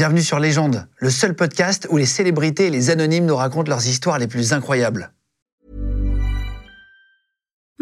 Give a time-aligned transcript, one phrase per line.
[0.00, 3.86] Bienvenue sur Légende, le seul podcast où les célébrités et les anonymes nous racontent leurs
[3.86, 5.12] histoires les plus incroyables.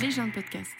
[0.00, 0.70] Légende podcast.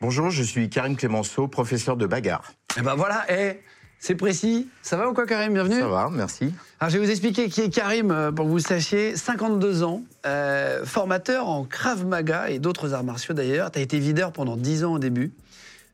[0.00, 2.52] Bonjour, je suis Karim Clémenceau, professeur de bagarre.
[2.78, 3.60] Et ben voilà, eh,
[3.98, 4.68] c'est précis.
[4.80, 5.52] Ça va ou quoi Karim?
[5.52, 5.80] Bienvenue?
[5.80, 6.54] Ça va, merci.
[6.80, 9.16] Alors, je vais vous expliquer qui est Karim euh, pour que vous le sachiez.
[9.16, 13.70] 52 ans, euh, formateur en Krav Maga et d'autres arts martiaux d'ailleurs.
[13.70, 15.32] Tu as été videur pendant 10 ans au début.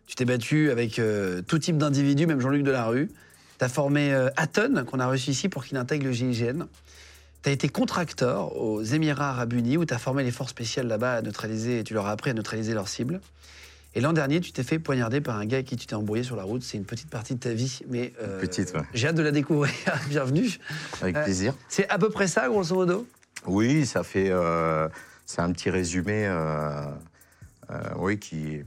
[0.06, 3.10] Tu t'es battu avec euh, tout type d'individus, même Jean-Luc Delarue.
[3.58, 6.66] Tu as formé euh, Hatton, qu'on a reçu ici pour qu'il intègre le GIGN.
[7.44, 10.86] Tu as été contracteur aux Émirats Arabes Unis où tu as formé les forces spéciales
[10.86, 13.20] là-bas à neutraliser, et tu leur as appris à neutraliser leurs cibles.
[13.94, 16.22] Et l'an dernier, tu t'es fait poignarder par un gars avec qui tu t'es embrouillé
[16.22, 16.62] sur la route.
[16.62, 18.80] C'est une petite partie de ta vie, mais euh, Petite, ouais.
[18.94, 19.74] j'ai hâte de la découvrir.
[20.08, 20.48] Bienvenue.
[21.02, 21.54] Avec Euh, plaisir.
[21.68, 23.06] C'est à peu près ça, grosso modo?
[23.46, 24.30] Oui, ça fait.
[24.30, 24.88] euh,
[25.26, 26.26] c'est un petit résumé
[27.96, 28.62] oui, qui,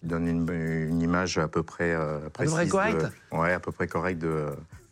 [0.00, 0.50] qui donne une,
[0.88, 1.96] une image à peu près
[2.32, 2.54] précise.
[2.54, 3.06] près de- correcte?
[3.30, 4.46] Ouais, à peu près correcte de,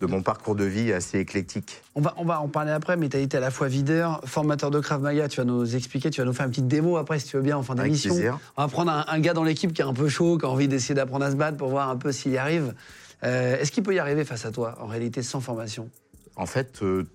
[0.05, 1.83] de mon parcours de vie assez éclectique.
[1.95, 4.21] on va, on va en parler après, mais tu as été à la fois videur,
[4.25, 5.29] formateur de Krav Maga.
[5.29, 7.43] Tu vas nous expliquer, tu vas nous faire une petite démo après, si tu veux
[7.43, 8.15] bien, en fin d'émission.
[8.57, 10.49] On va prendre un, un gars dans l'équipe qui est un peu chaud, qui a
[10.49, 12.75] envie d'essayer d'apprendre à se battre pour voir un peu s'il y arrive.
[13.23, 15.89] Euh, Est-ce qu'il peut y arriver face à toi, en réalité, sans formation?
[16.37, 17.07] En fait, euh,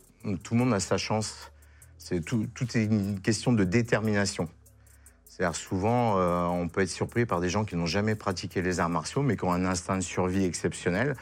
[0.43, 1.51] tout le monde a sa chance.
[1.99, 4.49] C'est tout, tout est une question de détermination.
[5.27, 8.79] C'est-à-dire souvent, euh, on peut être surpris par des gens qui n'ont jamais pratiqué les
[8.79, 11.15] arts martiaux, mais qui ont un instinct de survie exceptionnel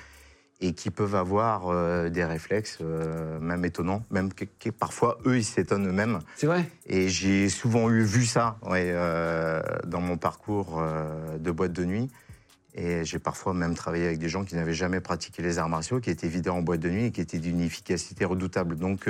[0.60, 5.38] et qui peuvent avoir euh, des réflexes, euh, même étonnants, même que, que parfois eux,
[5.38, 6.20] ils s'étonnent eux-mêmes.
[6.36, 10.82] C'est vrai Et j'ai souvent eu vu ça ouais, euh, dans mon parcours
[11.40, 12.10] de boîte de nuit.
[12.74, 16.00] Et j'ai parfois même travaillé avec des gens qui n'avaient jamais pratiqué les arts martiaux,
[16.00, 18.76] qui étaient vidés en boîte de nuit et qui étaient d'une efficacité redoutable.
[18.76, 19.10] Donc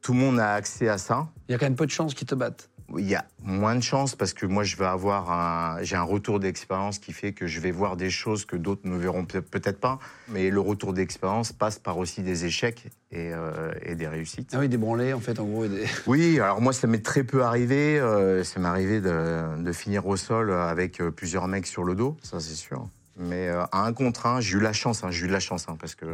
[0.00, 1.28] tout le monde a accès à ça.
[1.48, 2.70] Il y a quand même peu de chances qu'ils te battent.
[2.98, 6.02] Il y a moins de chance parce que moi, je vais avoir un, j'ai un
[6.02, 9.40] retour d'expérience qui fait que je vais voir des choses que d'autres ne verront peut-
[9.40, 9.98] peut-être pas.
[10.28, 14.50] Mais le retour d'expérience passe par aussi des échecs et, euh, et des réussites.
[14.54, 15.66] Ah oui, des branlés, en fait, en gros.
[15.66, 17.98] des- Oui, alors moi, ça m'est très peu arrivé.
[17.98, 21.94] euh, ça m'est arrivé de, de finir au sol avec euh, plusieurs mecs sur le
[21.94, 22.86] dos, ça c'est sûr.
[23.18, 25.40] Mais euh, à un contre un, j'ai eu la chance, hein, j'ai eu de la
[25.40, 26.06] chance, hein, parce que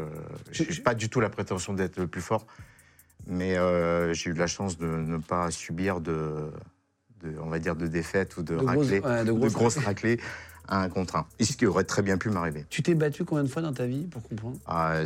[0.50, 2.47] j'ai pas du tout la prétention d'être le plus fort.
[3.28, 6.50] Mais euh, j'ai eu de la chance de ne pas subir de,
[7.22, 10.19] de, on va dire, de défaite ou de, De grosses- ouais, de de grosses raclées
[10.66, 11.27] à un contre un.
[11.39, 12.65] Et ce qui aurait très bien pu m'arriver.
[12.71, 14.56] Tu t'es battu combien de fois dans ta vie, pour comprendre?
[14.66, 15.00] Ah,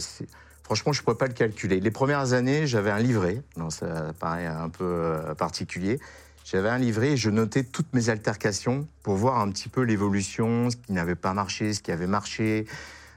[0.65, 1.81] Franchement, je ne pourrais pas le calculer.
[1.81, 3.43] Les premières années, j'avais un livret.
[3.57, 5.99] Non, ça paraît un peu euh, particulier.
[6.45, 10.71] J'avais un livret et je notais toutes mes altercations pour voir un petit peu l'évolution,
[10.71, 12.67] ce qui n'avait pas marché, ce qui avait marché,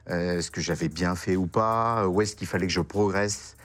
[0.10, 3.56] euh, ce que j'avais bien fait ou pas, où est-ce qu'il fallait que je progresse.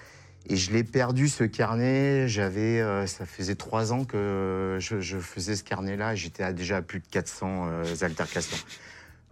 [0.48, 2.26] Et je l'ai perdu, ce carnet.
[2.26, 6.14] J'avais, euh, ça faisait trois ans que je, je faisais ce carnet-là.
[6.14, 8.56] J'étais à déjà à plus de 400 euh, altercations.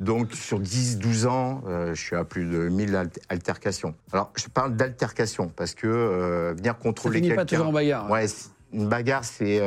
[0.01, 3.95] Donc, sur 10, 12 ans, euh, je suis à plus de 1000 alter- altercations.
[4.13, 7.57] Alors, je parle d'altercation parce que venir contrôler finit pas quelqu'un.
[7.57, 8.09] toujours en bagarre.
[8.11, 9.61] Ouais, c'est- une bagarre, c'est.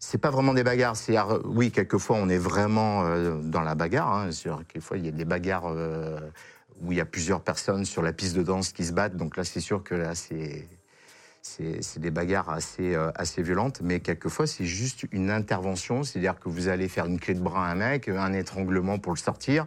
[0.00, 0.96] c'est pas vraiment des bagarres.
[0.96, 3.04] C'est euh, oui, quelquefois on est vraiment
[3.44, 4.12] dans la bagarre.
[4.12, 4.30] Hein.
[4.32, 5.72] C'est-à-dire, Quelquefois il y a des bagarres
[6.82, 9.16] où il y a plusieurs personnes sur la piste de danse qui se battent.
[9.16, 10.68] Donc là, c'est sûr que là, c'est
[11.44, 13.80] c'est des bagarres assez euh, assez violentes.
[13.82, 16.02] Mais quelquefois, c'est juste une intervention.
[16.02, 19.12] C'est-à-dire que vous allez faire une clé de bras à un mec, un étranglement pour
[19.12, 19.66] le sortir.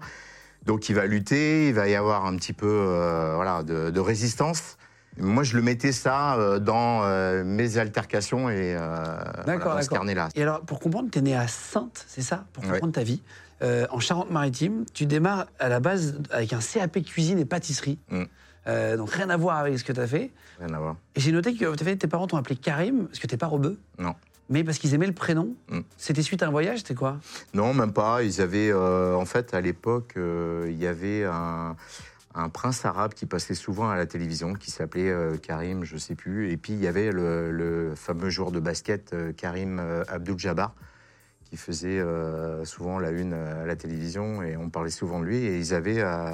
[0.66, 4.00] Donc il va lutter, il va y avoir un petit peu euh, voilà de, de
[4.00, 4.78] résistance.
[5.18, 7.04] Moi, je le mettais ça euh, dans
[7.46, 10.28] mes altercations et voilà, dans ce carnet-là.
[10.36, 12.46] Et alors, pour comprendre, tu es né à Sainte, c'est ça?
[12.52, 13.22] Pour comprendre ta vie.
[13.62, 18.00] Euh, en Charente-Maritime, tu démarres à la base avec un CAP cuisine et pâtisserie.
[18.12, 18.24] Mm.
[18.68, 20.32] Euh, donc rien à voir avec ce que tu as fait.
[20.60, 20.96] Rien à voir.
[21.16, 23.78] Et j'ai noté que fait- tes parents t'ont appelé Karim, parce que t'es pas rebeu,
[24.00, 24.16] Non.
[24.50, 25.56] mais parce qu'ils aimaient le prénom.
[25.70, 25.80] Mm.
[25.98, 27.18] C'était suite à un voyage, c'était quoi?
[27.54, 28.24] Non, même pas.
[28.24, 31.76] Ils avaient, euh, en fait, à l'époque, il y avait un,
[32.34, 36.16] un prince arabe qui passait souvent à la télévision, qui s'appelait euh, Karim, je sais
[36.16, 36.52] plus.
[36.52, 40.74] Et puis il y avait le, le fameux joueur de basket euh, Karim euh, Abdul-Jabbar,
[41.56, 45.38] qui faisait euh, souvent la une à la télévision, et on parlait souvent de lui.
[45.38, 46.32] Et ils avaient, euh,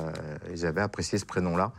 [0.51, 1.73] ils avaient apprécié ce prénom-là,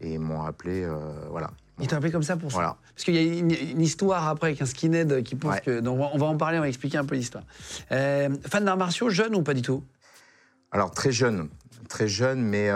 [0.00, 0.98] et ils m'ont appelé, euh,
[1.30, 1.50] voilà.
[1.80, 2.76] Ils t'ont appelé comme ça pour ça Voilà.
[2.94, 5.60] Parce qu'il y a une, une histoire après avec un skinhead qui pense Ouais.
[5.62, 5.80] que.
[5.80, 7.44] Donc on va, en parler, on va expliquer un peu l'histoire.
[7.88, 9.82] Fan d'arts martiaux, jeune ou pas du tout?
[10.70, 11.48] Alors très jeune,
[11.88, 12.70] très jeune, mais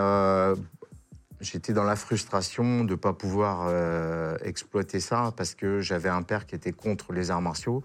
[1.39, 6.23] j'étais dans la frustration de ne pas pouvoir euh, exploiter ça parce que j'avais un
[6.23, 7.83] père qui était contre les arts martiaux,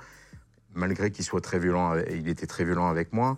[0.75, 3.37] malgré qu'il soit très violent, il était très violent avec moi.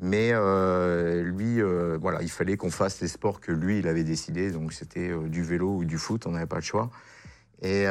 [0.00, 4.04] Mais euh, lui, euh, voilà, il fallait qu'on fasse les sports que lui, il avait
[4.04, 4.50] décidé.
[4.50, 6.90] Donc c'était euh, du vélo ou du foot, on n'avait pas le choix.
[7.60, 7.86] Et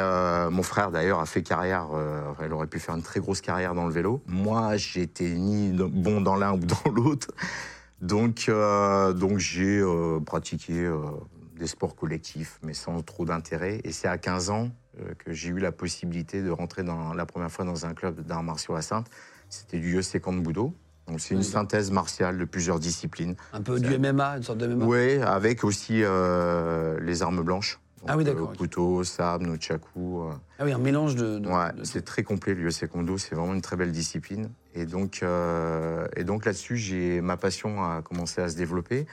[0.50, 1.88] mon frère, d'ailleurs, a fait carrière.
[2.42, 4.22] il aurait pu faire une très grosse carrière dans le vélo.
[4.26, 7.28] Moi, j'étais ni bon dans l'un ou dans l'autre.
[8.00, 8.50] Donc,
[9.14, 9.84] donc j'ai
[10.24, 10.90] pratiqué
[11.58, 13.82] des sports collectifs, mais sans trop d'intérêt.
[13.84, 14.70] Et c'est à 15 ans
[15.18, 18.42] que j'ai eu la possibilité de rentrer dans, la première fois dans un club d'arts
[18.42, 19.06] martiaux à Sainte.
[19.48, 20.74] C'était du Yosei Budo.
[21.06, 23.34] Donc c'est une synthèse martiale de plusieurs disciplines.
[23.54, 24.84] Un peu du MMA, une sorte de MMA.
[24.84, 27.80] Oui, avec aussi euh, les armes blanches.
[28.06, 28.56] Ah oui, Donc, d'accord, euh.
[28.56, 30.20] Couteau, sabre, nunchaku.
[30.20, 31.38] euh, Ah oui, un mélange de.
[31.38, 34.50] de- Ouais, de- c'est très complet le Secondo, c'est vraiment une très belle discipline.
[34.74, 39.06] Et donc, euh, et donc là-dessus, j'ai ma passion a commencé à se développer.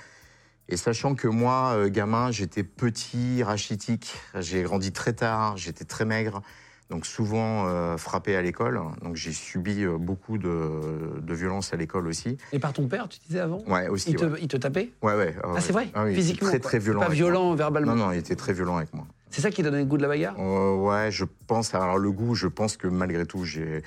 [0.67, 6.05] Et sachant que moi, euh, gamin, j'étais petit, rachitique, j'ai grandi très tard, j'étais très
[6.05, 6.41] maigre,
[6.89, 8.81] donc souvent euh, frappé à l'école.
[9.03, 12.37] Donc j'ai subi euh, beaucoup de, de violences à l'école aussi.
[12.51, 13.61] Et par ton père, tu disais avant?
[13.67, 14.11] Ouais, aussi.
[14.11, 14.39] il, te, ouais.
[14.41, 14.91] il te tapait?
[15.03, 15.35] Ouais, ouais.
[15.43, 15.89] Ah, c'est vrai?
[15.93, 17.01] Ah oui, Physiquement Très, très violent.
[17.01, 17.15] Pas moi.
[17.15, 17.95] violent verbalement.
[17.95, 19.05] Non, non, il était très violent avec moi.
[19.29, 20.35] C'est ça qui donné le goût de la bagarre?
[20.39, 21.75] Euh, ouais, je pense.
[21.75, 23.83] Alors le goût, je pense que malgré tout, j'ai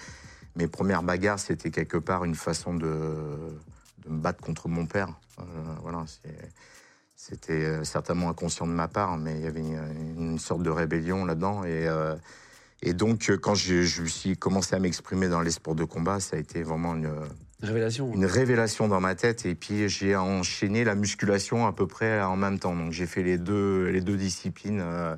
[0.55, 2.93] mes premières bagarres, c'était quelque part une façon de,
[4.09, 5.09] de me battre contre mon père.
[5.39, 5.43] Euh,
[5.83, 6.05] voilà,
[7.15, 9.79] c'était euh, certainement inconscient de ma part, mais il y avait une,
[10.17, 11.65] une sorte de rébellion là-dedans.
[11.65, 12.17] Et, euh,
[12.83, 16.37] et donc, quand je me suis commencé à m'exprimer dans les sports de combat, ça
[16.37, 17.13] a été vraiment une,
[17.61, 18.13] Révélation.
[18.15, 19.45] une révélation dans ma tête.
[19.45, 22.75] Et puis, j'ai enchaîné la musculation à peu près en même temps.
[22.77, 25.17] Donc, j'ai fait les deux, les deux disciplines euh,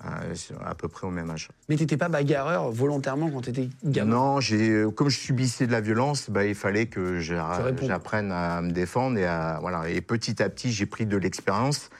[0.00, 1.48] à peu près au même âge.
[1.68, 4.10] Mais t'étais pas bagarreur volontairement quand t'étais gamin?
[4.14, 8.70] Non, j'ai, comme je subissais de la violence, bah, il fallait que j'apprenne à me
[8.70, 9.18] défendre.
[9.18, 9.88] Et, à, voilà.
[9.88, 11.90] et petit à petit, j'ai pris de l'expérience.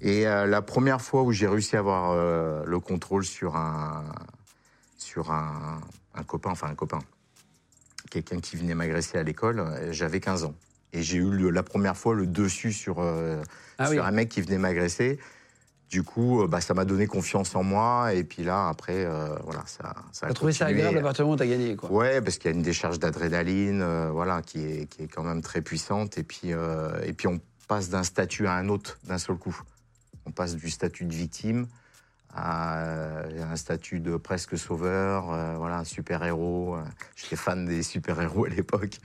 [0.00, 4.04] Et euh, la première fois où j'ai réussi à avoir euh, le contrôle sur un,
[4.98, 5.80] sur un,
[6.14, 6.98] un copain, enfin un copain,
[8.10, 10.54] quelqu'un qui venait m'agresser à l'école, euh, j'avais 15 ans.
[10.92, 13.42] Et j'ai eu le- la première fois le dessus sur, euh,
[13.78, 14.08] Ah sur oui.
[14.08, 15.18] un mec qui venait m'agresser.
[15.88, 18.12] Du coup, euh, bah, ça m'a donné confiance en moi.
[18.12, 21.28] Et puis là, après, euh, voilà, ça, ça a trouvé ça agréable à partir du
[21.28, 21.90] moment où t'as gagné quoi.
[21.92, 25.22] Ouais, parce qu'il y a une décharge d'adrénaline, euh, voilà, qui est, qui est quand
[25.22, 26.18] même très puissante.
[26.18, 29.56] Et puis, euh, et puis on passe d'un statut à un autre d'un seul coup.
[30.24, 31.68] On passe du statut de victime
[32.34, 36.76] à un statut de presque sauveur, voilà, un super-héros.
[36.76, 36.82] Euh,
[37.14, 38.98] J'étais fan des super-héros à l'époque.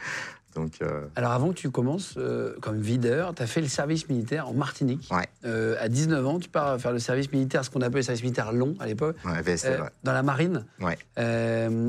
[0.56, 4.50] Donc, euh, Alors avant que tu commences euh, comme videur, t'as fait le service militaire
[4.50, 5.07] en Martinique.
[5.12, 8.06] ouais, Euh, à 19 ans, tu pars faire le service militaire, ce qu'on appelait le
[8.06, 9.88] service militaire long à l'époque, ouais, VSL, ouais.
[10.03, 10.65] dans la marine.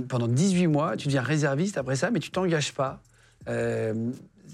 [0.09, 3.01] Pendant 18 mois, tu deviens réserviste après ça, mais tu t'engages pas.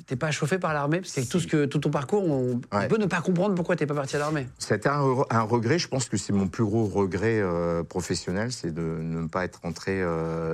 [0.07, 2.89] T'es pas chauffé par l'armée parce que tout, ce que, tout ton parcours, on, on
[2.89, 4.49] peut ne pas comprendre pourquoi t'es pas parti à l'armée.
[4.59, 7.43] C'était un, re- un regret, je pense que c'est mon plus gros regret
[7.91, 10.03] professionnel, c'est de ne pas être rentré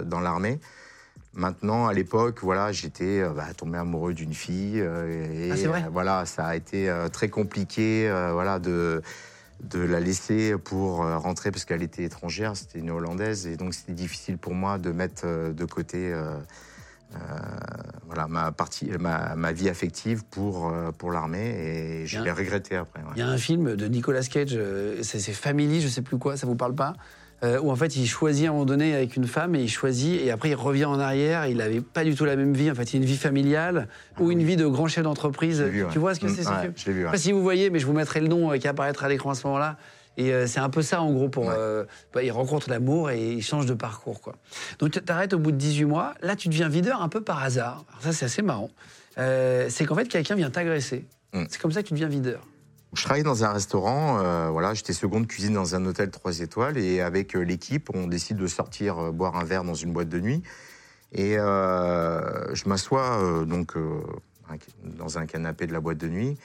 [0.06, 0.58] dans l'armée.
[1.36, 4.80] Maintenant, à l'époque, voilà, j'étais euh, bah, tombé amoureux d'une fille.
[4.80, 9.02] euh, et Ah, c'est vrai euh, voilà, ça a été très compliqué voilà, de,
[9.62, 13.46] de la laisser pour rentrer parce qu'elle était étrangère, c'était une Hollandaise.
[13.46, 16.36] Et donc, c'était difficile pour moi de mettre de côté euh,
[17.14, 17.18] euh,
[18.06, 21.48] voilà, ma, partie, ma, ma vie affective pour, pour l'armée.
[22.02, 23.00] Et je l'ai regretté après.
[23.00, 23.08] ouais.
[23.16, 24.58] Il y a un film de Nicolas Cage,
[25.02, 26.94] c'est c'est Family, je sais plus quoi, ça vous parle pas?
[27.44, 29.68] Euh, où en fait il choisit à un moment donné avec une femme et il
[29.68, 32.70] choisit et après il revient en arrière, il avait pas du tout la même vie,
[32.70, 35.62] en fait il a une vie familiale ou une vie de grand chef d'entreprise.
[35.66, 35.98] Ah Tu ouais.
[35.98, 37.04] vois ce que Mm, c'est ouais, Je l'ai vu.
[37.04, 37.10] Ouais.
[37.10, 39.30] pas si vous voyez, mais je vous mettrai le nom euh, qui apparaîtra à l'écran
[39.30, 39.76] à ce moment-là.
[40.16, 41.50] Et euh, c'est un peu ça, en gros, pour.
[41.50, 41.84] Euh,
[42.14, 44.36] bah, il rencontre l'amour et il change de parcours, quoi.
[44.78, 46.14] Donc, tu t'arrêtes au bout de 18 mois.
[46.22, 47.84] Là, tu deviens videur un peu par hasard.
[47.90, 48.70] Alors, ça, c'est assez marrant.
[49.16, 51.04] C'est qu'en fait, quelqu'un vient t'agresser.
[51.32, 51.44] Mm.
[51.48, 52.46] C'est comme ça que tu deviens videur.
[52.94, 56.78] Je travaillais dans un restaurant, euh, voilà, j'étais seconde cuisine dans un hôtel 3 étoiles
[56.78, 60.08] et avec euh, l'équipe, on décide de sortir euh, boire un verre dans une boîte
[60.08, 60.42] de nuit.
[61.12, 63.74] Et je m'assois donc
[64.82, 66.36] dans un canapé de la boîte de nuit.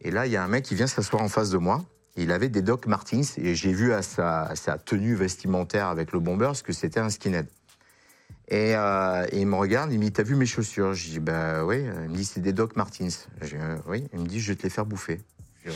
[0.00, 1.84] Et là, il y a un mec qui vient s'asseoir en face de moi.
[2.16, 6.52] Il avait des Doc Martens et j'ai vu à sa, tenue vestimentaire avec le bomber
[6.54, 7.48] ce que c'était un skinhead.
[8.48, 10.94] Et, il me regarde, il me dit T'as vu mes chaussures?
[10.94, 11.84] Je dis Bah oui.
[12.04, 13.28] Il me dit C'est des Doc Martens.
[13.42, 14.08] Je dis Oui.
[14.14, 15.20] Il me dit Je vais te les faire bouffer.
[15.66, 15.70] Euh,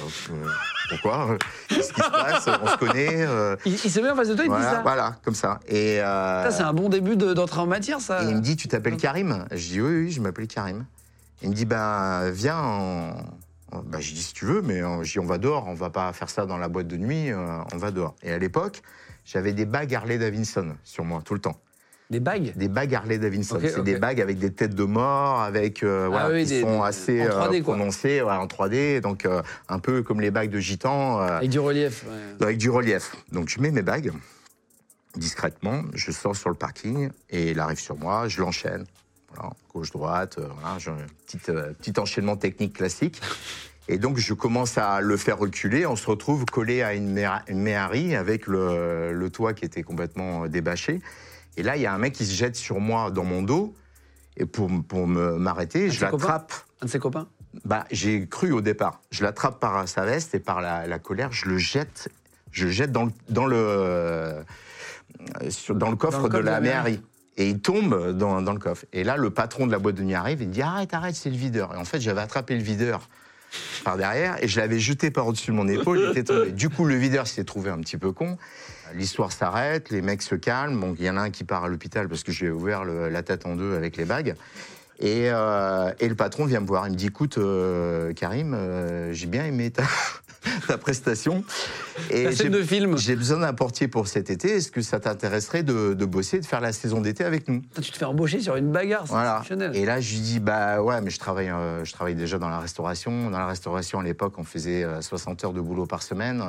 [0.91, 3.25] Pourquoi Qu'est-ce qui se passe On se connaît.
[3.27, 4.83] euh, Il, il se met en face de toi, il te dit voilà, ça.
[4.83, 5.61] voilà, comme ça.
[5.67, 8.23] Et, euh, Ça, c'est un bon début de- d'entrée en matière, ça.
[8.23, 10.85] et il me dit, tu t'appelles Karim Je dis, oui, oui, je m'appelle Karim.
[11.43, 13.15] Il me dit, ben, viens, on...
[13.85, 15.89] ben, je dis, si tu veux, mais on, je dis, on va dehors, on va
[15.91, 18.15] pas faire ça dans la boîte de nuit, euh, on va dehors.
[18.23, 18.83] Et à l'époque,
[19.25, 21.57] j'avais des bagues Harley Davidson sur moi, tout le temps.
[22.11, 23.59] Des bagues des bagues Harley Davidson.
[23.61, 26.61] C'est des bagues avec des têtes de mort, avec euh, Ah voilà, oui, qui des-
[26.63, 27.75] sont des- assez en 3D, quoi.
[27.75, 31.51] prononcées ouais, en 3D, donc euh, un peu comme les bagues de gitan, euh, avec
[31.51, 32.05] du relief.
[32.07, 32.45] ouais.
[32.47, 33.15] avec du relief.
[33.31, 34.11] Donc je mets mes bagues
[35.17, 38.85] discrètement, je sors sur le parking et il arrive sur moi, je l'enchaîne.
[39.35, 40.97] Voilà, gauche droite, euh, voilà, j'ai un
[41.27, 43.21] petit, euh, petit enchaînement technique classique.
[43.89, 45.85] Et donc je commence à le faire reculer.
[45.87, 47.13] On se retrouve collé à une,
[47.53, 51.01] méhari avec le, le toit qui était complètement euh, débâché.
[51.59, 53.75] Et là, il y a un mec qui se jette sur moi dans mon dos.
[54.37, 56.53] Et pour, pour me- m'arrêter, je l'attrape.
[56.81, 57.27] Un de ses copains
[57.65, 59.01] Bah, j'ai cru au départ.
[59.11, 62.09] Je l'attrape par sa veste et par la, la colère, je le jette,
[62.53, 64.43] je jette dans le, dans le, euh,
[65.51, 67.03] sur- dans le coffre Dans le de coffre la de la méhari.
[67.37, 68.85] Et il tombe dans, dans le coffre.
[68.93, 71.15] Et là, le patron de la boîte de nuit arrive et il dit Arrête, arrête,
[71.17, 71.75] c'est le videur.
[71.75, 73.09] Et en fait, j'avais attrapé le videur
[73.85, 75.99] par derrière et je l'avais jeté par-dessus de mon épaule.
[75.99, 76.53] Il était tombé.
[76.53, 78.39] Du coup, le videur s'est trouvé un petit peu con.
[78.95, 80.79] L'histoire s'arrête, les mecs se calment.
[80.81, 82.51] Bon, il y en a un qui part à l'hôpital parce que je lui ai
[82.51, 84.35] ouvert le- la tête en deux avec les bagues.
[85.01, 86.87] Et, euh, et le patron vient me voir.
[86.89, 89.85] Il me dit Écoute, euh, Karim, euh, j'ai bien aimé ta,
[90.67, 91.45] ta prestation.
[92.11, 92.97] Et La scène j'ai- de film.
[92.99, 94.57] j'ai besoin d'un portier pour cet été.
[94.57, 97.63] Est-ce que ça t'intéresserait de, de bosser, de faire la saison d'été avec nous?
[97.81, 99.35] Tu te fais embaucher sur une bagarre, c'est Voilà.
[99.43, 99.77] exceptionnel.
[99.77, 101.53] Et là, je lui dis bah ouais, mais je travaille,
[101.85, 103.31] je travaille déjà dans la restauration.
[103.31, 106.43] Dans la restauration, à l'époque, on faisait euh, 60 heures de boulot par semaine.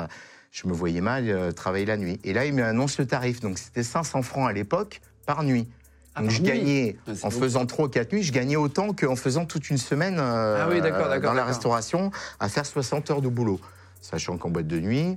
[0.52, 2.20] Je me voyais mal euh, travailler la nuit.
[2.24, 3.40] Et là, il m'annonce le tarif.
[3.40, 5.68] Donc, c'était 500 francs à l'époque par nuit.
[6.16, 6.48] Ah, Donc, par je nuit.
[6.50, 9.78] gagnais, c'est en faisant 3 ou 4 nuits, je gagnais autant qu'en faisant toute une
[9.78, 10.82] semaine euh, Ah oui,
[11.22, 13.60] dans la restauration à faire 60 heures de boulot.
[14.02, 15.16] Sachant qu'en boîte de nuit,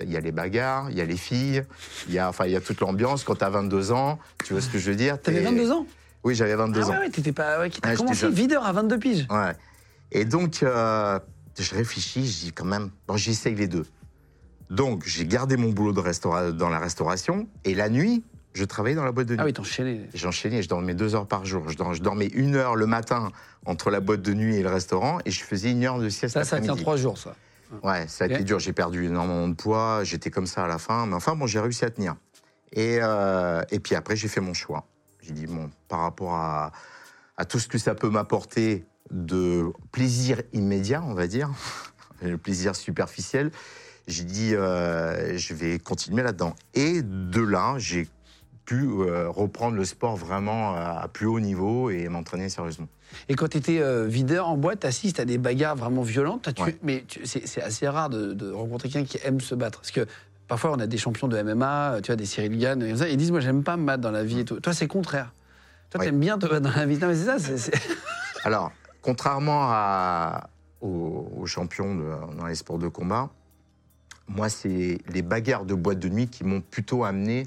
[0.00, 1.64] il y a les bagarres, il y a les filles,
[2.08, 3.24] il y a, enfin, il y a toute l'ambiance.
[3.24, 5.20] Quand tu as 22 ans, tu vois ce que je veux dire?
[5.20, 5.86] T'avais t'es- 22 ans?
[6.24, 6.90] Oui, j'avais 22 Ah ans.
[6.92, 7.58] ouais, ouais, t'étais pas.
[7.60, 9.26] Ouais, t'as commencé videur à 22 piges.
[9.28, 9.52] Ouais.
[10.12, 11.18] Et donc, euh,
[11.58, 13.84] je réfléchis, je dis quand même, bon, j'essaye les deux.
[14.72, 18.24] Donc, j'ai gardé mon boulot de restaura- dans la restauration, et la nuit,
[18.54, 19.40] je travaillais dans la boîte de nuit.
[19.42, 20.08] Ah oui, t'enchaînais.
[20.14, 21.68] J'enchaînais, je dormais deux heures par jour.
[21.68, 23.30] Je, dor- je dormais une heure le matin
[23.66, 26.32] entre la boîte de nuit et le restaurant, et je faisais une heure de sieste
[26.34, 27.34] Ça, ça tient trois jours, ça.
[27.82, 28.58] Ouais, ça a été dur.
[28.58, 30.04] J'ai perdu énormément de poids.
[30.04, 31.06] J'étais comme ça à la fin.
[31.06, 32.16] Mais enfin, bon, j'ai réussi à tenir.
[32.72, 34.86] Et, euh, et puis après, j'ai fait mon choix.
[35.22, 36.72] J'ai dit, bon, par rapport à,
[37.38, 41.50] à tout ce que ça peut m'apporter de plaisir immédiat, on va dire,
[42.22, 43.50] le plaisir superficiel,
[44.08, 46.54] j'ai dit, euh, je vais continuer là-dedans.
[46.74, 48.08] Et de là, j'ai
[48.64, 52.88] pu euh, reprendre le sport vraiment à plus haut niveau et m'entraîner sérieusement.
[53.28, 56.42] Et quand tu étais videur en boîte, t'assistes à des bagarres vraiment violentes.
[56.44, 56.78] t'as tué- Ouais.
[56.82, 59.80] Mais c'est assez rare de, de rencontrer quelqu'un qui aime se battre.
[59.80, 60.06] Parce que
[60.48, 63.08] parfois, on a des champions de MMA, tu vois, des Cyril Gann, et comme ça,
[63.08, 64.60] ils disent Moi, j'aime pas me battre dans la vie et tout.
[64.60, 65.32] Toi, c'est contraire.
[65.90, 66.06] Toi, Ouais.
[66.06, 66.96] t'aimes bien te battre dans la vie.
[66.98, 67.70] Non, mais c'est ça.
[68.44, 70.48] Alors, contrairement à,
[70.80, 73.28] aux, aux champions de- dans les sports de combat,
[74.28, 77.46] moi, c'est les bagarres de boîte de nuit qui m'ont plutôt amené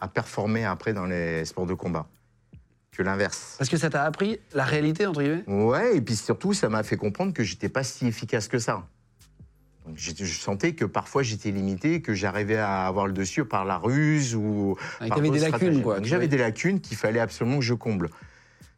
[0.00, 2.06] à performer après dans les sports de combat
[2.92, 3.54] que l'inverse.
[3.58, 5.44] Parce que ça t'a appris la réalité, entre guillemets?
[5.46, 8.86] Ouais, et puis surtout, ça m'a fait comprendre que j'étais pas si efficace que ça.
[9.86, 13.78] Donc, je sentais que parfois j'étais limité, que j'arrivais à avoir le dessus par la
[13.78, 16.02] ruse ou par t'avais des d'autres lacunes, quoi.
[16.02, 18.10] J'avais des lacunes qu'il fallait absolument que je comble.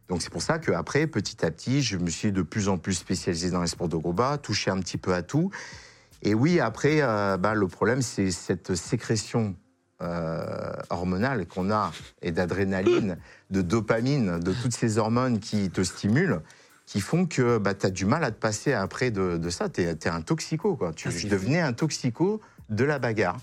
[0.07, 2.93] Donc c'est pour ça qu'après, petit à petit, je me suis de plus en plus
[2.93, 5.51] spécialisé dans les sports de combat, touché un petit peu à tout.
[6.23, 9.55] Et oui, après, euh, bah, le problème, c'est cette sécrétion
[10.01, 13.17] euh, hormonale qu'on a, et d'adrénaline,
[13.49, 16.41] de dopamine, de toutes ces hormones qui te stimulent,
[16.85, 19.69] qui font que bah, tu as du mal à te passer après de, de ça.
[19.69, 20.75] Tu es, un toxico.
[20.75, 20.93] Quoi.
[20.93, 23.37] Tu, Ah, je devenais un toxico de la bagarre.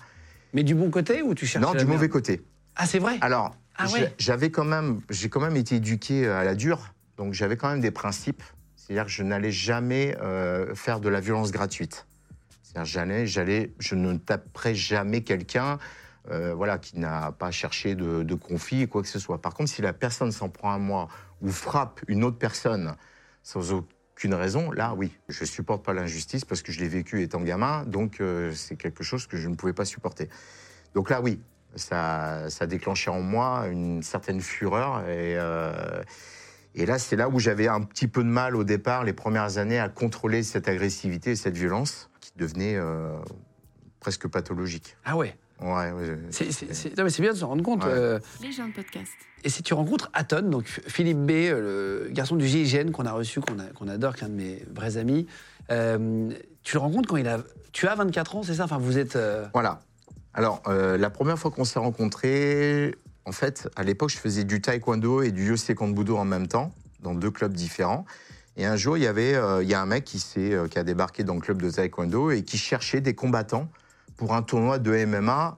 [0.53, 2.43] Mais du bon côté ou tu cherches Non, du mauvais côté.
[2.75, 3.17] Ah, c'est vrai?
[3.21, 4.13] Alors, Ah ouais.
[4.17, 7.81] j'avais quand même, j'ai quand même été éduqué à la dure, donc j'avais quand même
[7.81, 8.43] des principes.
[8.75, 12.07] C'est-à-dire que je n'allais jamais euh, faire de la violence gratuite.
[12.83, 15.79] J'allais, je ne taperai jamais quelqu'un,
[16.29, 19.41] euh, voilà, qui n'a pas cherché de, de conflit ou quoi que ce soit.
[19.41, 21.07] Par contre, si la personne s'en prend à moi
[21.41, 22.95] ou frappe une autre personne
[23.41, 27.41] sans aucune raison, là, oui, je supporte pas l'injustice parce que je l'ai vécu étant
[27.41, 30.29] gamin, donc euh, c'est quelque chose que je ne pouvais pas supporter.
[30.93, 31.39] Donc là, oui,
[31.75, 35.07] ça, ça déclenchait en moi une certaine fureur.
[35.07, 36.03] Et, euh,
[36.75, 39.57] et là, c'est là où j'avais un petit peu de mal au départ, les premières
[39.57, 42.08] années, à contrôler cette agressivité et cette violence
[42.39, 43.11] devenait euh,
[43.99, 44.95] presque pathologique.
[45.05, 45.35] Ah ouais.
[45.61, 47.83] Ouais, ouais, C'est c'est- c'est- non, mais c'est bien de se rendre compte.
[47.83, 47.91] Ouais.
[47.91, 49.11] euh, Les gens de podcast.
[49.43, 53.11] Et si tu rencontres Aton, donc Philippe B, euh, le garçon du GIGN qu'on a
[53.11, 55.27] reçu, qu'on a- qu'on adore, qui est un de mes vrais amis,
[55.69, 56.29] euh,
[56.63, 57.39] tu le rencontres quand il a.
[57.73, 58.63] Tu as 24 ans, c'est ça?
[58.63, 59.17] Enfin, vous êtes.
[59.17, 59.81] euh, Voilà.
[60.33, 64.61] Alors, euh, la première fois qu'on s'est rencontrés, en fait, à l'époque, je faisais du
[64.61, 68.05] taekwondo et du Yosei Budo en même temps, dans deux clubs différents.
[68.59, 70.67] Et un jour, il y avait, euh, il y a un mec qui, s'est, euh,
[70.67, 73.69] qui a débarqué dans le club de taekwondo et qui cherchait des combattants
[74.17, 75.57] pour un tournoi de MMA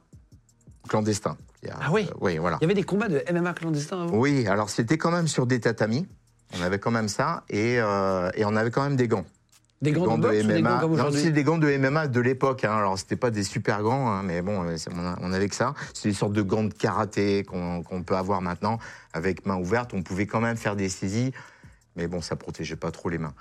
[0.88, 1.36] clandestin.
[1.64, 2.58] Il y a- Ah oui euh, Oui, voilà.
[2.62, 5.48] Il y avait des combats de MMA clandestins avant Oui, alors c'était quand même sur
[5.48, 6.08] des tatamis.
[6.60, 9.26] On avait quand même ça et, et on avait quand même des gants.
[9.82, 12.08] Des gants, de boxe ou des gants comme Non, aujourd'hui c'est des gants de MMA
[12.08, 12.66] de l'époque.
[12.66, 12.78] Hein.
[12.78, 15.74] Alors, c'était pas des super gants, hein, mais bon, on, avait que ça.
[15.96, 18.78] C'est des sortes de gants de karaté qu'on qu'on peut avoir maintenant
[19.14, 19.96] avec main ouverte.
[19.96, 21.32] On pouvait quand même faire des saisies,
[21.96, 23.34] mais bon, ça protégeait pas trop les mains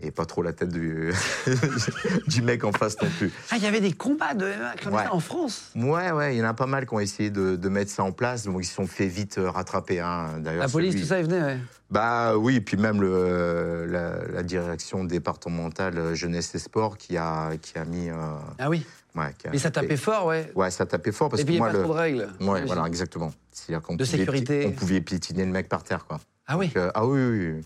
[0.00, 1.12] et pas trop la tête du,
[2.28, 3.32] du mec en face non plus.
[3.50, 5.12] Ah, il y avait des combats de MMA clandestins Ouais.
[5.12, 7.68] en France Ouais, ouais, il y en a pas mal qui ont essayé de, de
[7.68, 8.46] mettre ça en place.
[8.46, 9.98] Bon, ils se sont fait vite euh, rattraper.
[9.98, 10.40] Hein.
[10.44, 11.58] La police, celui- tout ça, ils venaient, ouais.
[11.90, 17.16] Bah oui, et puis même le, la, la direction départementale euh, jeunesse et sport qui
[17.16, 18.08] a, qui a mis.
[18.10, 18.14] euh,
[18.60, 18.86] Ah oui.
[19.16, 20.52] ouais, Mais ça tapait fort, ouais.
[20.54, 21.84] Ouais, ça tapait fort parce Et puis, il que n'y a moi, pas le.
[21.84, 22.28] trop de règles.
[22.40, 23.32] Ouais, voilà, exactement.
[23.50, 24.64] C'est-à-dire qu'on De pouvait, sécurité.
[24.68, 26.20] on pouvait piétiner le mec par terre, quoi.
[26.48, 26.66] Ah oui.
[26.66, 27.64] Donc, euh, ah oui, oui, oui.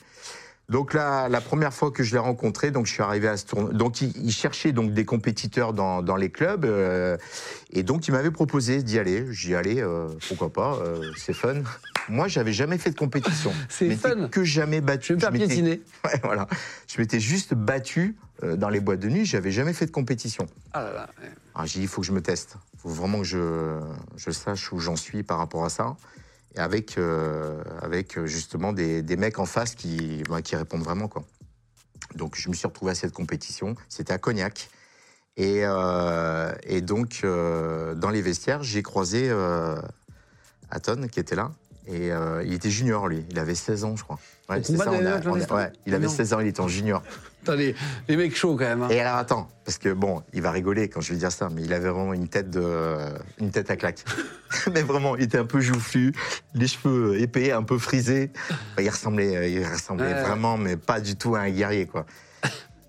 [0.72, 3.72] Donc la première fois que je l'ai rencontré, donc je suis arrivé à ce tournoi.
[3.74, 7.18] Donc il, il cherchait donc des compétiteurs dans, dans les clubs, euh,
[7.72, 9.26] et donc il m'avait proposé d'y aller.
[9.32, 11.56] J'y allais, euh, pourquoi pas, euh, c'est fun.
[12.08, 13.52] Moi, j'avais jamais fait de compétition.
[13.68, 14.28] C'est fun.
[14.28, 15.14] Que jamais battu.
[15.20, 15.68] Je vais me.
[16.04, 16.48] Ouais, voilà.
[16.88, 19.24] Je m'étais juste battu dans les boîtes de nuit.
[19.24, 20.46] J'avais jamais fait de compétition.
[20.72, 21.10] Ah là là.
[21.22, 21.30] ouais.
[21.54, 22.56] Alors j'ai dit, il faut que je me teste.
[22.74, 23.78] Il faut vraiment que je,
[24.16, 25.96] je sache où j'en suis par rapport à ça.
[26.56, 31.08] Avec, euh, avec euh, justement des, des mecs en face qui, bah, qui répondent vraiment.
[31.08, 31.24] Quoi.
[32.14, 33.74] Donc je me suis retrouvé à cette compétition.
[33.88, 34.68] C'était à Cognac.
[35.38, 39.30] Et, euh, et donc, dans les vestiaires, j'ai croisé
[40.70, 41.52] Aton qui était là.
[41.86, 42.10] Et
[42.44, 43.24] il était junior, lui.
[43.30, 44.18] Il avait 16 ans, je crois.
[44.50, 46.12] Ouais, ça, on a- on a- ouais, il avait Non.
[46.12, 47.02] 16 ans, il était en junior.
[47.44, 48.82] Putain, les, mecs chauds quand même.
[48.82, 48.88] hein.
[48.90, 51.62] Et alors attends, parce que bon, il va rigoler quand je vais dire ça, mais
[51.62, 52.96] il avait vraiment une tête de,
[53.40, 54.04] une tête à claque.
[54.72, 56.12] mais vraiment, il était un peu joufflu,
[56.54, 58.30] les cheveux épais, un peu frisés.
[58.78, 60.22] Il ressemblait, il ressemblait Ouais.
[60.22, 62.06] vraiment, mais pas du tout à un guerrier quoi.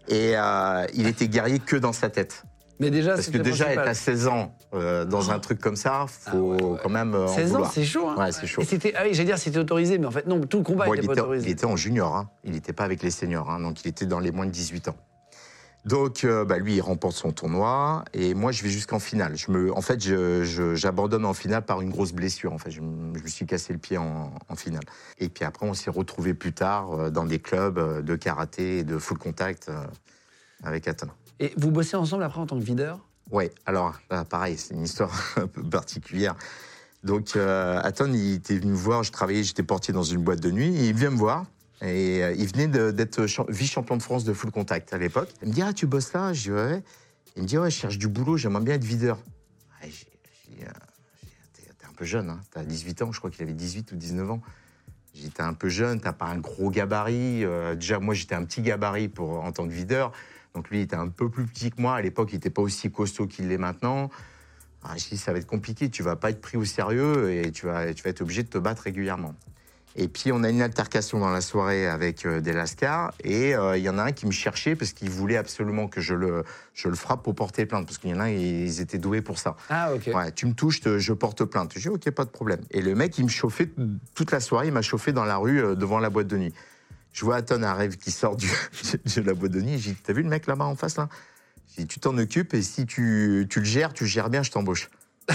[0.07, 2.43] Et euh, il était guerrier que dans sa tête.
[2.79, 6.05] Mais déjà, Parce que déjà, être à 16 ans euh, dans un truc comme ça,
[6.07, 6.79] faut Ah ouais, ouais.
[6.81, 7.71] quand même euh, en 16 ans, vouloir.
[7.71, 8.09] c'est chaud.
[8.09, 8.15] Hein.
[8.17, 8.61] Ouais, c'est chaud.
[8.61, 10.85] Et c'était, ah oui, j'allais dire c'était autorisé, mais en fait non, tout le combat
[10.85, 11.47] Bon, était il, pas autorisé.
[11.47, 12.29] il était en junior, hein.
[12.43, 14.87] il n'était pas avec les seniors, hein, donc il était dans les moins de 18
[14.89, 14.95] ans.
[15.85, 19.35] Donc, euh, bah, lui, il remporte son tournoi, et moi, je vais jusqu'en finale.
[19.35, 19.99] Je me, en fait,
[20.75, 22.53] j'abandonne en finale par une grosse blessure.
[22.53, 24.83] En fait, je, me- je me suis cassé le pied en, en finale.
[25.19, 28.83] Et puis après, on s'est retrouvés plus tard euh, dans des clubs de karaté et
[28.85, 29.69] de full contact
[30.63, 31.07] avec Aton.
[31.39, 32.99] Et vous bossez ensemble après en tant que videur?
[33.31, 36.35] Ouais, alors là, pareil, c'est une histoire un peu particulière.
[37.03, 40.51] Donc, euh, il était venu me voir, je travaillais, j'étais portier dans une boîte de
[40.51, 41.45] nuit, il vient me voir.
[41.81, 45.29] Et euh, il venait d'être champ- vice-champion de France de full contact à l'époque.
[45.41, 46.31] Il me dit Ah, tu bosses là?
[46.31, 46.83] Je dis Ouais.
[47.35, 49.17] Il me dit Ouais, je cherche du boulot, j'aimerais bien être videur.
[49.81, 50.69] Ouais, j'ai- euh,
[51.53, 52.39] T'es un peu jeune, hein.
[52.51, 54.41] t'as 18 ans, je crois qu'il avait 18 ou 19 ans.
[55.35, 57.43] T'es un peu jeune, t'as pas un gros gabarit.
[57.43, 60.11] Euh, déjà, moi, j'étais un petit gabarit pour, en tant que videur.
[60.55, 61.95] Donc lui, il était un peu plus petit que moi.
[61.95, 64.09] À l'époque, il n'était pas aussi costaud qu'il l'est maintenant.
[64.83, 67.51] Ah, je dis, ça va être compliqué, tu vas pas être pris au sérieux et
[67.51, 69.33] tu vas, tu vas être obligé de te battre régulièrement.
[69.95, 73.77] Et puis, on a une altercation dans la soirée avec euh, des Lascars et euh,
[73.77, 76.43] il y en a un qui me cherchait parce qu'il voulait absolument que je le,
[76.73, 79.37] je le frappe pour porter plainte parce qu'il y en a, ils étaient doués pour
[79.39, 79.55] ça.
[79.69, 80.09] Ah ok.
[80.13, 81.73] Ouais, tu me touches, te- je porte plainte.
[81.75, 82.61] Je dis, ok, pas de problème.
[82.71, 83.69] Et le mec, il me chauffait
[84.15, 86.53] toute la soirée, il m'a chauffé dans la rue euh, devant la boîte de nuit.
[87.13, 88.47] Je vois Aton arrive qui sort du,
[89.15, 89.59] de la boîte de.
[89.59, 91.07] J'ai dit, t'as vu le mec là-bas en face là?
[91.75, 94.43] J'ai dit, tu t'en occupes et si tu, tu le gères, tu le gères bien,
[94.43, 94.89] je t'embauche.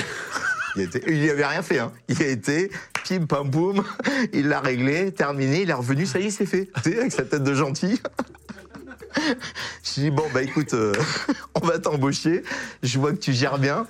[0.76, 1.78] Il, était, il avait rien fait.
[1.78, 1.92] Hein.
[2.08, 2.70] Il a été,
[3.08, 3.82] pim pam poum,
[4.32, 6.68] il l'a réglé, terminé, il est revenu, ça y est, c'est fait.
[6.84, 8.00] Tu sais, avec sa tête de gentil.
[9.82, 10.94] Je dis, bon, bah écoute, euh,
[11.54, 12.44] on va t'embaucher,
[12.82, 13.86] je vois que tu gères bien.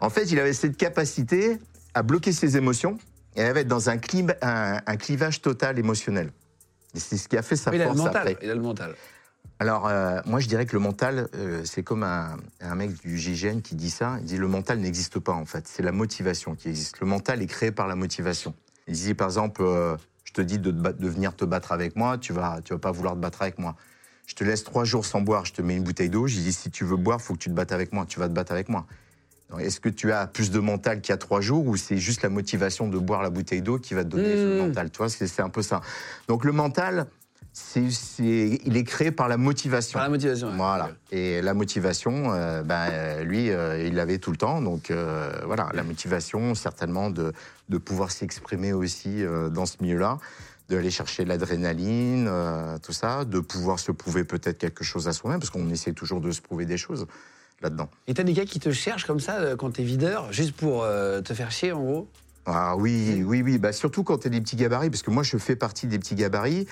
[0.00, 1.58] En fait, il avait cette capacité
[1.92, 2.98] à bloquer ses émotions
[3.36, 6.30] et à être dans un clivage total émotionnel.
[6.94, 8.28] C'est ce qui a fait sa Mais il a le force mental.
[8.28, 8.38] après.
[8.42, 8.94] Il a le mental.
[9.60, 13.18] Alors, euh, moi, je dirais que le mental, euh, c'est comme un, un mec du
[13.18, 14.16] GIGN qui dit ça.
[14.20, 15.68] Il dit le mental n'existe pas, en fait.
[15.68, 17.00] C'est la motivation qui existe.
[17.00, 18.54] Le mental est créé par la motivation.
[18.88, 21.94] Il dit, par exemple, euh, je te dis de, te de venir te battre avec
[21.96, 23.76] moi, tu vas, tu vas pas vouloir te battre avec moi.
[24.26, 26.26] Je te laisse trois jours sans boire, je te mets une bouteille d'eau.
[26.26, 28.06] Je dis, si tu veux boire, faut que tu te battes avec moi.
[28.06, 28.86] Tu vas te battre avec moi.
[29.58, 32.22] Est-ce que tu as plus de mental qu'il y a trois jours ou c'est juste
[32.22, 34.66] la motivation de boire la bouteille d'eau qui va te donner ce Mmh.
[34.66, 34.90] mental?
[34.90, 35.80] Tu vois, c'est un peu ça.
[36.28, 37.06] Donc le mental,
[37.52, 39.96] c'est, c'est- il est créé par la motivation.
[39.98, 40.48] Par la motivation.
[40.48, 40.56] ouais.
[40.56, 40.90] Voilà.
[41.12, 44.60] Et la motivation, euh, ben, euh, lui, euh, il l'avait tout le temps.
[44.60, 47.32] Donc euh, voilà, la motivation, certainement, de,
[47.68, 50.18] de pouvoir s'exprimer aussi dans ce milieu-là,
[50.68, 52.28] d'aller chercher l'adrénaline,
[52.82, 56.20] tout ça, de pouvoir se prouver peut-être quelque chose à soi-même, parce qu'on essaie toujours
[56.20, 57.06] de se prouver des choses
[57.64, 57.88] là-dedans.
[58.06, 60.84] Et t'as des gars qui te cherchent comme ça euh, quand t'es videur, juste pour
[60.84, 62.08] euh, te faire chier en gros?
[62.46, 63.58] Ah oui, oui, oui.
[63.58, 65.98] Bah, surtout quand tu as des petits gabarits, parce que moi, je fais partie des
[65.98, 66.66] petits gabarits.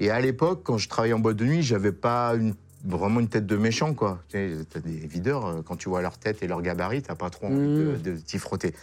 [0.00, 3.28] Et à l'époque, quand je travaillais en boîte de nuit, j'avais pas une- vraiment une
[3.28, 4.22] tête de méchant, quoi.
[4.30, 7.46] T'as des videurs, euh, quand tu vois leur tête et leur gabarit, t'as pas trop
[7.46, 8.02] envie de, Mm.
[8.02, 8.74] de t'y frotter.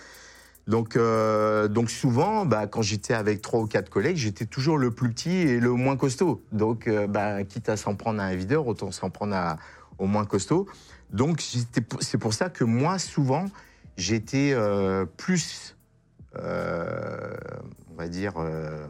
[0.68, 4.92] Donc, euh, donc souvent, bah, quand j'étais avec trois ou quatre collègues, j'étais toujours le
[4.92, 6.44] plus petit et le moins costaud.
[6.52, 9.58] Donc, euh, bah, quitte à s'en prendre à un videur, autant s'en prendre à-
[10.00, 10.68] au moins costaud.
[11.12, 11.42] Donc,
[12.02, 13.46] c'est pour ça que moi, souvent,
[13.98, 15.76] j'étais euh, plus,
[16.36, 17.34] euh,
[17.92, 18.88] on va dire, euh,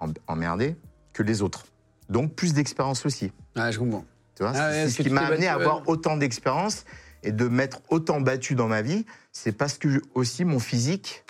[0.00, 0.76] em- emmerdé
[1.12, 1.64] que les autres.
[2.08, 3.32] Donc, plus d'expérience aussi.
[3.56, 4.04] Ouais, je comprends.
[4.34, 6.84] Tu vois, Ah c'est ce qui m'a amené à avoir autant d'expérience
[7.22, 9.04] et de m'être autant battu dans ma vie.
[9.32, 11.24] C'est parce que je- aussi mon physique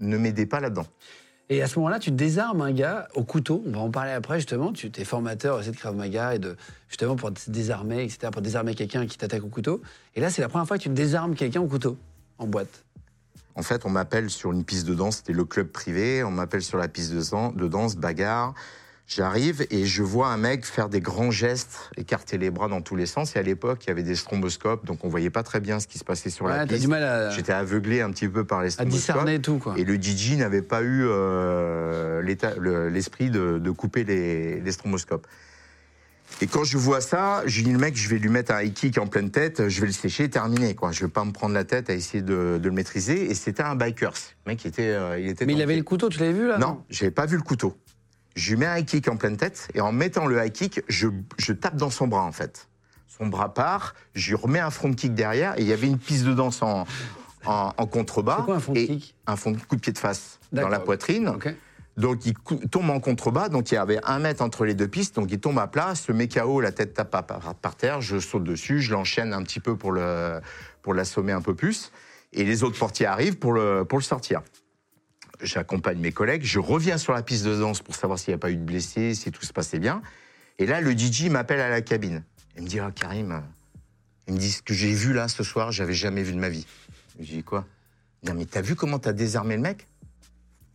[0.00, 0.86] ne m'aidait pas là-dedans.
[1.50, 3.62] Et à ce moment-là, tu désarmes un gars au couteau.
[3.66, 4.72] On va en parler après, justement.
[4.72, 6.56] Tu es formateur aussi de Krav Maga et de,
[6.88, 9.80] justement pour désarmer, etc., pour désarmer quelqu'un qui t'attaque au couteau.
[10.14, 11.96] Et là, c'est la première fois que tu désarmes quelqu'un au couteau,
[12.38, 12.84] en boîte.
[13.54, 16.22] En fait, on m'appelle sur une piste de danse, c'était le club privé.
[16.22, 18.54] On m'appelle sur la piste de danse, bagarre.
[19.10, 22.94] J'arrive et je vois un mec faire des grands gestes, écarter les bras dans tous
[22.94, 23.34] les sens.
[23.36, 25.86] Et à l'époque, il y avait des stromboscopes, donc on voyait pas très bien ce
[25.86, 26.92] qui se passait sur Ouais, la piste.
[26.92, 28.98] à, J'étais aveuglé un petit peu par les à stromboscopes.
[28.98, 29.74] discerner tout, quoi.
[29.78, 32.20] Et le DJ n'avait pas eu euh,
[32.90, 35.26] l'esprit de, de couper les, les stromboscopes.
[36.42, 38.74] Et quand je vois ça, je dis le mec, je vais lui mettre un high
[38.74, 40.74] kick en pleine tête, je vais le sécher, terminé.
[40.74, 40.92] Quoi.
[40.92, 43.30] Je vais pas me prendre la tête à essayer de, de le maîtriser.
[43.30, 44.12] Et c'était un bikers.
[44.44, 45.46] Le mec, il était, euh, il était.
[45.46, 47.74] Mais il avait le couteau, tu l'avais vu, là Non, j'avais pas vu le couteau.
[48.38, 50.80] Je lui mets un high kick en pleine tête et en mettant le high kick,
[50.88, 52.68] je, je tape dans son bras en fait.
[53.08, 55.98] Son bras part, je lui remets un front kick derrière et il y avait une
[55.98, 56.86] piste de danse en,
[57.46, 58.36] en, en contrebas.
[58.38, 59.16] C'est quoi un front et kick?
[59.26, 61.32] Un front coup de pied de face dans la poitrine.
[61.96, 62.34] Donc il
[62.70, 65.40] tombe en contrebas, donc il y avait un mètre entre les deux pistes, donc il
[65.40, 67.10] tombe à plat, se met KO, la tête tape
[67.60, 70.40] par terre, je saute dessus, je l'enchaîne un petit peu pour le
[70.82, 71.90] pour l'assommer un peu plus,
[72.32, 74.42] et les autres portiers arrivent pour le pour le sortir.
[75.40, 78.38] J'accompagne mes collègues, je reviens sur la piste de danse pour savoir s'il n'y a
[78.38, 80.02] pas eu de blessés, si tout se passait bien,
[80.58, 82.24] et là le DJ m'appelle à la cabine.
[82.56, 83.40] Il me dit ah Karim, euh,
[84.26, 86.48] il me dit ce que j'ai vu là ce soir, j'avais jamais vu de ma
[86.48, 86.66] vie.
[87.20, 87.66] Je dis quoi?
[88.24, 89.86] Me dit mais t'as vu comment t'as désarmé le mec?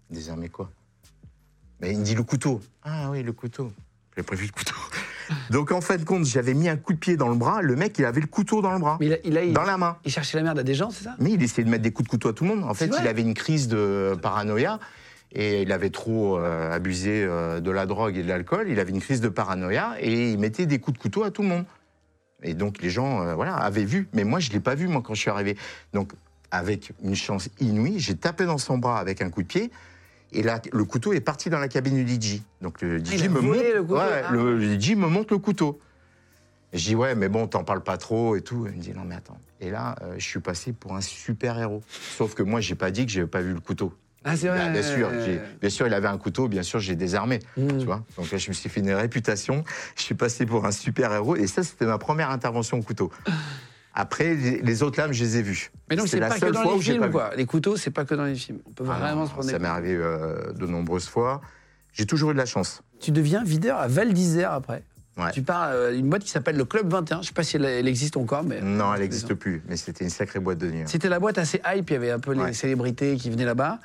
[0.10, 0.72] Désarmé quoi?
[1.82, 2.62] Mais il me dit le couteau.
[2.84, 3.74] Ah oui, le couteau.
[4.16, 4.76] J'ai prévu le couteau.
[5.50, 7.62] Donc en fin de compte, j'avais mis un coup de pied dans le bras.
[7.62, 9.54] Le mec, il avait le couteau dans le bras, Mais il, a- il, a- il-
[9.54, 9.98] dans la main.
[10.06, 11.16] il cherchait la merde à des gens, c'est ça?
[11.20, 12.64] Mais il essayait de mettre des coups de couteau à tout le monde.
[12.64, 14.80] En fait, vrai il avait une crise de paranoïa
[15.32, 18.68] et il avait trop euh, abusé euh, de la drogue et de l'alcool.
[18.70, 21.42] Il avait une crise de paranoïa et il mettait des coups de couteau à tout
[21.42, 21.66] le monde.
[22.44, 24.08] Et donc les gens, euh, voilà, avaient vu.
[24.14, 25.58] Mais moi, je l'ai pas vu moi quand je suis arrivé.
[25.94, 26.12] Donc
[26.52, 29.72] avec une chance inouïe, j'ai tapé dans son bras avec un coup de pied.
[30.34, 32.42] Et là, le couteau est parti dans la cabine du DJ.
[32.62, 33.96] Donc le DJ il a me volé montre, le couteau.
[33.96, 34.32] ouais, Ah.
[34.32, 35.80] le, DJ me montre le couteau.
[36.72, 38.66] Et je dis ouais, mais bon, t'en parles pas trop et tout.
[38.68, 39.40] Il me dit non, mais attends.
[39.62, 41.84] Et là, euh, je suis passé pour un super héros.
[42.18, 43.94] Sauf que moi, j'ai pas dit que j'avais pas vu le couteau.
[44.26, 44.58] Ah, c'est vrai.
[44.58, 45.10] Bah, bien sûr,
[45.62, 46.48] bien sûr, il avait un couteau.
[46.48, 47.40] Bien sûr, j'ai désarmé.
[47.58, 47.78] Mmh.
[47.80, 48.04] Tu vois?
[48.18, 49.64] Donc là, je me suis fait une réputation.
[49.98, 51.36] Je suis passé pour un super héros.
[51.36, 53.12] Et ça, c'était ma première intervention au couteau.
[53.94, 55.72] Après, les, autres lames, je les ai vues.
[55.90, 57.32] Mais donc, c'est pas que dans les films, quoi.
[57.36, 58.60] Les couteaux, c'est pas que dans les films.
[58.66, 61.42] On peut Ah vraiment non, se prendre ça m'est arrivé euh, de nombreuses fois.
[61.94, 62.82] J'ai toujours eu de la chance.
[63.00, 64.84] Tu deviens videur à Val d'Isère après.
[65.16, 65.32] Ouais.
[65.32, 67.22] Tu pars à une boîte qui s'appelle le Club 21.
[67.22, 68.62] Je sais pas si elle, elle existe encore, mais.
[68.62, 69.62] Non, elle n'existe plus.
[69.68, 70.82] Mais c'était une sacrée boîte de nuit.
[70.82, 70.86] hein.
[70.88, 73.80] C'était la boîte assez hype, il y avait un peu les célébrités qui venaient là-bas.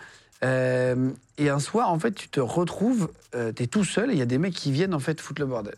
[0.45, 4.13] Euh, et un soir, en fait, tu te retrouves, euh, tu es tout seul et
[4.15, 5.75] il y a des mecs qui viennent en fait foutre le bordel.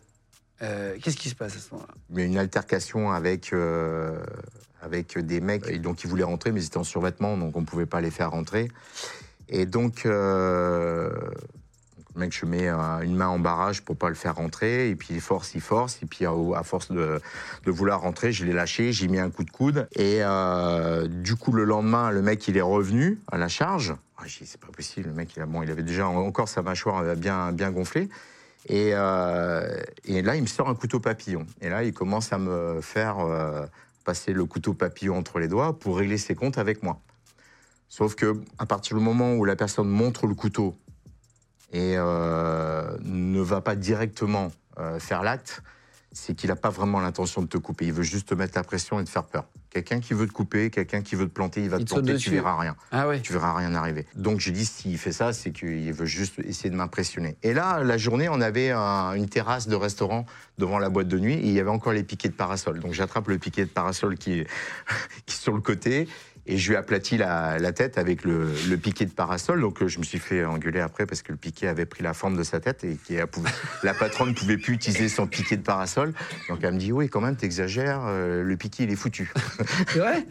[0.62, 1.94] Euh, Qu'est-ce qui se passe à ce moment-là?
[2.10, 4.20] Mais une altercation avec, euh,
[4.82, 5.80] avec des mecs.
[5.80, 8.10] Donc, ils voulaient rentrer, mais ils étaient en survêtement, donc on ne pouvait pas les
[8.10, 8.70] faire rentrer.
[9.48, 11.10] Et donc, euh,
[12.14, 14.90] le mec, je mets une main en barrage pour pas le faire rentrer.
[14.90, 15.98] Et puis, il force, il force.
[16.02, 17.20] Et puis, à, force de,
[17.66, 19.88] vouloir rentrer, je l'ai lâché, j'ai mis un coup de coude.
[19.96, 20.20] Et
[21.08, 23.94] du coup, le lendemain, le mec, il est revenu à la charge.
[24.18, 27.16] Ah, c'est pas possible, le mec, il, a, bon, il avait déjà encore sa mâchoire
[27.16, 28.10] bien, bien gonflée.
[28.68, 31.46] Et, euh, et là, il me sort un couteau papillon.
[31.60, 33.66] Et là, il commence à me faire euh,
[34.04, 37.00] passer le couteau papillon entre les doigts pour régler ses comptes avec moi.
[37.88, 40.76] Sauf que à partir du moment où la personne montre le couteau
[41.72, 44.50] et euh, ne va pas directement
[44.98, 45.62] faire l'acte,
[46.10, 47.86] c'est qu'il n'a pas vraiment l'intention de te couper.
[47.86, 49.44] Il veut juste te mettre la pression et te faire peur.
[49.70, 52.16] Quelqu'un qui veut te couper, quelqu'un qui veut te planter, il va Il te planter,
[52.16, 53.20] tu verras rien Ah ouais.
[53.20, 54.04] tu verras rien arriver.
[54.16, 57.36] Donc j'ai dit s'il fait ça, c'est qu'il veut juste essayer de m'impressionner.
[57.44, 60.26] Et là, la journée, on avait un- une terrasse de restaurant
[60.58, 62.80] devant la boîte de nuit et il y avait encore les piquets de parasol.
[62.80, 64.46] Donc j'attrape le piquet de parasol qui est,
[65.26, 66.08] qui est sur le côté
[66.50, 69.60] et je lui aplatis la, la tête avec le, le piquet de parasol.
[69.60, 72.12] Donc euh, je me suis fait engueuler après parce que le piquet avait pris la
[72.12, 72.98] forme de sa tête et
[73.82, 76.12] la patronne ne pouvait plus utiliser son piquet de parasol.
[76.48, 79.32] Donc elle me dit oui, quand même, t'exagères, euh, le piquet il est foutu.
[79.88, 80.26] C'est vrai?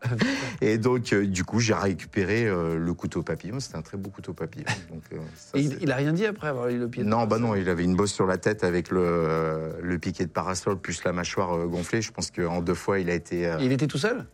[0.60, 3.58] Et donc, euh, du coup, j'ai récupéré euh, le couteau papillon.
[3.58, 4.64] C'était un très beau couteau papillon.
[4.90, 5.02] Donc,
[5.34, 7.30] ça, Et il, il a rien dit après avoir eu le pied de Non, bah
[7.30, 10.78] parasol non, il avait une bosse sur la tête avec le, le piquet de parasol
[10.78, 12.00] plus la mâchoire gonflée.
[12.00, 13.42] Je pense qu'en deux fois, il a été.
[13.42, 14.24] Et Il était tout seul?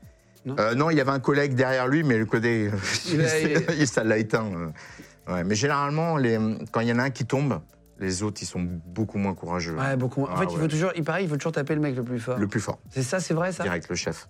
[0.44, 2.70] Non Euh, non, il y avait un collègue derrière lui, mais le codé,
[3.06, 3.26] Il a-
[3.86, 4.46] ça l'a éteint.
[4.54, 5.32] euh.
[5.32, 6.38] Ouais, mais généralement, les,
[6.72, 7.60] quand il y en a un qui tombe,
[7.98, 9.76] les autres, ils sont beaucoup moins courageux.
[9.76, 10.20] Ouais, beaucoup.
[10.20, 10.30] moins.
[10.30, 12.02] En Ah, fait, il faut toujours, il paraît, il faut toujours taper le mec le
[12.02, 12.38] plus fort.
[12.38, 13.62] Le plus fort, C'est ça, c'est vrai ça?
[13.62, 14.28] Direct, le chef.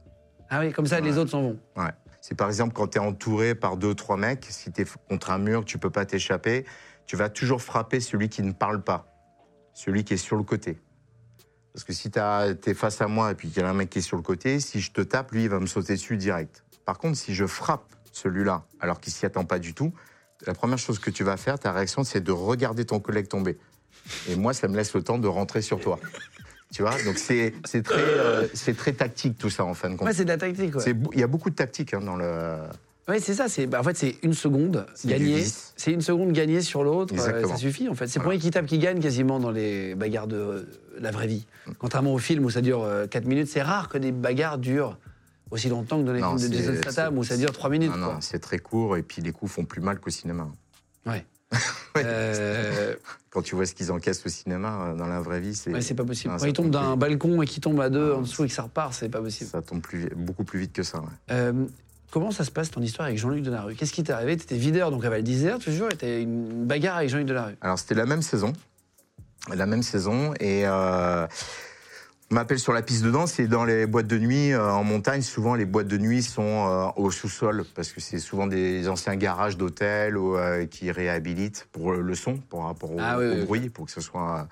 [0.51, 1.59] Ah oui, comme ça, les autres s'en vont.
[1.77, 1.90] Ouais.
[2.20, 5.31] C'est par exemple quand tu es entouré par deux, trois mecs, si tu es contre
[5.31, 6.66] un mur, tu peux pas t'échapper,
[7.07, 9.07] tu vas toujours frapper celui qui ne parle pas,
[9.73, 10.81] celui qui est sur le côté.
[11.72, 13.90] Parce que si tu es face à moi et puis qu'il y a un mec
[13.90, 16.16] qui est sur le côté, si je te tape, lui, il va me sauter dessus
[16.16, 16.64] direct.
[16.85, 19.92] Par contre, si je frappe celui-là alors qu'il s'y attend pas du tout,
[20.46, 23.56] la première chose que tu vas faire, ta réaction, c'est de regarder ton collègue tomber.
[24.28, 25.98] Et moi, ça me laisse le temps de rentrer sur toi.
[26.72, 26.94] Tu vois?
[27.04, 30.06] Donc c'est c'est très, euh, c'est très tactique tout ça en fin de compte.
[30.06, 30.76] Ouais, c'est de la tactique.
[30.76, 32.59] Ouais, Il y a beaucoup de tactique hein, dans le.
[33.09, 33.48] Ouais, c'est ça.
[33.48, 35.44] C'est, bah, en fait, c'est une seconde gagnée.
[35.76, 37.12] C'est une seconde gagnée sur l'autre.
[37.18, 38.06] euh, ça suffit, en fait.
[38.06, 38.38] C'est Voilà.
[38.38, 40.68] qui tape qui gagne quasiment dans les bagarres de
[41.00, 41.46] la vraie vie.
[41.78, 44.98] Contrairement au film où ça dure 4 minutes, c'est rare que des bagarres durent
[45.50, 47.90] aussi longtemps que dans les Non, films de Jason Statham où ça dure 3 minutes.
[47.90, 50.48] Non, non, c'est très court et puis les coups font plus mal qu'au cinéma.
[51.06, 51.24] Ouais.
[51.96, 52.02] Ouais.
[52.06, 52.94] Euh,
[53.30, 55.80] Quand tu vois ce qu'ils encaissent au cinéma, euh, dans la vraie vie, c'est ouais,
[55.80, 56.28] c'est pas possible.
[56.28, 58.44] Non, Quand ça il tombe tombe d'un balcon et qu'il tombe à deux en dessous
[58.44, 59.50] et que ça repart, c'est pas possible.
[59.50, 61.00] ça tombe plus, beaucoup plus vite que ça.
[61.00, 61.06] ouais.
[61.32, 61.52] Euh,
[62.12, 64.36] comment ça se passe ton histoire avec Jean-Luc Delarue Qu'est-ce qui t'est arrivé?
[64.36, 67.56] T'étais videur donc à Val d'Isère toujours et t'as une bagarre avec Jean-Luc Delarue.
[67.60, 68.52] Alors c'était la même saison,
[69.48, 70.35] la même saison.
[70.40, 71.26] Et euh,
[72.31, 74.85] on m'appelle sur la piste de danse et dans les boîtes de nuit euh, en
[74.85, 78.88] montagne, souvent les boîtes de nuit sont euh, au sous-sol parce que c'est souvent des
[78.88, 83.26] anciens garages d'hôtels ou, euh, qui réhabilitent pour le son, par rapport au, Ah oui,
[83.26, 84.42] au oui, bruit, pour que ce soit euh,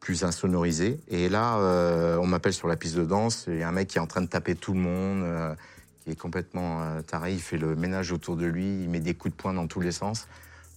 [0.00, 0.98] plus insonorisé.
[1.08, 3.88] Et là, euh, on m'appelle sur la piste de danse, il y a un mec
[3.88, 5.54] qui est en train de taper tout le monde, euh,
[6.02, 9.12] qui est complètement euh, taré, il fait le ménage autour de lui, il met des
[9.12, 10.26] coups de poing dans tous les sens.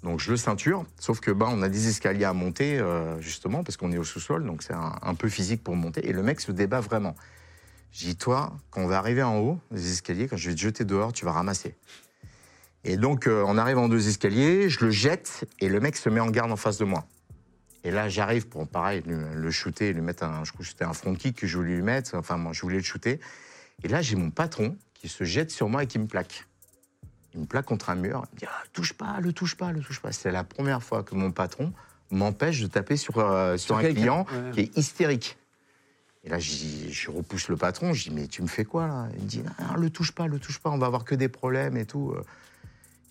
[0.04, 3.64] Donc je le ceinture, sauf que bah, on a des escaliers à monter, euh, justement,
[3.64, 6.08] parce qu'on est au sous-sol, donc c'est un, peu physique pour monter.
[6.08, 7.16] Et le mec se débat vraiment.
[7.94, 10.60] J'ai dit, toi, quand on va arriver en haut des escaliers, quand je vais te
[10.60, 11.76] jeter dehors, tu vas ramasser.
[12.84, 16.10] Et donc, euh, on arrive en deux escaliers, je le jette, et le mec se
[16.10, 17.06] met en garde en face de moi.
[17.86, 21.48] Et là, j'arrive pour, pareil, le, shooter, lui mettre un, je un front kick que
[21.48, 23.22] je voulais lui mettre, enfin, moi, je voulais le shooter.
[23.84, 26.46] Et là, j'ai mon patron qui se jette sur moi et qui me plaque.
[27.34, 29.72] Il me plaque contre un mur, il me dit ah, touche pas, le touche pas,
[29.72, 30.12] le touche pas.
[30.12, 31.74] C'est la première fois que mon patron
[32.12, 34.52] m'empêche de taper sur, euh, sur, Sur un client ouais.
[34.52, 35.38] qui est hystérique.
[36.24, 39.08] Et là, je repousse le patron, je dis mais tu me fais quoi là?
[39.18, 41.28] Il me dit non, le touche pas, le touche pas, on va avoir que des
[41.28, 42.16] problèmes et tout.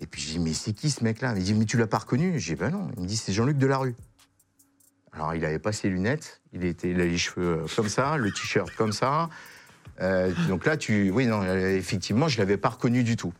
[0.00, 1.32] Et puis je dis mais c'est qui ce mec-là?
[1.32, 2.38] Il me dit mais tu l'as pas reconnu?
[2.38, 2.90] Je dis ben non.
[2.96, 3.94] Il me dit c'est Jean-Luc Delarue.
[5.12, 8.16] Alors il avait pas ses lunettes, il était il avait les cheveux euh, comme ça,
[8.16, 9.28] le t-shirt comme ça.
[10.00, 13.34] Euh, donc là, tu, oui, non, euh, effectivement, je l'avais pas reconnu du tout.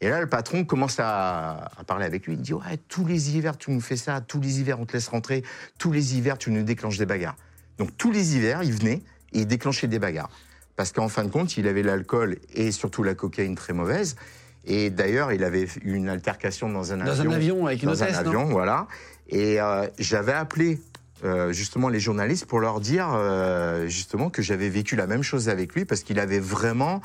[0.00, 2.34] Et là, le patron commence à, à parler avec lui.
[2.34, 4.20] Il dit Ouais, tous les hivers, tu nous fais ça.
[4.20, 5.42] Tous les hivers, on te laisse rentrer.
[5.78, 7.36] Tous les hivers, tu nous déclenches des bagarres.
[7.78, 10.30] Donc, tous les hivers, il venait et il déclenchait des bagarres.
[10.76, 14.14] Parce qu'en fin de compte, il avait l'alcool et surtout la cocaïne très mauvaise.
[14.64, 17.30] Et d'ailleurs, il avait eu une altercation dans un Dans avion.
[17.30, 18.86] un avion avec une dans hôtesse, un avion, voilà.
[19.28, 20.80] Et euh, j'avais appelé
[21.24, 25.48] euh, justement les journalistes pour leur dire euh, justement que j'avais vécu la même chose
[25.48, 27.00] avec lui parce qu'il avait vraiment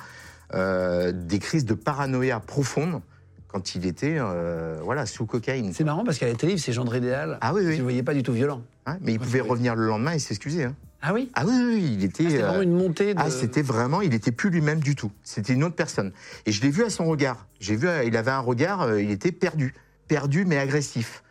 [0.54, 3.02] euh, des crises de paranoïa profonde
[3.48, 5.74] quand il était euh, voilà sous cocaïne.
[5.74, 7.38] C'est marrant parce qu'à la télé, c'est genre idéal.
[7.42, 7.78] Ah oui, oui.
[7.78, 8.62] Le voyais pas du tout violent.
[8.86, 10.66] Hein, mais il pouvait revenir le lendemain et s'excuser.
[10.66, 10.76] hein.
[11.02, 12.24] Ah oui Ah oui, oui, oui, il était.
[12.24, 13.20] C'était euh, vraiment une montée de.
[13.20, 15.12] ah, c'était vraiment, il était plus lui-même du tout.
[15.24, 16.14] C'était une autre personne.
[16.46, 17.46] Et je l'ai vu à son regard.
[17.60, 19.74] J'ai vu, il avait un regard, il était perdu,
[20.08, 21.24] perdu mais agressif.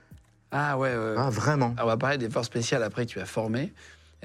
[0.51, 1.15] Ah ouais, ouais.
[1.17, 1.75] Ah, vraiment.
[1.79, 3.73] Ah, on va parler des forces spéciales après, tu as formé.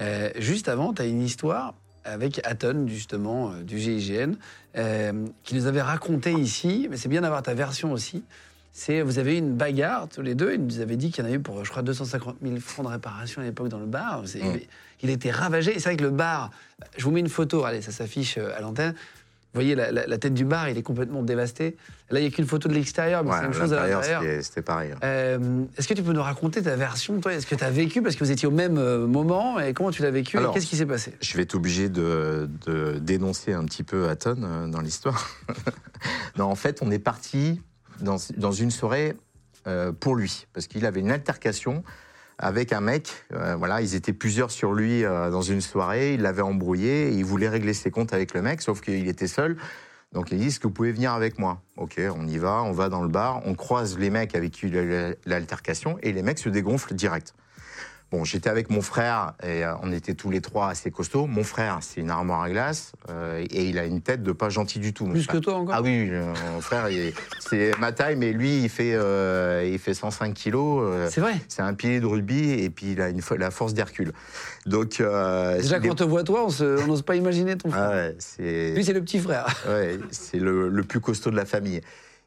[0.00, 1.74] Euh, juste avant, tu as une histoire
[2.08, 4.34] avec Aton, justement, euh, du GIGN,
[4.76, 8.24] euh, qui nous avait raconté ici, mais c'est bien d'avoir ta version aussi.
[8.72, 11.26] C'est, vous avez eu une bagarre tous les deux, il nous avait dit qu'il y
[11.26, 13.86] en a eu pour, je crois, 250 000 francs de réparation à l'époque dans le
[13.86, 14.22] bar.
[14.22, 14.58] Mm.
[15.02, 15.72] Il était ravagé.
[15.72, 16.50] Et c'est vrai que le bar,
[16.96, 18.94] je vous mets une photo, allez, ça s'affiche euh, à l'antenne.
[19.54, 21.76] Vous voyez, la, la- la tête du bar, il est complètement dévasté.
[22.10, 23.86] Là, il n'y a qu'une photo de l'extérieur, mais Ouais, c'est la même chose à
[23.88, 24.92] l'intérieur, c'était pareil.
[24.92, 24.98] hein.
[25.04, 27.32] Euh, Est-ce que tu peux nous raconter ta version, toi?
[27.32, 28.02] Est-ce que tu as vécu?
[28.02, 30.66] Parce que vous étiez au même euh, moment, et comment tu l'as vécu et Qu'est-ce
[30.66, 31.14] qui s'est passé?
[31.22, 35.28] Je vais être obligé de, de dénoncer un petit peu Aton euh, dans l'histoire.
[36.36, 37.60] non, en fait, on est parti
[38.00, 39.16] dans, dans une soirée
[39.66, 41.82] euh, pour lui, parce qu'il avait une altercation
[42.38, 43.10] avec un mec.
[43.34, 46.14] euh, voilà, ils étaient plusieurs sur lui euh, dans une soirée.
[46.14, 47.10] Il l'avait embrouillé.
[47.10, 49.56] Il voulait régler ses comptes avec le mec, sauf qu'il était seul.
[50.12, 51.60] Donc il dit Est-ce que vous pouvez venir avec moi?
[51.76, 52.62] Ok, on y va.
[52.62, 53.42] On va dans le bar.
[53.44, 54.72] On croise les mecs avec qui
[55.26, 57.34] l'altercation et les mecs se dégonflent direct.
[58.10, 61.26] Bon, j'étais avec mon frère et euh, on était tous les trois assez costauds.
[61.26, 64.48] Mon frère, c'est une armoire à glace euh, et il a une tête de pas
[64.48, 65.04] gentil du tout.
[65.06, 65.34] Plus frère.
[65.36, 66.88] que toi encore Ah oui, euh, mon frère,
[67.38, 71.10] c'est ma taille, mais lui, il fait, euh, il fait 105 kilos.
[71.10, 71.34] C'est vrai.
[71.48, 74.12] c'est un pilier de rugby et puis il a une, la force d'Hercule.
[74.64, 77.70] Donc, Déjà, des- quand on te voit toi, on se- on n'ose pas imaginer ton
[77.70, 77.90] frère.
[77.92, 79.46] Ah ouais, Lui, c'est le petit frère.
[79.68, 81.82] ouais, c'est le, le plus costaud de la famille.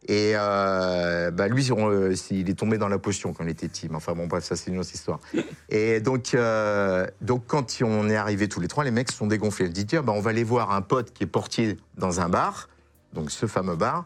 [0.08, 3.70] Et euh, bah lui, on, euh, il est tombé dans la potion quand il était.
[3.90, 5.20] Mais enfin bon, bref, ça c'est une autre histoire.
[5.70, 9.28] Et donc, euh, donc quand on est arrivés tous les trois, les mecs se sont
[9.28, 9.66] dégonflés.
[9.68, 12.30] Ils dit tiens, bah, on va aller voir un pote qui est portier dans un
[12.30, 12.68] bar,
[13.14, 14.06] donc ce fameux bar.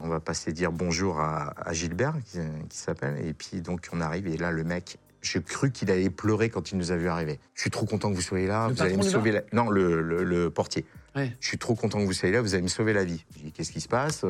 [0.00, 3.24] On va passer dire bonjour à, à Gilbert, qui, qui s'appelle.
[3.24, 6.72] Et puis donc on arrive et là le mec, j'ai cru qu'il allait pleurer quand
[6.72, 7.38] il nous a vu arriver.
[7.54, 8.66] Je suis trop content que vous soyez là.
[8.68, 9.30] Le vous allez me sauver.
[9.32, 9.42] La...
[9.52, 10.84] Non, le, le- le portier.
[11.14, 11.34] Ouais.
[11.40, 13.24] Je suis trop content que vous soyez là, vous allez me sauver la vie.
[13.36, 14.24] Je dis, qu'est-ce qui se passe?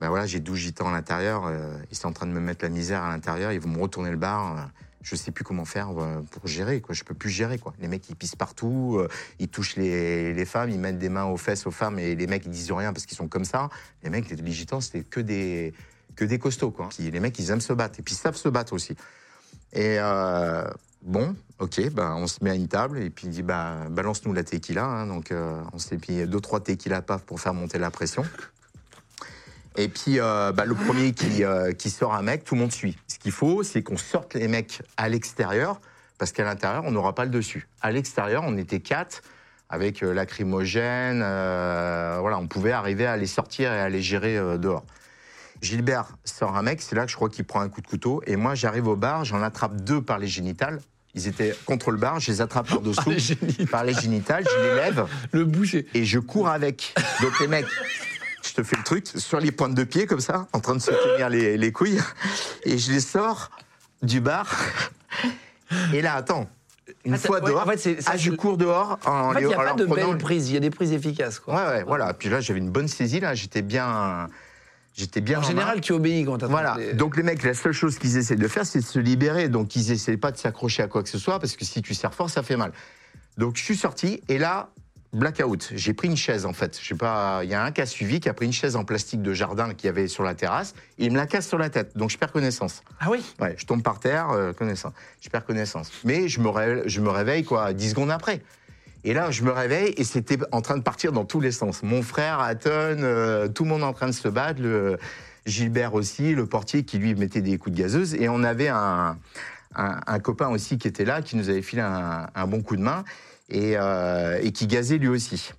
[0.00, 2.64] Ben voilà, j'ai 12 gitans à l'intérieur, euh, ils sont en train de me mettre
[2.64, 4.56] la misère à l'intérieur, ils vont me retourner le bar.
[4.56, 4.60] euh,
[5.02, 6.94] je sais plus comment faire euh, pour gérer, quoi.
[6.94, 7.58] Je peux plus gérer.
[7.80, 9.08] Les mecs, ils pissent partout, euh,
[9.38, 12.44] ils touchent les, femmes, ils mettent des mains aux fesses aux femmes et les mecs,
[12.44, 13.70] ils disent rien parce qu'ils sont comme ça.
[14.02, 15.72] Les mecs, les gitans, c'était que des,
[16.38, 18.94] costauds, les mecs, ils aiment se battre et puis ils savent se battre aussi.
[19.72, 19.98] Et
[21.02, 24.32] bon, ok, bah, on se met à une table et puis il dit bah, balance-nous
[24.32, 24.84] la tequila.
[24.84, 25.06] hein.
[25.06, 28.24] donc euh, on s'est mis deux, trois tequila paf pour faire monter la pression.
[29.76, 32.72] Et puis euh, bah, le premier qui, euh, qui sort un mec, tout le monde
[32.72, 32.96] suit.
[33.08, 35.80] Ce qu'il faut, c'est qu'on sorte les mecs à l'extérieur
[36.18, 37.68] parce qu'à l'intérieur, on n'aura pas le dessus.
[37.80, 39.22] À l'extérieur, on était quatre
[39.68, 41.22] avec euh, lacrymogène.
[41.24, 44.84] euh, voilà, on pouvait arriver à les sortir et à les gérer dehors.
[45.62, 48.22] Gilbert sort un mec, c'est là que je crois qu'il prend un coup de couteau.
[48.26, 50.80] Et moi, j'arrive au bar, j'en attrape deux par les génitales.
[51.14, 53.66] Ils étaient contre le bar, je les attrape par dessous, les génitales.
[53.66, 55.86] par les génitales, je les lève Le boucher.
[55.94, 56.94] et je cours avec.
[57.20, 57.66] Donc les mecs,
[58.50, 60.80] je te fais le truc, sur les pointes de pied comme ça, en train de
[60.80, 62.00] se tenir les, les couilles,
[62.64, 63.50] et je les sors
[64.02, 64.48] du bar.
[65.92, 66.48] Et là, attends,
[67.04, 69.42] une Ah, fois ouais, dehors, en fait, ça, ah, je cours dehors en, En fait,
[69.42, 71.38] il n'y a pas de belles le- prises, il y a des prises efficaces.
[71.38, 71.54] Quoi.
[71.54, 72.12] Ouais, ouais, voilà.
[72.14, 74.28] Puis là, j'avais une bonne saisie, là, j'étais bien.
[74.96, 75.38] J'étais bien.
[75.38, 76.76] En général, tu obéis quand t'as Voilà.
[76.94, 79.48] Donc les mecs, la seule chose qu'ils essaient de faire, c'est de se libérer.
[79.48, 81.94] Donc ils essaient pas de s'accrocher à quoi que ce soit parce que si tu
[81.94, 82.72] serres fort, ça fait mal.
[83.38, 84.68] Donc je suis sorti et là,
[85.12, 85.72] blackout.
[85.74, 86.78] J'ai pris une chaise en fait.
[86.80, 87.40] Je sais pas.
[87.42, 89.32] Il y a un qui a suivi, qui a pris une chaise en plastique de
[89.32, 90.74] jardin qu'il y avait sur la terrasse.
[90.98, 91.96] Et il me la casse sur la tête.
[91.96, 92.82] Donc je perds connaissance.
[93.00, 93.24] Ah oui?
[93.40, 94.92] Ouais, je tombe par terre, euh, connaissance.
[95.20, 95.90] Je perds connaissance.
[96.04, 98.42] Mais je me réveille, je me réveille quoi, 10 secondes après.
[99.02, 101.82] Et là, je me réveille et c'était en train de partir dans tous les sens.
[101.82, 104.98] Mon frère, Hatton, euh, tout le monde en train de se battre, le,
[105.46, 108.14] Gilbert aussi, le portier qui lui mettait des coups de gazeuse.
[108.14, 109.16] Et on avait un,
[109.74, 112.76] un, un copain aussi qui était là, qui nous avait filé un, un bon coup
[112.76, 113.04] de main
[113.50, 115.52] et, euh, et qui gazait lui aussi.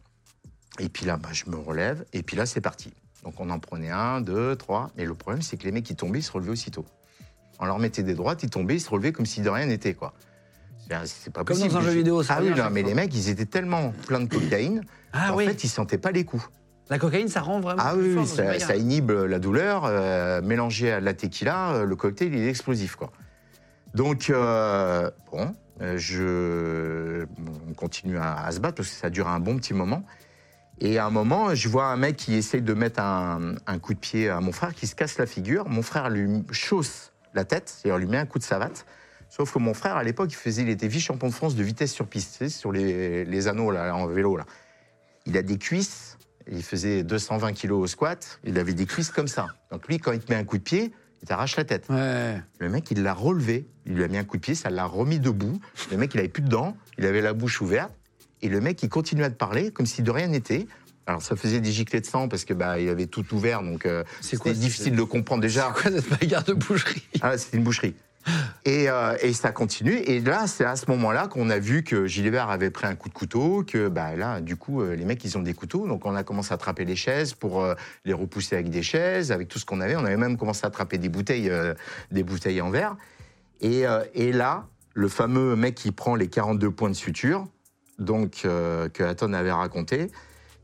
[0.79, 2.93] Et puis là, bah, je me relève et puis là, c'est parti.
[3.23, 4.89] Donc on en prenait un, deux, trois.
[4.97, 6.85] Mais le problème, c'est que les mecs, ils tombaient, ils se relevaient aussitôt.
[7.59, 9.93] On leur mettait des droites, ils tombaient, ils se relevaient comme si de rien n'était,
[9.93, 10.13] quoi.
[10.89, 11.73] C'est- C'est pas Comme possible.
[11.73, 12.89] dans un jeu vidéo, ça Ah oui, non, mais fois.
[12.89, 14.81] les mecs, ils étaient tellement pleins de cocaïne
[15.13, 15.45] Ah en oui.
[15.45, 16.49] fait, ils sentaient pas les coups.
[16.89, 17.81] La cocaïne, ça rend vraiment.
[17.85, 19.83] Ah oui, fort ça, inhibe la douleur.
[19.85, 23.11] euh, mélangé à la tequila, euh, le cocktail, il est explosif, quoi.
[23.93, 25.45] Donc, euh, bon, euh,
[25.97, 30.03] je, bon, on continue à, se battre parce que ça dure un bon petit moment.
[30.79, 33.99] Et à un moment, je vois un mec qui essaye de mettre un, coup de
[33.99, 35.69] pied à mon frère, qui se casse la figure.
[35.69, 38.85] Mon frère lui chausse la tête, c'est-à-dire lui met un coup de savate.
[39.29, 42.07] Sauf que mon frère, à l'époque, il faisait, était vice-champion de France de vitesse sur
[42.07, 44.39] piste, sur les, anneaux là, en vélo.
[45.25, 46.17] Il a des cuisses,
[46.51, 49.47] il faisait 220 kilos au squat, il avait des cuisses comme ça.
[49.71, 51.85] Donc lui, quand il te met un coup de pied, il t'arrache la tête.
[51.89, 52.41] Ouais.
[52.59, 54.85] Le mec, il l'a relevé, il lui a mis un coup de pied, ça l'a
[54.85, 55.59] remis debout.
[55.91, 57.93] Le mec, il avait plus de dents, il avait la bouche ouverte,
[58.41, 60.67] et le mec, il continuait à te parler comme si de rien n'était.
[61.07, 63.85] Alors ça faisait des giclées de sang parce que bah il avait tout ouvert, donc
[63.85, 65.73] euh, c'était difficile de comprendre déjà.
[65.75, 67.03] C'est quoi cette bagarre de boucherie?
[67.21, 67.95] Ah, c'était une boucherie.
[68.65, 69.95] Et, euh, et ça continue.
[69.95, 73.09] Et là, c'est à ce moment-là qu'on a vu que Gilbert avait pris un coup
[73.09, 75.87] de couteau, que bah, là, du coup, euh, les mecs, ils ont des couteaux.
[75.87, 77.73] Donc, on a commencé à attraper les chaises pour euh,
[78.05, 79.95] les repousser avec des chaises, avec tout ce qu'on avait.
[79.95, 81.51] On avait même commencé à attraper des bouteilles,
[82.11, 82.95] des bouteilles en verre.
[83.61, 87.47] Et, et là, le fameux mec qui prend les 42 points de suture,
[87.99, 90.11] donc que Hatton avait raconté,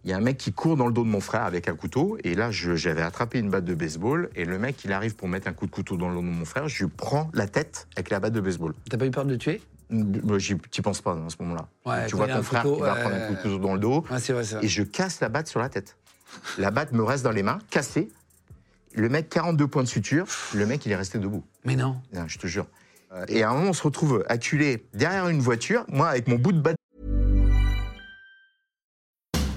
[0.04, 1.76] il y a un mec qui court dans le dos de mon frère avec un
[1.76, 5.28] couteau, et là, j'avais attrapé une batte de baseball, et le mec, il arrive pour
[5.28, 7.48] mettre un coup de couteau dans le dos de mon frère, je lui prends la
[7.48, 8.74] tête avec la batte de baseball.
[8.90, 9.62] T'as pas eu peur de le tuer?
[9.90, 11.68] Moi, j'y t'y penses pas à ce moment-là.
[11.86, 13.74] Ouais, tu vois il ton frère couteau, qui va prendre un coup de couteau dans
[13.74, 15.96] le dos, Ouais, vrai, et je casse la batte sur la tête.
[16.58, 18.10] La batte me reste dans les mains, cassée.
[18.96, 21.44] Le mec, 42 points de suture, le mec, il est resté debout.
[21.66, 21.98] Mais non.
[22.14, 22.66] Non, je te jure.
[23.14, 26.36] Euh, Et à un moment, on se retrouve acculé derrière une voiture, moi avec mon
[26.38, 26.77] bout de batte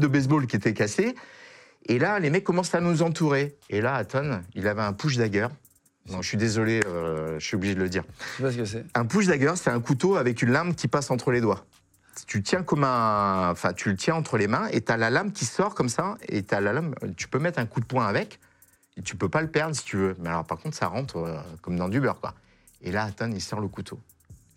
[0.00, 1.14] De baseball qui était cassé.
[1.86, 3.56] Et là, les mecs commencent à nous entourer.
[3.70, 5.48] Et là, Hatton, il avait un push dagger.
[6.10, 8.04] Non, je suis désolé, euh, je suis obligé de le dire.
[8.18, 8.84] Je sais pas ce que c'est.
[8.94, 11.64] Un push dagger, c'est un couteau avec une lame qui passe entre les doigts.
[12.26, 14.96] Tu le tiens comme un, enfin, tu le tiens entre les mains et tu as
[14.96, 16.16] la lame qui sort comme ça.
[16.28, 18.40] Et t'as la lame, tu peux mettre un coup de poing avec.
[18.96, 20.16] Et tu peux pas le perdre si tu veux.
[20.18, 22.34] Mais alors, par contre, ça rentre euh, comme dans du beurre, quoi.
[22.82, 24.00] Et là, Hatton, il sort le couteau.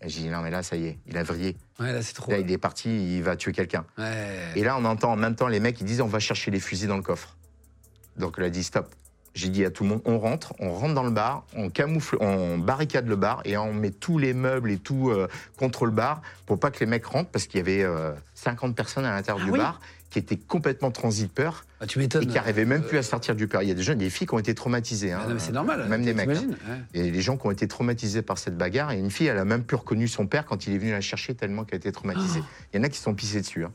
[0.03, 1.55] J'ai dit, non, mais là, ça y est, il a vrillé.
[1.79, 2.31] Ouais, là, c'est trop.
[2.31, 3.85] Là, il est parti, il va tuer quelqu'un.
[3.97, 4.51] Ouais.
[4.55, 6.59] Et là, on entend en même temps les mecs qui disent on va chercher les
[6.59, 7.35] fusils dans le coffre.
[8.17, 8.93] Donc il a dit stop.
[9.33, 12.17] J'ai dit à tout le monde on rentre, on rentre dans le bar, on camoufle,
[12.19, 15.91] on barricade le bar et on met tous les meubles et tout euh, contre le
[15.91, 19.11] bar pour pas que les mecs rentrent parce qu'il y avait euh, 50 personnes à
[19.11, 19.79] l'intérieur Ah du oui bar
[20.11, 20.91] qui étaient complètement
[21.33, 22.23] peur Ah, tu m'étonnes.
[22.23, 23.63] et qui n'arrivaient même Euh, plus à sortir du peur.
[23.63, 25.13] Il y a des jeunes, des filles qui ont été traumatisées.
[25.13, 25.21] hein.
[25.25, 25.87] ah c'est normal.
[25.87, 26.29] Même des mecs.
[26.29, 26.47] hein.
[26.69, 26.77] Ouais.
[26.93, 28.91] Il y a des gens qui ont été traumatisés par cette bagarre.
[28.91, 31.01] Et une fille, elle a même plus reconnu son père quand il est venu la
[31.01, 32.43] chercher tellement qu'elle a été traumatisée.
[32.73, 33.63] Il y en a qui se sont pissés dessus.
[33.63, 33.71] hein.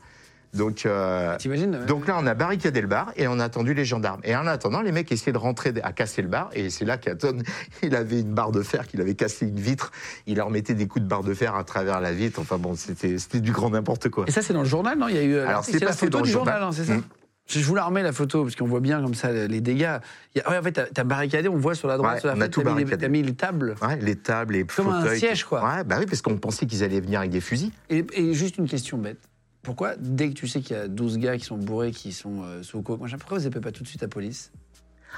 [0.53, 1.85] Donc, euh, ouais.
[1.85, 4.21] donc là, on a barricadé le bar et on a attendu les gendarmes.
[4.23, 6.49] Et en attendant, les mecs essayaient de rentrer à casser le bar.
[6.53, 7.37] Et c'est là qu'Aton,
[7.83, 9.91] il avait une barre de fer, qu'il avait cassé une vitre.
[10.25, 12.39] Il leur mettait des coups de barre de fer à travers la vitre.
[12.39, 14.25] Enfin bon, c'était du grand n'importe quoi.
[14.27, 15.07] Et ça, c'est dans le journal, non?
[15.09, 15.33] Il y a eu.
[15.35, 16.69] euh, Alors, c'est la photo dans du le journal, journal.
[16.69, 17.03] hein, c'est ça Mm.
[17.49, 19.99] Je vous la remets la photo parce qu'on voit bien comme ça les dégâts.
[20.35, 22.27] Il y a- ouais, en fait, t'as barricadé, on voit sur la droite, Ouais, sur
[22.27, 23.01] la on a tout t'as mis, les- barricadé.
[23.05, 23.75] t'as mis les tables.
[23.81, 25.17] Ouais, les tables, les Comme un fauteuils.
[25.19, 25.63] siège, quoi.
[25.63, 27.71] Ouais, bah oui, parce qu'on pensait qu'ils allaient venir avec des fusils.
[27.89, 29.19] Et, et juste une question bête.
[29.67, 32.41] Pourquoi, dès que tu sais qu'il y a 12 gars qui sont bourrés, qui sont
[32.43, 34.53] euh, sous coke, machin, pourquoi vous appelez pas tout de suite la police?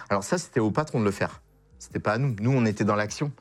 [0.10, 1.44] Alors ça, c'était au patron de le faire.
[1.78, 2.36] C'était pas à nous.
[2.42, 3.32] Nous, on était dans l'action.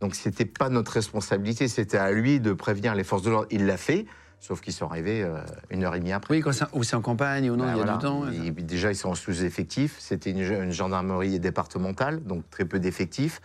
[0.00, 1.66] Donc c'était pas notre responsabilité.
[1.66, 3.48] C'était à lui de prévenir les forces de l'ordre.
[3.50, 4.06] Il l'a fait,
[4.38, 5.40] sauf qu'ils sont arrivés euh,
[5.70, 6.36] une heure et demie après.
[6.36, 7.96] Oui, quand c'est, ou c'est en campagne, ou non, Bah, il y a voilà.
[7.96, 8.30] du temps.
[8.30, 9.96] Et déjà, ils sont en sous-effectif.
[9.98, 13.40] C'était une, une gendarmerie départementale, donc très peu d'effectifs.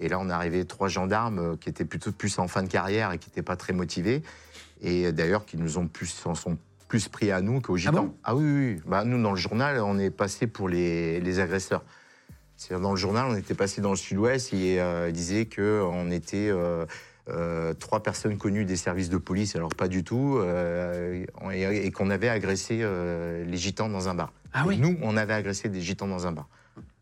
[0.00, 2.68] Et là, on est arrivé trois gendarmes euh, qui étaient plutôt plus en fin de
[2.68, 4.22] carrière et qui n'étaient pas très motivés.
[4.84, 6.58] Et d'ailleurs, qui nous ont plus, sont
[6.88, 8.04] plus pris à nous qu'aux gitans.
[8.04, 8.14] bon?
[8.22, 8.82] Ah oui, oui, oui.
[8.86, 11.82] Bah, nous, dans le journal, on est passé pour les, les agresseurs.
[12.56, 16.48] C'est-à-dire, dans le journal, on était passé dans le sud-ouest et euh, disait qu'on était
[16.50, 16.84] euh,
[17.28, 21.90] euh, trois personnes connues des services de police, alors pas du tout, euh, et, et
[21.90, 22.86] qu'on avait agressé
[23.46, 24.32] les gitans dans un bar.
[24.52, 26.48] Ah Et oui Nous, on avait agressé des gitans dans un bar.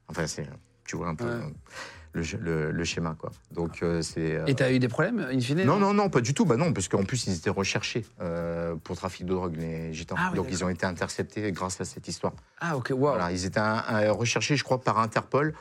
[0.08, 0.46] Enfin, c'est,
[0.84, 1.52] tu vois un peu Ouais.
[2.14, 3.30] Le, le- le schéma, quoi.
[3.52, 4.36] Donc, euh, c'est.
[4.36, 6.44] euh, Et t'as eu des problèmes, in fine non, non, non, pas du tout.
[6.44, 10.16] Bah non, parce qu'en plus, ils étaient recherchés euh, pour trafic de drogue, les gitans.
[10.18, 12.32] Ah oui, Donc, ils ont été interceptés grâce à cette histoire.
[12.60, 12.98] Ah, ok, waouh.
[13.14, 15.54] Voilà, ils étaient un- un- recherchés, je crois, par Interpol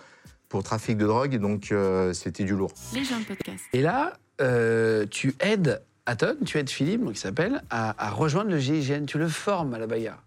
[0.50, 1.38] pour trafic de drogue.
[1.38, 2.74] Donc, euh, c'était du lourd.
[2.94, 3.64] Les gens de podcast.
[3.74, 8.50] Et là, euh, tu aides Aton, tu aides Philippe, donc il s'appelle, à, à rejoindre
[8.50, 9.06] le GIGN.
[9.06, 10.22] Tu le formes à la bagarre.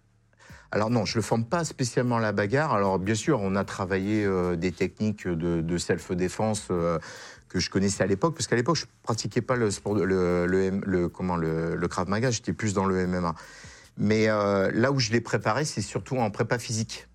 [0.75, 2.75] Alors non, je ne le forme pas spécialement à la bagarre.
[2.75, 6.99] Alors bien sûr, on a travaillé euh, des techniques de, de self-défense euh,
[7.49, 11.09] que je connaissais à l'époque, parce qu'à l'époque, je pratiquais pas le sport, le, le,
[11.09, 13.37] comment, le, le Krav Maga, j'étais plus dans le MMA.
[13.99, 17.07] Mais euh, là où je l'ai préparé, c'est surtout en prépa physique.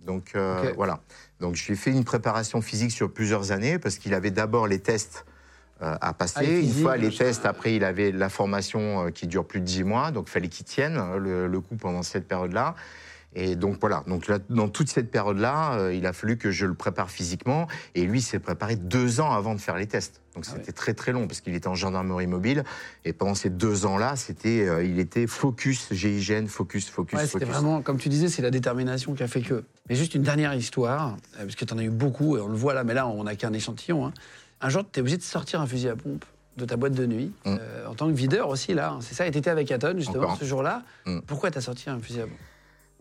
[0.00, 0.34] Donc
[0.76, 1.00] voilà.
[1.40, 4.66] Donc je lui ai fait une préparation physique sur plusieurs années, parce qu'il avait d'abord
[4.66, 5.26] les tests
[5.80, 6.60] à passer.
[6.62, 9.84] Une fois les tests, après il avait la formation euh, qui dure plus de 10
[9.84, 12.74] mois, donc il fallait qu'il tienne euh, le, le coup pendant cette période-là.
[13.36, 16.66] Et donc voilà, donc là, dans toute cette période-là, euh, il a fallu que je
[16.66, 17.66] le prépare physiquement.
[17.96, 20.20] Et lui, s'est préparé deux ans avant de faire les tests.
[20.36, 20.72] Donc Ah c'était ouais.
[20.72, 22.62] très très long parce qu'il était en gendarmerie mobile.
[23.04, 27.44] Et pendant ces deux ans-là, c'était, euh, il était focus GIGN, focus, focus, Ouais, c'était
[27.44, 29.64] vraiment, comme tu disais, c'est la détermination qui a fait que.
[29.88, 32.46] Mais juste une dernière histoire, euh, parce que tu en as eu beaucoup, et on
[32.46, 34.06] le voit là, mais là, on n'a qu'un échantillon.
[34.06, 34.12] hein.
[34.60, 36.24] Un jour, tu es obligé de sortir un fusil à pompe
[36.56, 37.56] de ta boîte de nuit, Mm.
[37.60, 38.92] euh, en tant que videur aussi, là.
[38.92, 38.98] hein.
[39.00, 40.36] C'est ça, et tu étais avec Aton, justement, Encore.
[40.38, 40.82] ce jour-là.
[41.04, 41.20] Mm.
[41.26, 42.38] Pourquoi tu as sorti un fusil à pompe?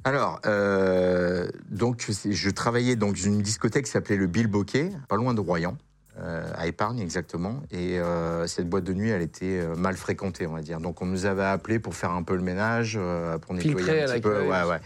[0.06, 5.34] Alors, euh, donc, je travaillais dans une discothèque qui s'appelait le Bill Bokeh, pas loin
[5.34, 5.78] de Royan,
[6.20, 7.64] euh, à Épargne exactement.
[7.72, 10.80] Et euh, cette boîte de nuit, elle était euh, mal fréquentée, on va dire.
[10.80, 13.00] Donc, on nous avait appelés pour faire un peu le ménage,
[13.42, 14.42] pour nettoyer un petit peu.
[14.42, 14.80] Ouais, ouais.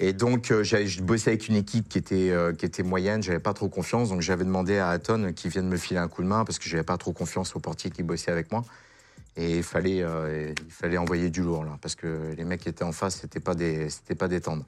[0.00, 3.68] Et donc, je bossais avec une équipe qui était, qui était moyenne, j'avais pas trop
[3.68, 4.08] confiance.
[4.08, 6.68] Donc, j'avais demandé à Aton qui vienne me filer un coup de main parce que
[6.68, 8.64] j'avais pas trop confiance au portier qui bossait avec moi.
[9.36, 12.84] Et il fallait, il fallait envoyer du lourd, là, parce que les mecs qui étaient
[12.84, 14.64] en face, c'était pas des, c'était pas des tendres.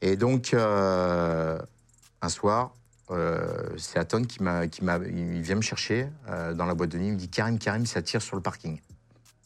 [0.00, 2.72] Et donc, un soir,
[3.10, 3.46] euh,
[3.78, 6.98] c'est Aton qui, m'a, qui m'a, il vient me chercher euh, dans la boîte de
[6.98, 7.06] nuit.
[7.08, 8.80] Il me dit Karim, Karim, ça tire sur le parking.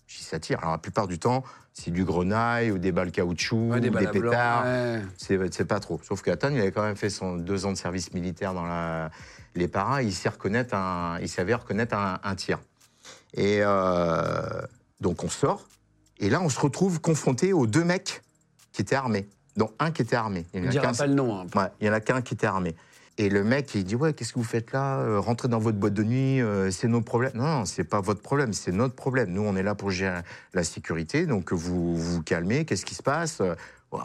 [0.07, 0.59] Je dis, ça tire.
[0.61, 1.43] Alors la plupart du temps,
[1.73, 4.65] c'est du grenaille ou des balles caoutchouc, Ouais, des balles pétards.
[4.65, 5.03] ouais.
[5.17, 6.01] C'est c'est pas trop.
[6.03, 9.11] Sauf qu'Atan, il avait quand même fait son deux ans de service militaire dans la-
[9.55, 10.03] les paras.
[10.03, 12.59] Il, sait reconnaître un, il savait reconnaître un, un tir.
[13.35, 14.61] Et euh,
[15.01, 15.67] donc on sort.
[16.19, 18.23] Et là, on se retrouve confronté aux deux mecs
[18.73, 19.29] qui étaient armés.
[19.57, 20.47] dont un qui était armé.
[20.55, 21.39] Il On y en a dira qu'un- pas le nom.
[21.41, 21.47] hein.
[21.55, 22.75] Ouais, il y en a qu'un qui était armé.
[23.19, 25.77] Et le mec, il dit Ouais, qu'est-ce que vous faites là Euh, Rentrez dans votre
[25.79, 27.33] boîte de nuit, euh, c'est nos problèmes.
[27.35, 29.31] Non, non, c'est pas votre problème, c'est notre problème.
[29.31, 30.21] Nous, on est là pour gérer
[30.55, 33.55] la sécurité, donc vous vous calmez, qu'est-ce qui se passe Euh,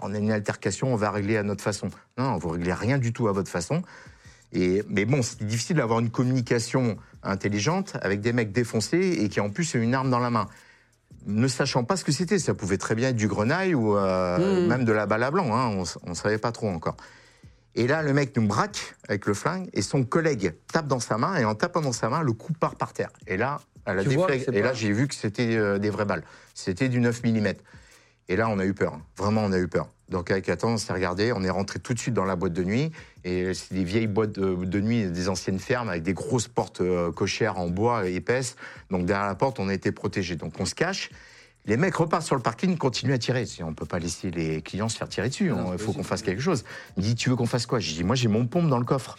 [0.03, 1.87] On a une altercation, on va régler à notre façon.
[2.17, 3.81] Non, vous réglez rien du tout à votre façon.
[4.51, 9.39] Et, mais bon, c'est difficile d'avoir une communication intelligente avec des mecs défoncés et qui
[9.39, 10.47] en plus ont une arme dans la main.
[11.25, 14.37] Ne sachant pas ce que c'était, ça pouvait très bien être du grenaille ou euh,
[14.65, 14.67] Mmh.
[14.67, 16.95] même de la balle à blanc, hein, on ne savait pas trop encore.
[17.77, 21.19] Et là, le mec nous braque avec le flingue et son collègue tape dans sa
[21.19, 23.11] main et en tapant dans sa main, le coup part par terre.
[23.27, 24.03] Et là, elle a
[24.51, 26.23] Et là, j'ai vu que c'était euh, des vraies balles.
[26.55, 27.53] C'était du 9 mm.
[28.29, 28.95] Et là, on a eu peur.
[28.95, 29.01] hein.
[29.15, 29.89] Vraiment, on a eu peur.
[30.09, 31.31] Donc, avec Nathan, on s'est regardé.
[31.33, 32.91] On est rentré tout de suite dans la boîte de nuit.
[33.23, 36.81] Et c'est des vieilles boîtes de, de nuit, des anciennes fermes avec des grosses portes
[36.81, 38.55] euh, cochères en bois épaisses.
[38.89, 40.35] Donc, derrière la porte, on a été protégés.
[40.35, 41.11] Donc, on se cache.
[41.67, 43.45] Les mecs repartent sur le parking, continuent à tirer.
[43.61, 45.49] On ne peut pas laisser les clients se faire tirer dessus.
[45.49, 46.63] Non, Il faut qu'on fasse quelque chose.
[46.95, 47.79] Il dit Tu veux qu'on fasse quoi?
[47.79, 49.17] Je dis Moi, j'ai mon pompe dans le coffre.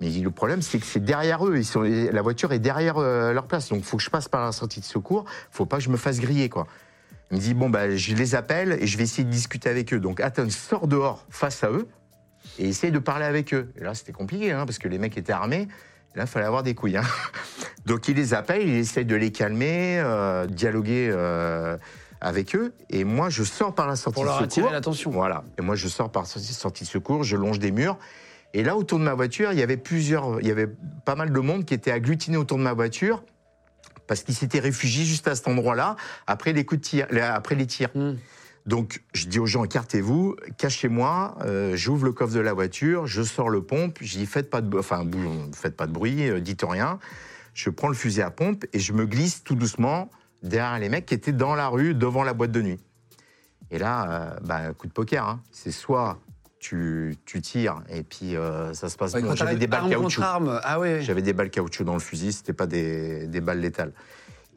[0.00, 1.56] Mais il le problème, c'est que c'est derrière eux.
[1.56, 3.68] Ils sont, la voiture est derrière euh, leur place.
[3.68, 5.26] Donc, il faut que je passe par la sortie de secours.
[5.52, 6.66] faut pas que je me fasse griller, quoi.
[7.30, 9.94] Il me dit, bon, bah, je les appelle et je vais essayer de discuter avec
[9.94, 10.00] eux.
[10.00, 11.86] Donc, Atton sort dehors face à eux
[12.58, 13.70] et essaye de parler avec eux.
[13.76, 15.68] Et là, c'était compliqué, hein, parce que les mecs étaient armés.
[16.14, 16.96] Là, il fallait avoir des couilles.
[16.96, 17.02] hein.
[17.86, 21.76] Donc, il les appelle, il essaye de les calmer, euh, dialoguer euh,
[22.20, 22.74] avec eux.
[22.90, 24.44] Et moi, je sors par la sortie Pour de leur secours.
[24.46, 25.10] attirer l'attention.
[25.10, 25.42] Voilà.
[25.58, 27.98] Et moi, je sors par sortie sortie de secours, je longe des murs.
[28.54, 30.68] Et là, autour de ma voiture, il y avait plusieurs, il y avait
[31.04, 33.24] pas mal de monde qui était agglutiné autour de ma voiture
[34.06, 35.96] parce qu'ils s'étaient réfugiés juste à cet endroit-là
[36.26, 37.88] après les coups de tir, après les tirs.
[37.94, 38.16] Hmm.
[38.64, 43.22] Donc, je dis aux gens, écartez-vous, cachez-moi, euh, j'ouvre le coffre de la voiture, je
[43.22, 45.04] sors le pompe, je dis, faites pas de, enfin,
[45.52, 46.98] faites pas de bruit, euh, dites rien.
[47.54, 50.10] Je prends le fusil à pompe et je me glisse tout doucement
[50.42, 52.80] derrière les mecs qui étaient dans la rue, devant la boîte de nuit.
[53.70, 55.40] Et là, euh, bah, coup de poker, hein.
[55.50, 56.18] c'est soit
[56.58, 59.34] tu, tu tires et puis euh, ça se passe Ouais, bon.
[59.34, 60.22] J'avais des balles caoutchouc.
[60.22, 61.02] Ah ouais.
[61.02, 63.92] J'avais des balles caoutchouc dans le fusil, c'était pas des, des balles létales.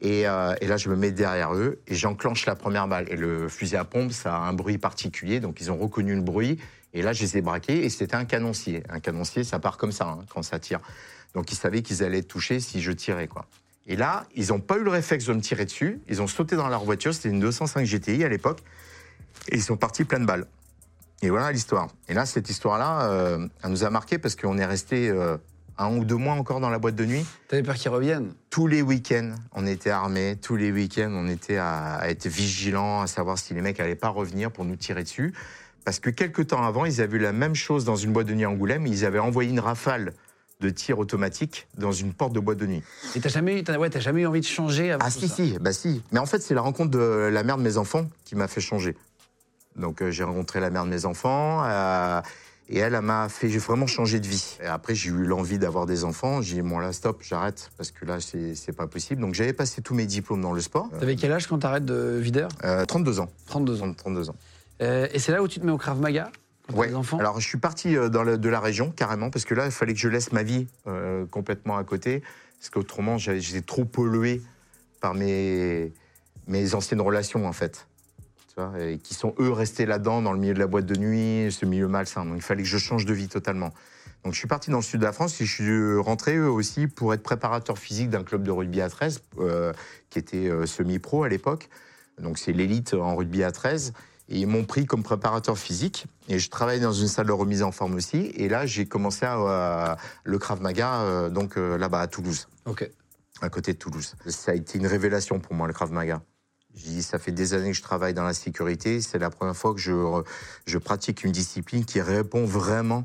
[0.00, 3.06] Et, euh, et là, je me mets derrière eux et j'enclenche la première balle.
[3.08, 6.20] Et le fusil à pompe, ça a un bruit particulier, donc ils ont reconnu le
[6.20, 6.58] bruit.
[6.92, 8.82] Et là, je les ai braqués et c'était un canoncier.
[8.88, 10.80] Un canoncier, ça part comme ça hein, quand ça tire.
[11.34, 13.28] Donc ils savaient qu'ils allaient touchés si je tirais.
[13.86, 16.00] Et là, ils n'ont pas eu le réflexe de me tirer dessus.
[16.08, 18.60] Ils ont sauté dans leur voiture, c'était une 205 GTI à l'époque.
[19.48, 20.46] Et ils sont partis plein de balles.
[21.22, 21.88] Et voilà l'histoire.
[22.08, 25.36] Et là, cette histoire-là, euh, elle nous a marqué parce qu'on est resté euh,
[25.78, 27.24] un ou deux mois encore dans la boîte de nuit.
[27.48, 28.32] T'avais peur qu'ils reviennent?
[28.50, 30.36] Tous les week-ends, on était armés.
[30.40, 33.94] Tous les week-ends, on était à, à être vigilants, à savoir si les mecs n'allaient
[33.94, 35.34] pas revenir pour nous tirer dessus.
[35.84, 38.34] Parce que quelques temps avant, ils avaient vu la même chose dans une boîte de
[38.34, 38.86] nuit à Angoulême.
[38.86, 40.14] Ils avaient envoyé une rafale
[40.60, 42.82] de tir automatique dans une porte de boîte de nuit.
[43.14, 45.28] Et t'as jamais, eu- ouais, t'as jamais eu envie de changer avant Ah tout si,
[45.28, 45.34] ça?
[45.36, 46.02] si, bah si.
[46.12, 48.62] Mais en fait, c'est la rencontre de la mère de mes enfants qui m'a fait
[48.62, 48.96] changer.
[49.76, 52.22] Donc euh, j'ai rencontré la mère de mes enfants euh,
[52.68, 54.58] et elle, elle m'a fait j'ai vraiment changer de vie.
[54.62, 56.42] Et après, j'ai eu l'envie d'avoir des enfants.
[56.42, 59.20] J'ai dit, bon là, stop, j'arrête parce que là, c'est pas possible.
[59.20, 60.88] Donc j'avais passé tous mes diplômes dans le sport.
[60.98, 63.28] T'avais quel âge quand t'arrêtes de videur Euh, 32 ans.
[63.46, 63.92] 32 ans.
[63.94, 64.36] 32 ans.
[64.82, 66.30] Euh, et c'est là où tu te mets au Krav Maga
[66.74, 66.90] Ouais.
[67.20, 69.94] Alors je suis parti euh, dans de la région carrément parce que là il fallait
[69.94, 72.24] que je laisse ma vie euh, complètement à côté
[72.58, 74.42] parce qu'autrement j'étais trop pollué
[75.00, 75.92] par mes
[76.48, 77.86] mes anciennes relations en fait.
[78.56, 80.96] Tu vois, et qui sont eux restés là-dedans dans le milieu de la boîte de
[80.96, 82.24] nuit, ce milieu malsain.
[82.24, 83.70] Donc il fallait que je change de vie totalement.
[84.24, 86.48] Donc je suis parti dans le sud de la France et je suis rentré eux
[86.48, 89.74] aussi pour être préparateur physique d'un club de rugby à 13 euh,
[90.08, 91.68] qui était euh, semi-pro à l'époque.
[92.18, 93.92] Donc c'est l'élite en rugby à 13.
[94.30, 96.06] Et ils m'ont pris comme préparateur physique.
[96.28, 98.32] Et je travaillais dans une salle de remise en forme aussi.
[98.36, 102.90] Et là, j'ai commencé à, le Krav Maga, euh, donc là-bas à Toulouse, Ok.
[103.42, 104.14] à côté de Toulouse.
[104.26, 106.22] Ça a été une révélation pour moi, le Krav Maga.
[106.76, 109.00] J'ai dit, ça fait des années que je travaille dans la sécurité.
[109.00, 109.92] C'est la première fois que je,
[110.66, 113.04] je pratique une discipline qui répond vraiment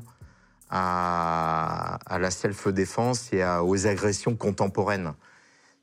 [0.70, 5.12] à, à la self-défense et à- aux agressions contemporaines.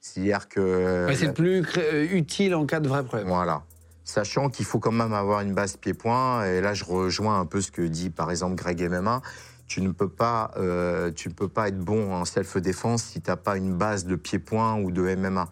[0.02, 1.08] C'est-à-dire que...
[1.08, 3.28] Ouais, c'est plus euh, utile en cas de vrai problème.
[3.28, 3.64] Voilà.
[4.06, 7.62] Sachant qu'il faut quand même avoir une base pied-point, et là je rejoins un peu
[7.62, 9.22] ce que dit par exemple Greg MMA,
[9.68, 13.30] tu ne peux pas, euh, tu ne peux pas être bon en self-défense si tu
[13.30, 15.50] n'as pas une base de pied-point ou de MMA.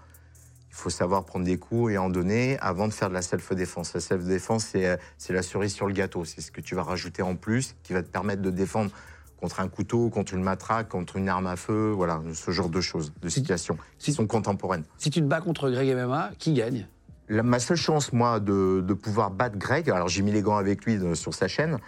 [0.77, 3.95] Il faut savoir prendre des coups et en donner avant de faire de la self-défense.
[3.95, 6.23] La self-défense, c'est, euh, c'est la cerise sur le gâteau.
[6.23, 8.91] C'est ce que tu vas rajouter en plus qui va te permettre de défendre
[9.37, 12.79] contre un couteau, contre une matraque, contre une arme à feu, voilà, ce genre de
[12.79, 14.83] choses, de situations qui si- sont contemporaines.
[14.99, 16.87] Si tu te bats contre Greg MMA, qui gagne?
[17.27, 20.57] La- ma seule chance, moi, de, de pouvoir battre Greg, alors j'ai mis les gants
[20.57, 21.79] avec lui de- sur sa chaîne,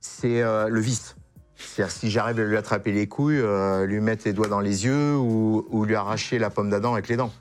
[0.00, 1.16] c'est euh, le vice.
[1.56, 4.84] C'est-à-dire si j'arrive à lui attraper les couilles, euh, lui mettre les doigts dans les
[4.84, 7.32] yeux ou, ou lui arracher la pomme d'Adam avec les dents.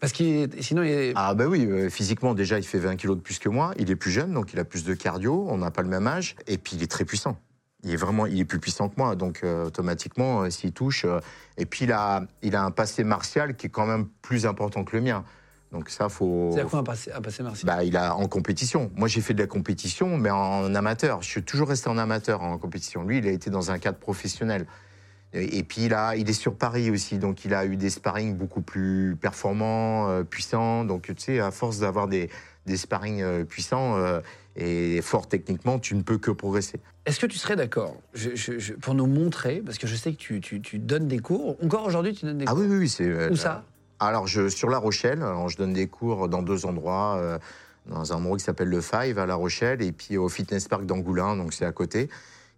[0.00, 1.12] Parce que sinon, il est...
[1.16, 3.90] Ah bah oui, euh, physiquement déjà il fait 20 kilos de plus que moi, il
[3.90, 6.36] est plus jeune donc il a plus de cardio, on n'a pas le même âge
[6.46, 7.36] et puis il est très puissant.
[7.84, 11.04] Il est vraiment, il est plus puissant que moi donc euh, automatiquement euh, s'il touche
[11.04, 11.20] euh,
[11.56, 14.84] et puis il a, il a un passé martial qui est quand même plus important
[14.84, 15.24] que le mien.
[15.72, 16.50] Donc ça faut.
[16.52, 17.66] C'est-à-dire quoi un passé, un passé martial?
[17.66, 18.90] Bah, il a en compétition.
[18.96, 21.20] Moi, j'ai fait de la compétition, mais en amateur.
[21.22, 23.04] Je suis toujours resté en amateur en compétition.
[23.04, 24.66] Lui, il a été dans un cadre professionnel.
[25.34, 28.34] Et, puis, il, a, il est sur Paris aussi, donc il a eu des sparring
[28.34, 30.84] beaucoup plus performants, euh, puissants.
[30.84, 32.30] Donc, tu sais, à force d'avoir des,
[32.64, 34.20] des sparring euh, puissants euh,
[34.56, 36.80] et forts techniquement, tu ne peux que progresser.
[37.04, 40.12] Est-ce que tu serais d'accord je- je- je- pour nous montrer, parce que je sais
[40.12, 42.66] que tu, tu- tu donnes des cours, encore aujourd'hui tu donnes des Ah cours oui,
[42.68, 42.88] oui, oui.
[42.88, 43.64] c'est, Où ça?
[44.00, 47.38] Alors, je, sur La Rochelle, alors, je donne des cours dans deux endroits.
[47.86, 50.84] dans un endroit qui s'appelle le Five à La Rochelle et puis au Fitness Park
[50.86, 52.08] d'Angoulin, donc c'est à côté.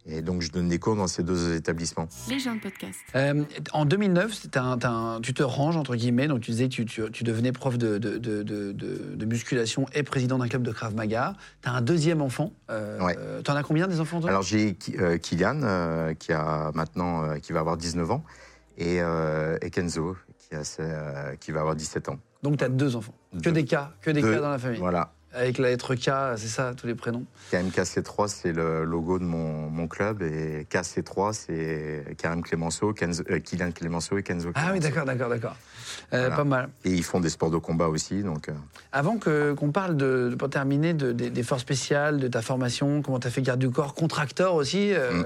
[0.07, 2.09] Et donc, je donne des cours dans ces deux établissements.
[2.29, 2.99] Les gens de podcast.
[3.15, 6.85] Euh, en 2009, c'était un- tu te ranges, entre guillemets, donc tu disais que tu,
[6.87, 10.63] tu- tu devenais prof de, de, de- de- de- de musculation et président d'un club
[10.63, 11.35] de Krav Maga.
[11.63, 12.53] Tu as un deuxième enfant.
[12.71, 13.15] Euh, Ouais.
[13.19, 14.31] euh, T'en as combien des enfants toi?
[14.31, 18.25] Alors, j'ai euh, Kylian, euh, qui a maintenant, euh, qui va avoir 19 ans,
[18.79, 22.19] et, euh, et Kenzo, qui, a, euh, qui va avoir 17 ans.
[22.43, 23.15] Donc tu as deux enfants.
[23.35, 23.53] Que Deux.
[23.53, 24.33] des cas, que des Deux.
[24.33, 24.81] cas dans la famille.
[24.81, 25.13] Voilà.
[25.33, 27.25] Avec la lettre K, c'est ça, tous les prénoms.
[27.53, 33.39] KMKC3, c'est le logo de mon, mon club, et KC3, c'est Karim Clémenceau, Kenzo, euh,
[33.39, 34.89] Kylian Clémenceau et Kenzo Ah oui, Clémenceau.
[34.89, 35.57] d'accord, d'accord, d'accord.
[36.13, 36.37] Euh, Voilà.
[36.37, 36.69] Pas mal.
[36.85, 38.49] Et ils font des sports de combat aussi, donc...
[38.49, 38.53] euh,
[38.91, 43.21] Avant qu'on parle, de, pour terminer, de- des, des forces spéciales, de ta formation, comment
[43.21, 44.91] tu as fait garde du corps, contracteur aussi.
[44.93, 45.25] Mm.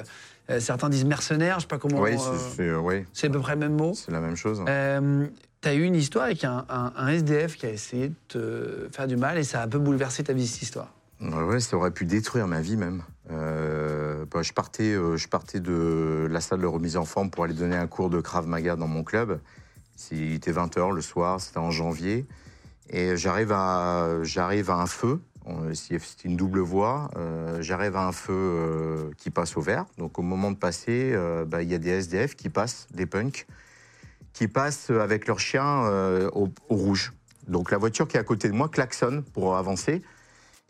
[0.51, 2.01] euh, certains disent mercenaire, je sais pas comment.
[2.03, 3.95] oui, c'est- c'est euh, c'est à peu près le même mot.
[3.95, 4.63] c'est la même chose.
[4.69, 5.27] Euh,
[5.65, 9.17] tu as eu une histoire avec un, SDF qui a essayé de te faire du
[9.17, 10.93] mal et ça a un peu bouleversé ta vie, cette histoire.
[11.21, 13.03] Ouais, ça aurait pu détruire ma vie même.
[13.31, 17.45] Euh, bah, je, partais, euh, je partais de la salle de remise en forme pour
[17.45, 19.41] aller donner un cours de Krav Maga dans mon club.
[20.11, 22.27] Il était 20h le soir, c'était en janvier.
[22.91, 25.23] Et j'arrive à, j'arrive à un feu,
[25.73, 27.11] c'est une double voie.
[27.17, 29.87] euh, j'arrive à un feu qui passe au vert.
[29.97, 33.47] Donc au moment de passer, bah, il y a des SDF qui passent, des punks,
[34.35, 37.13] qui passent avec leur chien euh, au, au rouge.
[37.49, 40.03] Donc la voiture qui est à côté de moi klaxonne pour avancer.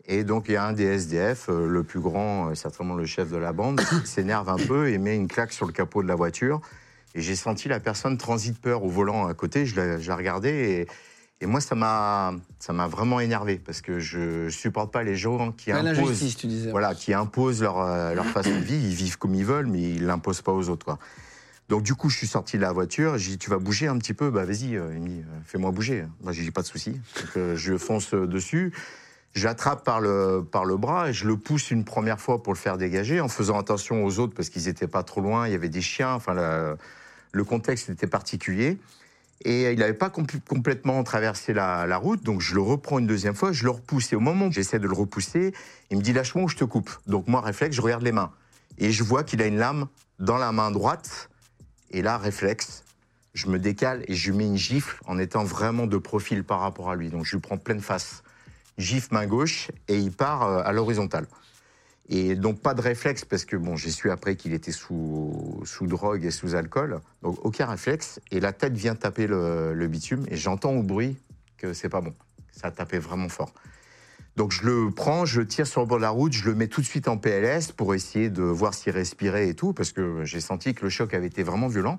[0.07, 3.07] Et donc, il y a un des SDF, euh, le plus grand, euh, certainement le
[3.07, 6.03] chef de la bande, qui s'énerve un peu et met une claque sur le capot
[6.03, 6.61] de la voiture.
[7.15, 9.65] Et j'ai senti la personne transit peur au volant à côté.
[9.65, 10.87] Je la, je la regardais et,
[11.41, 15.15] et moi, ça m'a, ça m'a vraiment énervé parce que je ne supporte pas les
[15.15, 16.69] gens qui imposent, tu disais.
[16.69, 18.75] voilà, qui imposent leur, leur façon de vie.
[18.75, 20.85] Ils vivent comme ils veulent, mais ils l'imposent pas aux autres.
[20.85, 20.99] Quoi.
[21.69, 23.17] Donc, du coup, je suis sorti de la voiture.
[23.17, 24.75] J'ai dit, tu vas bouger un petit peu Bah, vas-y.
[24.75, 26.05] euh, euh, fais-moi bouger.
[26.21, 26.99] Moi, j'ai dit, pas de souci.
[27.37, 28.71] Euh, je fonce euh, dessus.
[29.33, 32.53] Je l'attrape par le, par le bras et je le pousse une première fois pour
[32.53, 35.47] le faire dégager en faisant attention aux autres parce qu'ils n'étaient pas trop loin.
[35.47, 36.13] Il y avait des chiens.
[36.13, 36.33] Enfin,
[37.31, 38.77] le contexte était particulier.
[39.43, 43.35] Et il n'avait pas compl- complètement traversé la route, donc je le reprends une deuxième
[43.35, 44.13] fois, je le repousse.
[44.13, 45.53] Et au moment où j'essaie de le repousser,
[45.91, 46.89] il me dit lâche-moi ou je te coupe.
[47.05, 48.31] Donc moi, réflexe, je regarde les mains.
[48.77, 49.87] Et je vois qu'il a une lame
[50.19, 51.29] dans la main droite.
[51.95, 52.83] Et là, réflexe,
[53.33, 56.59] je me décale et je lui mets une gifle en étant vraiment de profil par
[56.59, 57.09] rapport à lui.
[57.09, 58.21] Donc je lui prends pleine face.
[58.77, 61.25] Gifle main gauche et il part euh, à l'horizontale.
[62.09, 65.87] Et donc pas de réflexe parce que bon, j'ai su après qu'il était sous, sous
[65.87, 66.99] drogue et sous alcool.
[67.23, 68.19] Donc aucun réflexe.
[68.29, 71.15] Et la tête vient taper le, le bitume et j'entends au bruit
[71.55, 72.13] que c'est pas bon.
[72.51, 73.53] Ça a tapé vraiment fort.
[74.35, 76.55] Donc je le prends, je le tire sur le bord de la route, je le
[76.55, 79.93] mets tout de suite en PLS pour essayer de voir s'il respirait et tout, parce
[79.93, 81.97] que j'ai senti que le choc avait été vraiment violent.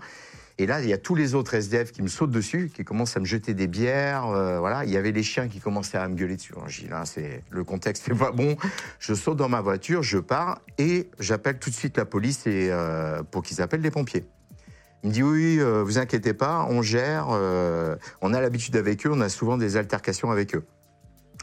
[0.59, 3.17] Et là, il y a tous les autres SDF qui me sautent dessus, qui commencent
[3.17, 4.27] à me jeter des bières.
[4.27, 6.55] euh, voilà, il y avait les chiens qui commençaient à me gueuler dessus.
[6.67, 8.57] J'ai dit, là, c'est le contexte n'est pas bon.
[8.99, 12.69] Je saute dans ma voiture, je pars et j'appelle tout de suite la police et,
[12.71, 14.27] euh, pour qu'ils appellent les pompiers.
[15.03, 17.29] Il me dit oui, euh, vous inquiétez pas, on gère.
[17.29, 20.65] on a l'habitude avec eux, on a souvent des altercations avec eux.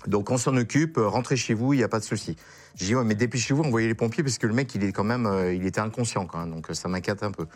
[0.07, 2.35] Donc on s'en occupe, euh, rentrez chez vous, il n'y a pas de souci.
[2.75, 5.03] J'ai dit ouais, mais dépêchez-vous, envoyez les pompiers parce que le mec il est quand
[5.03, 7.47] même, euh, il était inconscient quand même, donc euh, ça m'inquiète un peu.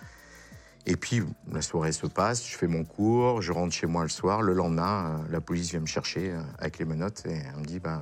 [0.86, 1.22] Et puis
[1.52, 4.42] la soirée se passe, je fais mon cours, je rentre chez moi le soir.
[4.42, 7.98] Le lendemain, la police vient me chercher avec les menottes et elle me dit euh,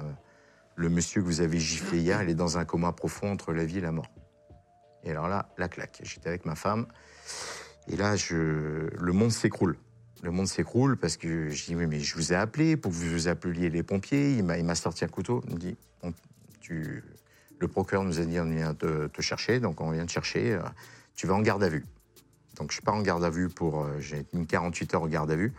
[0.76, 3.66] le monsieur que vous avez giflé hier, il est dans un coma profond entre la
[3.66, 4.12] vie et la mort.
[5.04, 6.00] Et alors là, la claque.
[6.04, 6.86] J'étais avec ma femme
[7.88, 9.78] et là, le monde s'écroule.
[10.26, 13.28] Le monde s'écroule parce que je dis, mais, je vous ai appelé pour que vous
[13.28, 14.38] appeliez les pompiers.
[14.38, 15.44] Il m'a, sorti un couteau.
[15.48, 15.78] Il me dit,
[16.62, 17.04] tu,
[17.60, 19.60] le procureur nous a dit, on vient te, chercher.
[19.60, 20.54] Donc, on vient te chercher.
[20.54, 20.62] euh,
[21.16, 21.86] Tu vas en garde à vue.
[22.58, 23.84] Donc, je pars en garde à vue pour.
[23.84, 25.54] euh, J'ai mis 48 heures en garde à vue.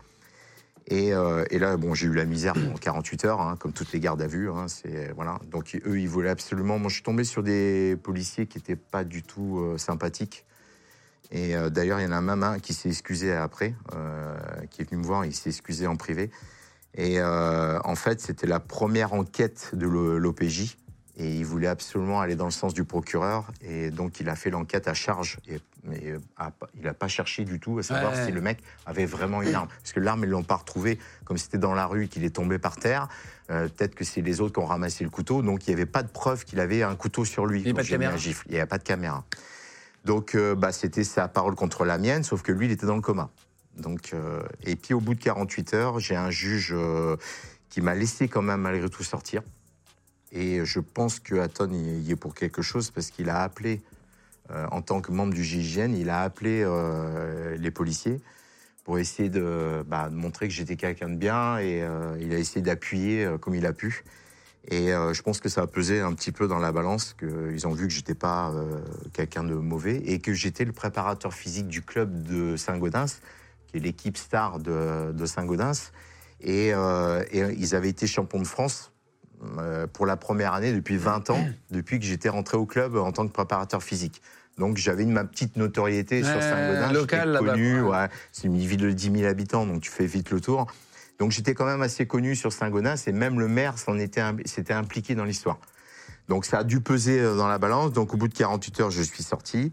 [0.88, 3.92] Et, euh, et là, bon, j'ai eu la misère pendant 48 heures, hein, comme toutes
[3.92, 4.50] les gardes à vue.
[4.50, 5.38] hein, c'est voilà.
[5.48, 6.80] Donc eux, ils voulaient absolument.
[6.80, 10.44] Moi, je suis tombé sur des policiers qui n'étaient pas du tout sympathiques.
[11.30, 14.36] Et euh, d'ailleurs, il y en a même un qui s'est excusé après, euh,
[14.70, 16.30] qui est venu me voir, il s'est excusé en privé.
[16.94, 20.76] Et euh, en fait, c'était la première enquête de l'OPJ.
[21.18, 23.50] Et il voulait absolument aller dans le sens du procureur.
[23.62, 25.38] Et donc, il a fait l'enquête à charge.
[25.48, 28.26] Et, mais a il n'a pas cherché du tout à savoir Ouais.
[28.26, 29.68] si le mec avait vraiment une arme.
[29.82, 30.98] Parce que l'arme, ils ne l'ont pas retrouvée.
[31.24, 33.08] Comme c'était dans la rue qu'il est tombé par terre,
[33.50, 35.40] euh, peut-être que c'est les autres qui ont ramassé le couteau.
[35.40, 37.60] Donc, il n'y avait pas de preuve qu'il avait un couteau sur lui.
[37.60, 38.12] Il y avait pas de caméra.
[38.18, 39.24] Il n'y avait pas de caméra.
[40.06, 42.94] Donc, euh, bah, c'était sa parole contre la mienne, sauf que lui, il était dans
[42.94, 43.28] le coma.
[43.76, 47.16] Donc, euh, et puis, au bout de 48 heures, j'ai un juge euh,
[47.70, 49.42] qui m'a laissé quand même malgré tout sortir.
[50.30, 53.80] Et je pense que Hatton y est pour quelque chose parce qu'il a appelé,
[54.70, 56.64] en tant que membre du GIGN, il a appelé
[57.58, 58.20] les policiers
[58.84, 61.78] pour essayer de, bah, de montrer que j'étais quelqu'un de bien et
[62.20, 64.04] il a essayé d'appuyer comme il a pu.
[64.68, 67.66] Et euh, je pense que ça a pesé un petit peu dans la balance, qu'ils
[67.66, 68.80] ont vu que j'étais pas euh,
[69.12, 73.20] quelqu'un de mauvais et que j'étais le préparateur physique du club de Saint-Gaudens,
[73.68, 75.92] qui est l'équipe star de, de Saint-Gaudens.
[76.40, 78.92] Et, euh, et ils avaient été champions de France
[79.92, 83.26] pour la première année depuis 20 ans, depuis que j'étais rentré au club en tant
[83.26, 84.22] que préparateur physique.
[84.58, 86.92] Donc j'avais une, ma petite notoriété sur Saint-Gaudens.
[86.92, 88.08] local, là-bas, ouais.
[88.32, 90.66] C'est une ville de 10 000 habitants, donc tu fais vite le tour.
[91.18, 94.74] Donc j'étais quand même assez connu sur Saint-Gaudens et même le maire s'en était s'était
[94.74, 95.58] impliqué dans l'histoire.
[96.28, 97.92] Donc ça a dû peser euh, dans la balance.
[97.92, 99.72] Donc au bout de 48 heures, je suis sorti.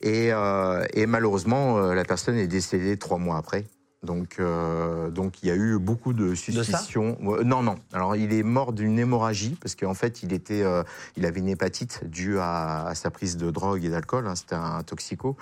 [0.00, 3.64] Et, euh, et malheureusement, euh, la personne est décédée trois mois après.
[4.02, 7.16] Donc, euh, donc il y a eu beaucoup de suspicions.
[7.44, 7.76] Non, non.
[7.92, 10.82] Alors il est mort d'une hémorragie parce qu'en fait il était, euh,
[11.16, 14.26] il avait une hépatite due à, à sa prise de drogue et d'alcool.
[14.26, 14.34] hein.
[14.34, 15.36] C'était un toxico.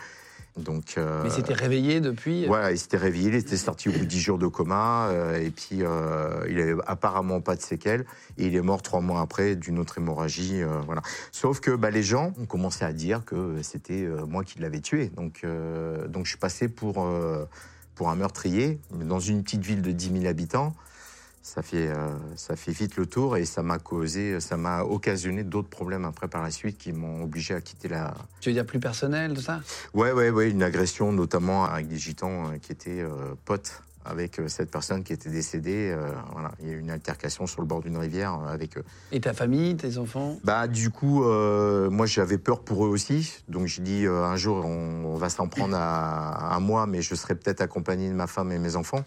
[0.57, 0.95] Donc.
[0.99, 2.47] euh, Mais c'était réveillé depuis.
[2.47, 5.41] voilà, il s'était réveillé, il était sorti au bout de 10 jours de coma, euh,
[5.41, 8.05] et puis euh, il avait apparemment pas de séquelles,
[8.37, 10.63] et il est mort trois mois après d'une autre hémorragie.
[10.63, 11.03] euh, voilà.
[11.33, 14.81] Sauf que bah, les gens ont commencé à dire que c'était euh, moi qui l'avais
[14.81, 15.07] tué.
[15.17, 17.45] Donc, euh, donc je suis passé pour, euh,
[17.95, 20.75] pour un meurtrier dans une petite ville de 10 000 habitants.
[21.43, 21.95] Ça fait, euh,
[22.37, 26.29] ça fait vite le tour et ça m'a causé, ça m'a occasionné d'autres problèmes après
[26.29, 29.41] par la suite qui m'ont obligé à quitter la, Tu veux dire plus personnel, tout
[29.41, 29.61] ça?
[29.95, 34.41] Ouais, ouais, ouais, une agression notamment avec des gitans euh, qui étaient euh, potes avec
[34.49, 35.95] cette personne qui était décédée.
[36.33, 38.85] voilà, il y a eu une altercation sur le bord d'une rivière avec eux.
[39.13, 40.39] Et ta famille, tes enfants?
[40.43, 43.43] Bah, du coup, moi j'avais peur pour eux aussi.
[43.49, 47.15] Donc j'ai dit un jour on, on va s'en prendre à, à moi, mais je
[47.15, 49.05] serai peut-être accompagné de ma femme et mes enfants.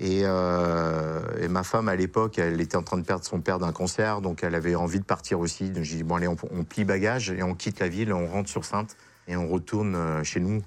[0.00, 3.58] Et, euh, et ma femme, à l'époque, elle était en train de perdre son père
[3.58, 5.70] d'un cancer, donc elle avait envie de partir aussi.
[5.70, 8.26] Donc j'ai dit, bon, allez, on, on plie bagage et on quitte la ville, on
[8.26, 8.96] rentre sur Sainte
[9.28, 10.62] et on retourne euh, chez nous.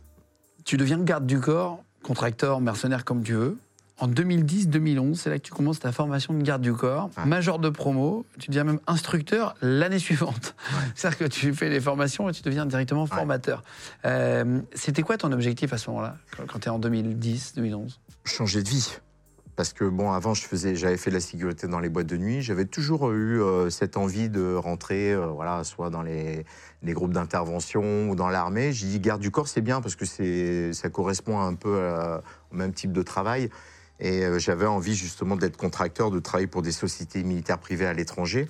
[0.64, 3.58] Tu deviens garde du corps, contracteur, mercenaire comme tu veux.
[4.00, 7.26] En 2010-2011, c'est là que tu commences ta formation de garde du corps, Ouais.
[7.26, 10.56] major de promo, tu deviens même instructeur l'année suivante.
[10.96, 13.64] C'est-à-dire que tu fais les formations et tu deviens directement formateur.
[14.06, 16.16] Euh, C'était quoi ton objectif à ce moment-là,
[16.48, 18.98] quand tu es en 2010-2011 changer de vie.
[19.58, 22.16] Parce que bon, avant, je faisais, j'avais fait de la sécurité dans les boîtes de
[22.16, 22.44] nuit.
[22.44, 26.46] J'avais toujours eu euh, cette envie de rentrer, euh, voilà, soit dans les,
[26.84, 28.72] les groupes d'intervention ou dans l'armée.
[28.72, 32.22] J'ai dit garde du corps, c'est bien parce que c'est, ça correspond un peu à-
[32.54, 33.50] au même type de travail.
[34.00, 37.94] Et euh, j'avais envie justement d'être contracteur, de travailler pour des sociétés militaires privées à
[37.94, 38.48] l'étranger.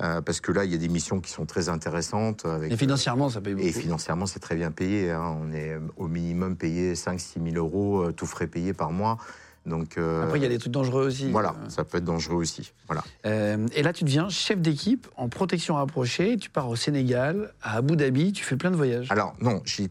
[0.00, 2.46] Euh, parce que là, il y a des missions qui sont très intéressantes.
[2.46, 3.64] Avec, Et financièrement, ça paye beaucoup.
[3.68, 5.12] et financièrement, c'est très bien payé.
[5.12, 5.36] hein.
[5.40, 9.18] On est au minimum payé 5-6 000 euros, euh, tout frais payé par mois.
[9.64, 11.30] Donc, euh, Après, il y a des trucs dangereux aussi.
[11.30, 12.72] voilà, ça peut être dangereux aussi.
[12.88, 13.04] Voilà.
[13.26, 16.36] Euh, et là, tu deviens chef d'équipe en protection rapprochée.
[16.36, 19.06] Tu pars au Sénégal, à Abu Dhabi, tu fais plein de voyages.
[19.10, 19.88] Alors, non, j'ai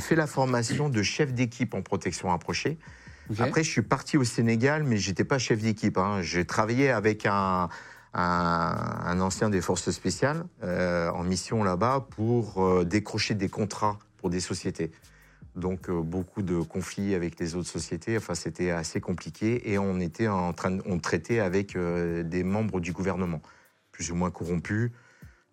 [0.00, 2.76] fait la formation de chef d'équipe en protection rapprochée.
[3.38, 5.96] Après, je suis parti au Sénégal, mais j'étais pas chef d'équipe.
[5.96, 6.20] hein.
[6.20, 7.70] J'ai travaillé avec un,
[8.12, 13.98] un, un ancien des forces spéciales euh, en mission là-bas pour euh, décrocher des contrats
[14.18, 14.90] pour des sociétés.
[15.56, 18.16] Donc euh, beaucoup de conflits avec les autres sociétés.
[18.16, 22.42] Enfin, c'était assez compliqué et on était en train, de, on traitait avec euh, des
[22.42, 23.40] membres du gouvernement,
[23.92, 24.90] plus ou moins corrompus.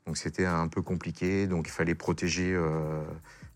[0.07, 1.47] Donc c'était un peu compliqué.
[1.47, 3.01] Donc il fallait protéger euh,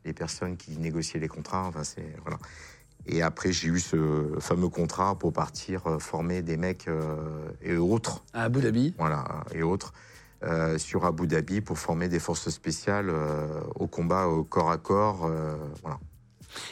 [0.06, 1.66] les personnes qui négociaient les contrats.
[1.68, 2.38] Enfin, c'est voilà.
[3.08, 6.88] Et après, j'ai eu ce fameux contrat pour partir former des mecs
[7.62, 8.96] et autres, À Abu Dhabi.
[8.98, 9.94] voilà, et autres,
[10.44, 14.78] euh, sur Abu Dhabi pour former des forces spéciales euh, au combat au corps à
[14.78, 15.26] corps.
[15.26, 16.00] euh, voilà.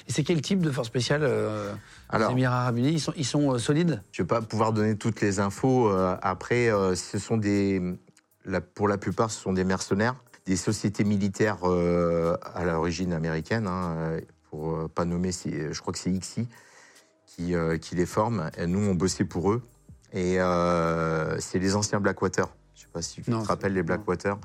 [0.07, 1.73] Et c'est quel type de force spéciale euh,
[2.09, 4.01] Alors- Les Émirats Arabes Unis, ils sont, ils sont euh, solides?
[4.11, 5.89] Je ne vais pas pouvoir donner toutes les infos.
[5.89, 7.81] euh, après, euh, ce sont des,
[8.45, 10.15] la- pour la plupart, ce sont des mercenaires,
[10.45, 14.17] des sociétés militaires à l'origine américaine, hein,
[14.49, 16.47] pour pas nommer, je crois que c'est IXI,
[17.25, 18.51] qui, qui les forment.
[18.57, 19.63] Et nous, on bossait pour eux.
[20.11, 20.37] Et
[21.39, 22.47] c'est les anciens Blackwater.
[22.75, 23.83] Je sais pas si tu te rappelles les.
[23.83, 24.37] Blackwater.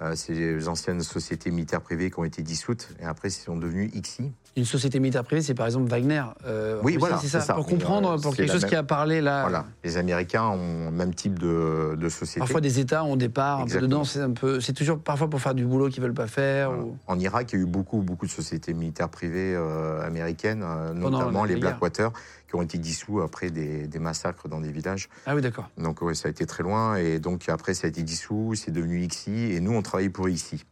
[0.00, 3.56] Euh, c'est les anciennes sociétés militaires privées qui ont été dissoutes et après ils sont
[3.56, 4.32] devenus XI.
[4.58, 6.22] Une société militaire privée, c'est par exemple Wagner.
[6.44, 7.54] euh, Oui, Russie, voilà, c'est ça.
[7.54, 9.42] Pour comprendre, euh, pour quelque chose même- qui a parlé là.
[9.42, 9.66] Voilà.
[9.84, 12.40] Les Américains ont le même type de, de société.
[12.40, 15.30] Parfois des États ont des parts un peu dedans, c'est un peu, c'est toujours parfois
[15.30, 16.70] pour faire du boulot qu'ils veulent pas faire.
[16.70, 16.82] Voilà.
[16.84, 20.64] ou- En Irak, il y a eu beaucoup, beaucoup de sociétés militaires privées euh, américaines,
[20.64, 21.54] euh, notamment les.
[21.56, 22.10] Blackwater,
[22.48, 25.08] qui ont été dissous après des, des massacres dans des villages.
[25.26, 25.68] Ah oui, d'accord.
[25.78, 26.96] Donc ouais, ça a été très loin.
[26.96, 29.52] Et donc après, ça a été dissous, c'est devenu XI.
[29.52, 30.64] Et nous, on travaillait pour XI.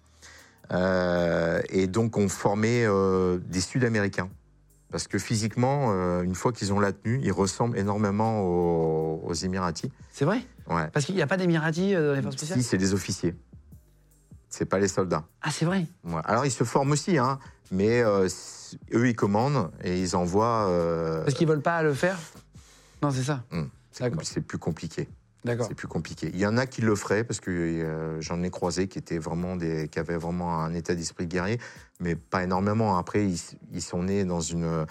[0.73, 4.29] Euh, et donc, on formait euh, des Sud-Américains.
[4.91, 9.35] Parce que physiquement, euh, une fois qu'ils ont la tenue, ils ressemblent énormément aux, aux
[9.35, 9.91] Émiratis.
[10.13, 10.41] C'est vrai?
[10.71, 10.89] Ouais.
[10.93, 12.59] Parce qu'il n'y a pas d'Émiratis dans les forces spéciales?
[12.61, 13.35] Si, c'est des officiers.
[14.49, 15.25] C'est pas les soldats.
[15.43, 15.87] Ah, c'est vrai?
[16.05, 16.21] Ouais.
[16.25, 17.39] Alors, ils se forment aussi, hein,
[17.73, 18.29] mais euh,
[18.95, 20.69] eux, ils commandent et ils envoient.
[20.69, 22.17] euh, Parce qu'ils veulent pas le faire?
[23.03, 23.43] Non, c'est ça.
[24.01, 25.09] compli- c'est plus compliqué.
[25.69, 26.31] C'est plus compliqué.
[26.35, 29.19] Il y en a qui le feraient parce que euh, j'en ai croisé qui étaient
[29.19, 31.59] vraiment des, qui avaient vraiment un état d'esprit guerrier,
[32.01, 32.99] mais pas énormément.
[32.99, 33.41] Après, ils,
[33.73, 34.85] ils sont nés dans une, euh,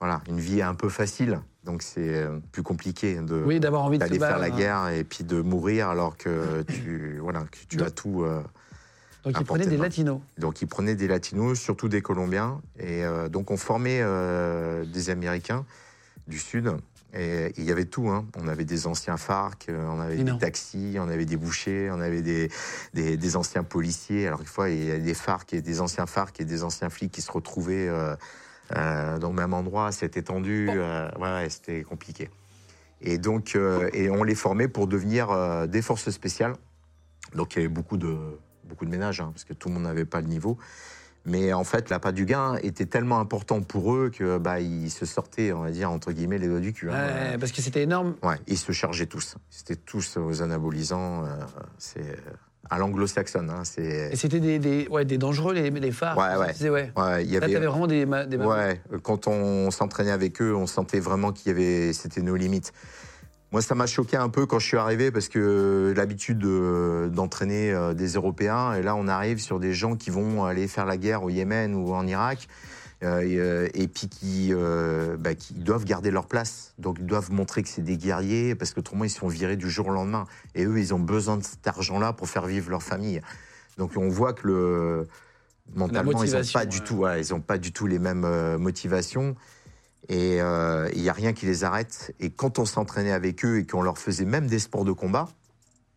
[0.00, 3.98] voilà, une vie un peu facile, donc c'est euh, plus compliqué de Oui, d'avoir envie
[3.98, 7.90] d'aller faire la guerre et puis de mourir alors que tu, voilà, que tu as
[7.90, 8.22] tout.
[8.24, 8.40] euh,
[9.24, 10.20] Donc ils prenaient des latinos.
[10.38, 14.02] donc ils prenaient des latinos, surtout des Colombiens, et donc on formait
[14.86, 15.66] des Américains
[16.26, 16.72] du Sud.
[17.12, 18.26] Et il y avait tout, hein.
[18.38, 20.38] on avait des anciens FARC, euh, on avait Énorme.
[20.38, 22.50] des taxis, on avait des bouchers, on avait des,
[22.94, 24.28] des, des anciens policiers.
[24.28, 26.88] Alors, une fois, il y a des FARC et des anciens FARC et des anciens
[26.88, 28.14] flics qui se retrouvaient euh,
[28.76, 32.30] euh, dans le même endroit, c'était tendu, euh, ouais, c'était compliqué.
[33.00, 33.56] Et donc,
[33.92, 36.54] et on les formait pour devenir des forces spéciales.
[37.34, 38.16] Donc, il y avait beaucoup de,
[38.64, 40.58] beaucoup de ménage, hein, parce que tout le monde n'avait pas le niveau.
[41.26, 45.04] Mais en fait, l'appât du gain était tellement important pour eux que bah, ils se
[45.04, 46.90] sortaient, on va dire, entre guillemets, les doigts du cul.
[46.90, 47.36] hein.
[47.38, 48.14] Parce que c'était énorme.
[48.22, 49.36] Ouais, ils se chargeaient tous.
[49.50, 51.24] C'était tous aux anabolisants.
[51.24, 51.28] euh,
[51.78, 52.16] c'est
[52.70, 53.50] à l'anglo-saxonne.
[53.50, 56.16] Hein, c'est Et c'était des, des, ouais, des dangereux, les, les phares.
[56.16, 56.54] Ouais, ouais.
[57.40, 58.50] Là, t'avais vraiment des, ma- des mamans.
[58.50, 62.72] Ouais, quand on s'entraînait avec eux, on sentait vraiment qu'il y avait, c'était nos limites.
[63.52, 67.72] Moi, ça m'a choqué un peu quand je suis arrivé parce que l'habitude de- d'entraîner
[67.72, 70.96] euh, des Européens, et là, on arrive sur des gens qui vont aller faire la
[70.96, 72.46] guerre au Yémen ou en Irak,
[73.02, 76.74] euh, et, euh, et puis qui, euh, bah, qui doivent garder leur place.
[76.78, 79.88] Donc, ils doivent montrer que c'est des guerriers parce qu'autrement, ils sont virés du jour
[79.88, 80.26] au lendemain.
[80.54, 83.20] Et eux, ils ont besoin de cet argent-là pour faire vivre leur famille.
[83.78, 85.06] Donc, on voit que le
[85.74, 88.58] mentalement, ils n'ont pas du tout, ouais, ils ont pas du tout les mêmes euh,
[88.58, 89.34] motivations.
[90.12, 92.12] Et euh, il n'y a rien qui les arrête.
[92.18, 95.28] Et quand on s'entraînait avec eux et qu'on leur faisait même des sports de combat,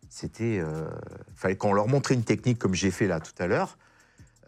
[0.08, 0.58] c'était.
[0.60, 0.88] euh,
[1.34, 3.76] fallait qu'on leur montrait une technique comme j'ai fait là tout à l'heure.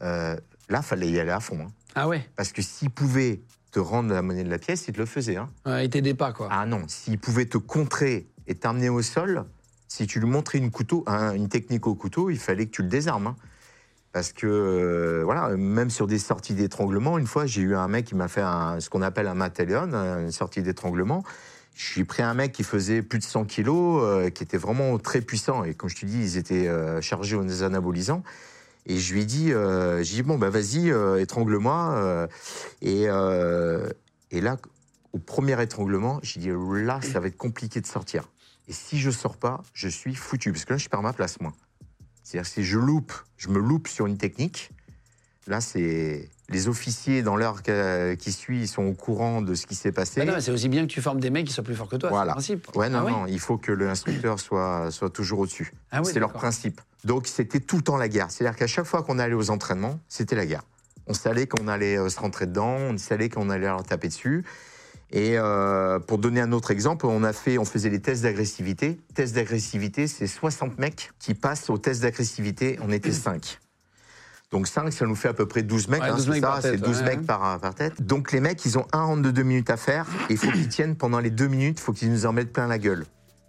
[0.02, 0.36] Euh,
[0.68, 1.58] là, fallait y aller à fond.
[1.66, 1.72] hein.
[1.96, 3.40] Ah ouais, Parce que s'ils pouvaient
[3.72, 5.36] te rendre la monnaie de la pièce, ils te le faisaient.
[5.36, 5.48] hein.
[5.66, 6.48] ouais ils t'aidaient pas, quoi.
[6.50, 9.44] Ah non, s'ils pouvaient te contrer et t'amener au sol,
[9.88, 12.82] si tu lui montrais une, couteau, un- une technique au couteau, il fallait que tu
[12.82, 13.26] le désarmes.
[13.28, 13.36] hein.
[14.16, 18.06] Parce que, euh, voilà, même sur des sorties d'étranglement, une fois, j'ai eu un mec
[18.06, 18.40] qui m'a fait
[18.80, 21.22] ce qu'on appelle un matéléon, une sortie d'étranglement.
[21.74, 24.96] Je suis pris un mec qui faisait plus de 100 kilos, euh, qui était vraiment
[24.96, 25.64] très puissant.
[25.64, 28.22] Et comme je te dis, ils étaient euh, chargés aux anabolisants.
[28.86, 29.52] Et je lui ai dit,
[30.00, 30.88] j'ai bon, bah vas-y,
[31.20, 32.26] étrangle-moi.
[32.80, 33.06] et,
[34.40, 34.56] là,
[35.12, 38.30] au premier étranglement, j'ai dit là, ça va être compliqué de sortir.
[38.66, 41.38] Et si je sors pas, je suis foutu, parce que là, je perds ma place,
[41.38, 41.52] moi.
[42.26, 44.70] C'est-à-dire, si je loupe, je me loupe sur une technique,
[45.46, 46.28] là, c'est.
[46.48, 49.90] Les officiers, dans l'heure que- qui suit, ils sont au courant de ce qui s'est
[49.90, 50.24] passé.
[50.24, 52.08] Bah c'est aussi bien que tu formes des mecs qui soient plus forts que toi,
[52.08, 52.36] Voilà.
[52.40, 52.76] c'est le principe.
[52.80, 55.72] Ouais, non, Ah non, il faut que l'instructeur soit, soit toujours au-dessus.
[55.90, 56.80] Ah oui, c'est leur principe.
[57.04, 58.30] Donc, c'était tout le temps la guerre.
[58.30, 60.62] C'est-à-dire qu'à chaque fois qu'on allait aux entraînements, c'était la guerre.
[61.08, 64.44] On savait qu'on allait euh, se rentrer dedans, on savait qu'on allait leur taper dessus.
[65.12, 68.98] Et euh, pour donner un autre exemple, on a fait, on faisait les tests d'agressivité.
[69.14, 72.78] Test d'agressivité, c'est 60 mecs qui passent au test d'agressivité.
[72.82, 73.60] On était 5.
[74.52, 76.02] Donc 5, ça nous fait à peu près 12 mecs.
[76.02, 78.02] Ouais, hein, 12 c'est ça, c'est 12 ouais, mecs par, par tête.
[78.04, 80.06] Donc les mecs, ils ont un round de 2 minutes à faire.
[80.28, 82.52] Et il faut qu'ils tiennent pendant les 2 minutes, il faut qu'ils nous en mettent
[82.52, 83.06] plein la gueule.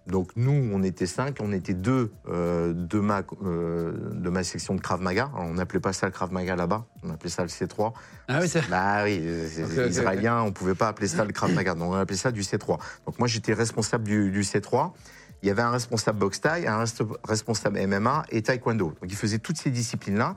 [0.08, 4.74] Donc nous, on était 5, on était deux euh, de, ma, euh, de ma section
[4.74, 5.30] de Krav Maga.
[5.36, 7.92] Alors, on n'appelait pas ça le Krav Maga là-bas, on appelait ça le C3.
[8.30, 8.68] Ah oui, c'est.
[8.70, 11.92] Bah oui, c'est Ok, ok, israélien, on pouvait pas appeler ça le Krav Maga, donc
[11.92, 12.80] on appelait ça du C3.
[13.06, 14.92] Donc moi j'étais responsable du, du C3.
[15.44, 16.84] Il y avait un responsable boxe thaï, un
[17.24, 18.94] responsable MMA et taekwondo.
[19.02, 20.36] Donc ils faisaient toutes ces disciplines-là.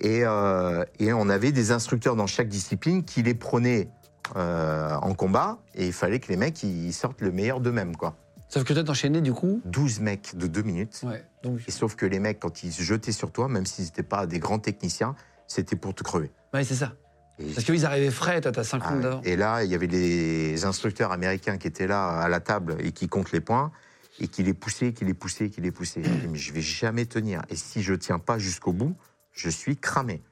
[0.00, 3.88] Et, euh, et on avait des instructeurs dans chaque discipline qui les prenaient
[4.36, 5.58] euh, en combat.
[5.74, 7.96] Et il fallait que les mecs ils sortent le meilleur d'eux-mêmes.
[7.96, 8.16] quoi.
[8.48, 9.60] Sauf que toi, t'enchaînais du coup.
[9.66, 11.00] 12 mecs de 2 minutes.
[11.04, 11.24] Ouais.
[11.42, 14.02] Donc, Et sauf que les mecs, quand ils se jetaient sur toi, même s'ils n'étaient
[14.02, 15.14] pas des grands techniciens,
[15.46, 16.30] c'était pour te crever.
[16.54, 16.94] ouais, c'est ça.
[17.38, 19.20] Et- Parce qu'ils arrivaient frais, toi, t'as ah, 52 ans.
[19.24, 22.90] et là, il y avait des instructeurs américains qui étaient là à la table et
[22.92, 23.70] qui comptent les points
[24.18, 26.02] et qui les poussaient, qui les poussaient, qui les poussaient.
[26.02, 27.42] Je mais je vais jamais tenir.
[27.50, 28.96] Et si je tiens pas jusqu'au bout,
[29.32, 30.22] je suis cramé.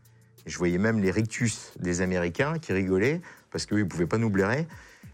[0.46, 4.18] Et je voyais même les rictus des Américains qui rigolaient parce qu'eux, ils pouvaient pas
[4.18, 4.66] nous blairer.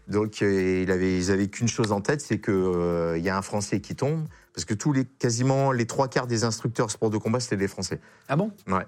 [0.07, 3.41] Donc, euh, il avait, ils avaient qu'une chose en tête, c'est qu'il y a un
[3.41, 4.25] Français qui tombe.
[4.53, 7.67] Parce que tous les, quasiment les trois quarts des instructeurs sport de combat, c'était des
[7.67, 7.99] Français.
[8.27, 8.51] Ah bon?
[8.67, 8.85] Ouais.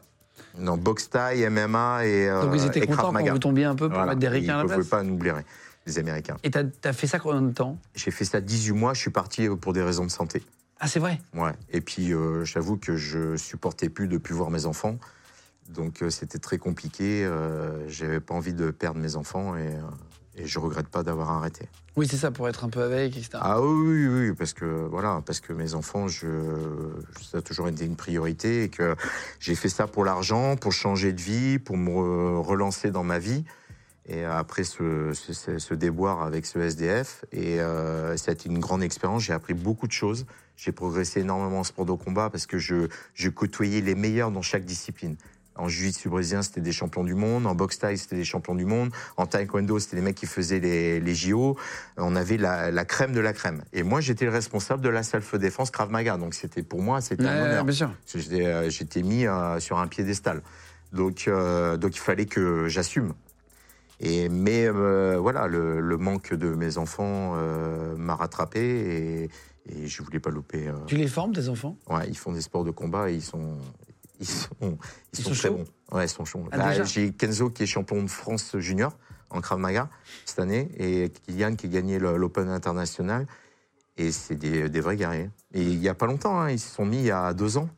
[0.59, 3.88] Non, boxe taille, MMA et, euh, Donc ils étaient contents quand vous tombiez un peu
[3.88, 4.11] pour Voilà.
[4.11, 5.43] mettre des ricains à la ne place pouvaient pas nous blairer,
[5.86, 6.38] les Américains.
[6.43, 7.80] Et t'as as fait ça combien de temps?
[7.95, 10.43] J'ai fait ça 18 mois, je suis parti pour des raisons de santé.
[10.80, 11.20] Ah, c'est vrai?
[11.34, 11.53] Ouais.
[11.72, 14.97] Et puis, euh, j'avoue que je supportais plus de plus voir mes enfants.
[15.70, 17.26] Donc, euh, c'était très compliqué.
[17.26, 19.80] Euh, J'avais pas envie de perdre mes enfants et, euh,
[20.38, 21.68] et je regrette pas d'avoir arrêté.
[21.96, 23.30] Oui, c'est ça, pour être un peu avec, etc.
[23.42, 26.28] Ah oui, oui, oui, parce que voilà, parce que mes enfants, je,
[27.22, 28.96] ça a toujours été une priorité et que
[29.40, 33.18] j'ai fait ça pour l'argent, pour changer de vie, pour me re- relancer dans ma
[33.20, 33.46] vie.
[34.08, 38.50] Et après ce, ce, ce- ce déboire avec ce SDF, et euh, ça a été
[38.50, 39.24] une grande expérience.
[39.24, 40.26] J'ai appris beaucoup de choses.
[40.58, 44.44] J'ai progressé énormément en sport de combat parce que je, je côtoyais les meilleurs dans
[44.44, 45.16] chaque discipline.
[45.58, 47.45] En jiu-jitsu brésilien, c'était des champions du monde.
[47.47, 48.89] En boxe thaï, c'était des champions du monde.
[49.16, 51.58] En taekwondo, c'était les mecs qui faisaient les, les JO.
[51.97, 53.64] On avait la, la crème de la crème.
[53.72, 56.18] Et moi, j'étais le responsable de la self-défense Krav Maga.
[56.18, 57.64] Donc, c'était pour moi, c'était un honneur.
[57.64, 57.89] bien sûr.
[57.89, 60.41] Parce que J'étais euh, j'étais mis euh, sur un piédestal.
[60.91, 63.14] Donc, euh, donc, il fallait que j'assume.
[64.01, 67.36] Et, mais euh, voilà, le, le manque de mes enfants
[67.97, 69.30] m'a rattrapé et,
[69.70, 70.70] et je voulais pas louper.
[70.86, 71.78] Tu les formes, tes enfants?
[71.89, 73.58] Ouais, ils font des sports de combat et ils sont,
[74.20, 74.78] ils sont, ils
[75.13, 75.97] Ils sont, sont très chauds bons.
[75.97, 76.43] Ouais, ils sont chauds.
[76.51, 78.97] Ah, déjà J'ai Kenzo qui est champion de France junior
[79.30, 79.89] en Krav Maga
[80.26, 83.26] cette année et Kylian qui a gagné l'Open international.
[83.97, 85.30] Et c'est des, des vrais guerriers.
[85.53, 87.57] Et il y a pas longtemps, hein, ils se sont mis il y a deux
[87.57, 87.70] ans.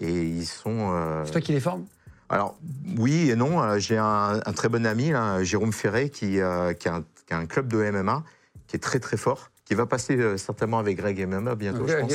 [0.00, 0.92] Et ils sont.
[0.94, 1.84] euh, C'est toi qui les formes?
[2.28, 2.58] Alors,
[2.98, 3.62] oui et non.
[3.62, 7.02] Euh, J'ai un, un très bon ami, là, Jérôme Ferré, qui, euh, qui, a un,
[7.26, 8.24] qui a un club de MMA,
[8.66, 11.88] qui est très très fort, qui va passer euh, certainement avec Greg MMA bientôt, Ok,
[11.90, 12.12] je pense.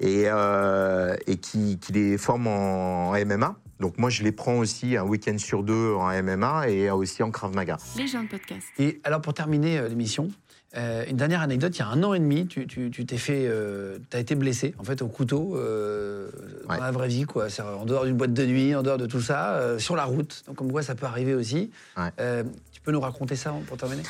[0.00, 3.56] Et, euh, et qui, qui les forme en MMA.
[3.80, 7.30] Donc moi, je les prends aussi un week-end sur deux en MMA et aussi en
[7.30, 7.76] Krav Maga.
[7.98, 8.66] Les gens de podcast.
[8.78, 10.30] Et alors, pour terminer euh, l'émission,
[10.76, 11.74] euh, une dernière anecdote.
[11.76, 14.34] Il y a un an et demi, tu tu- tu t'es fait, euh, t'as été
[14.34, 16.30] blessé en fait au couteau euh,
[16.66, 16.80] dans Ouais.
[16.80, 17.48] la vraie vie, quoi.
[17.48, 20.04] C'est en dehors d'une boîte de nuit, en dehors de tout ça, euh, sur la
[20.04, 20.42] route.
[20.46, 21.70] Donc comme quoi, ça peut arriver aussi.
[21.96, 22.10] Ouais.
[22.20, 24.02] Euh, tu peux nous raconter ça pour terminer?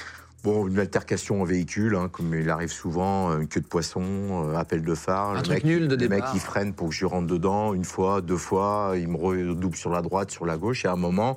[0.44, 4.02] Bon, une altercation en véhicule, hein, comme il arrive souvent, euh, une queue de poisson,
[4.04, 5.30] euh, appel de phare.
[5.30, 7.74] Un le truc mec, nul de Le mec, il freine pour que je rentre dedans
[7.74, 10.92] une fois, deux fois, il me redouble sur la droite, sur la gauche, et à
[10.92, 11.36] un moment,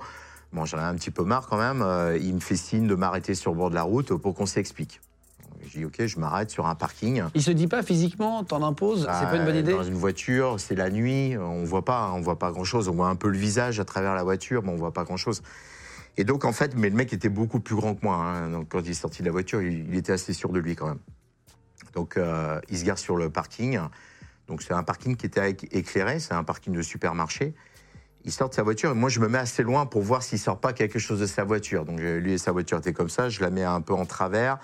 [0.54, 2.94] bon, j'en ai un petit peu marre quand même, euh, il me fait signe de
[2.94, 5.02] m'arrêter sur le bord de la route pour qu'on s'explique.
[5.64, 7.24] Je dis, ok, je m'arrête sur un parking.
[7.34, 9.96] Il se dit pas physiquement, t'en imposes, c'est pas une bonne Euh, idée Dans une
[9.96, 12.88] voiture, c'est la nuit, on voit pas, on voit pas grand chose.
[12.88, 15.18] On voit un peu le visage à travers la voiture, mais on voit pas grand
[15.18, 15.42] chose.
[16.20, 18.18] Et donc en fait, mais le mec était beaucoup plus grand que moi.
[18.18, 18.50] hein.
[18.50, 20.88] Donc quand il est sorti de la voiture, il, était assez sûr de lui quand
[20.88, 21.00] même.
[21.94, 23.80] Donc euh, il se gare sur le parking.
[24.50, 27.54] Donc c'est un parking qui était éc- éclairé, c'est un parking de supermarché.
[28.26, 30.40] Il sort de sa voiture et moi je me mets assez loin pour voir s'il
[30.40, 31.86] sort pas quelque chose de sa voiture.
[31.86, 34.58] Donc lui et sa voiture étaient comme ça, je la mets un peu en travers,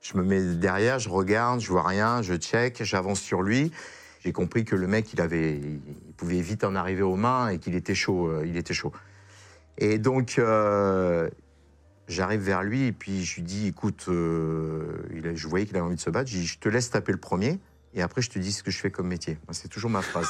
[0.00, 3.72] je me mets derrière, je regarde, je vois rien, je check, j'avance sur lui.
[4.22, 7.58] J'ai compris que le mec il avait, il pouvait vite en arriver aux mains et
[7.58, 8.92] qu'il était chaud, euh, il était chaud.
[9.80, 11.28] Et donc euh,
[12.06, 15.76] j'arrive vers lui et puis je lui dis écoute, euh, il a- je voyais qu'il
[15.76, 17.58] avait envie de se battre, je dis je te laisse taper le premier
[17.94, 19.38] et après je te dis ce que je fais comme métier.
[19.52, 20.28] C'est toujours ma phrase.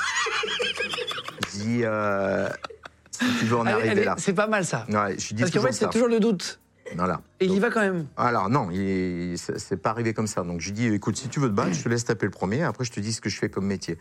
[1.53, 2.48] je dis euh,
[3.11, 4.14] si tu veux en Allez, arriver allez, là.
[4.18, 4.86] C'est pas mal ça.
[4.88, 6.61] Ouais, je dis Parce qu'en fait, c'est toujours le doute.
[6.96, 7.20] Voilà.
[7.38, 8.07] Et il y va quand même.
[8.16, 8.68] alors non,
[9.36, 10.42] c'est pas arrivé comme ça.
[10.42, 12.32] Donc je lui dis, écoute, si tu veux te battre, je te laisse taper le
[12.32, 13.96] premier, après je te dis ce que je fais comme métier.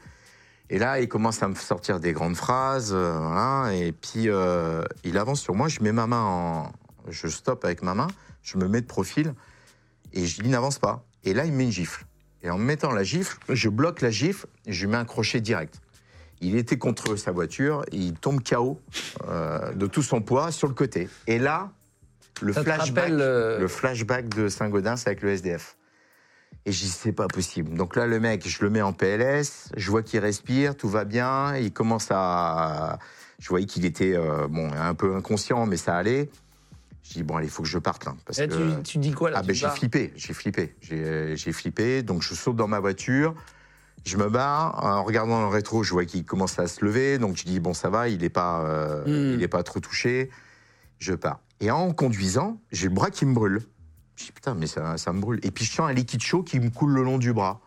[0.70, 4.84] Et là, il commence à me sortir des grandes phrases, euh, voilà, et puis euh,
[5.04, 6.72] il avance sur moi, je mets ma main en...
[7.10, 8.08] Je stoppe avec ma main,
[8.44, 9.34] je me mets de profil,
[10.14, 11.04] et je dis, n'avance pas.
[11.24, 12.06] Et là, il me met une gifle.
[12.44, 15.06] Et en me mettant la gifle, je bloque la gifle, et je lui mets un
[15.06, 15.82] crochet direct.
[16.42, 18.80] Il était contre sa voiture, et il tombe KO
[19.28, 21.10] euh, de tout son poids sur le côté.
[21.26, 21.72] Et là,
[22.42, 25.78] le Ça flashback, euh, le flashback de Saint-Gaudens avec le SDF.
[26.70, 27.76] Et je dis, c'est pas possible.
[27.76, 31.04] Donc là, le mec, je le mets en PLS, je vois qu'il respire, tout va
[31.04, 33.00] bien, il commence à...
[33.40, 36.30] Je voyais qu'il était euh, bon, un peu inconscient, mais ça allait.
[37.02, 38.14] Je dis, bon, allez, il faut que je parte là.
[38.24, 38.76] Parce Et que...
[38.76, 42.04] tu, tu dis quoi là Ah ben j'ai flippé, j'ai flippé, j'ai flippé.
[42.04, 43.34] Donc je saute dans ma voiture,
[44.06, 44.84] je me barre.
[44.86, 47.18] En regardant le rétro, je vois qu'il commence à se lever.
[47.18, 49.34] Donc je dis bon ça va, il est pas, euh, Mm.
[49.36, 50.30] il est pas trop touché.
[51.00, 51.40] Je pars.
[51.62, 53.64] Et en conduisant, j'ai le bras qui me brûle.
[54.20, 55.40] Je dis putain mais ça, me brûle.
[55.44, 57.62] Et puis je sens un liquide chaud qui me coule le long du bras.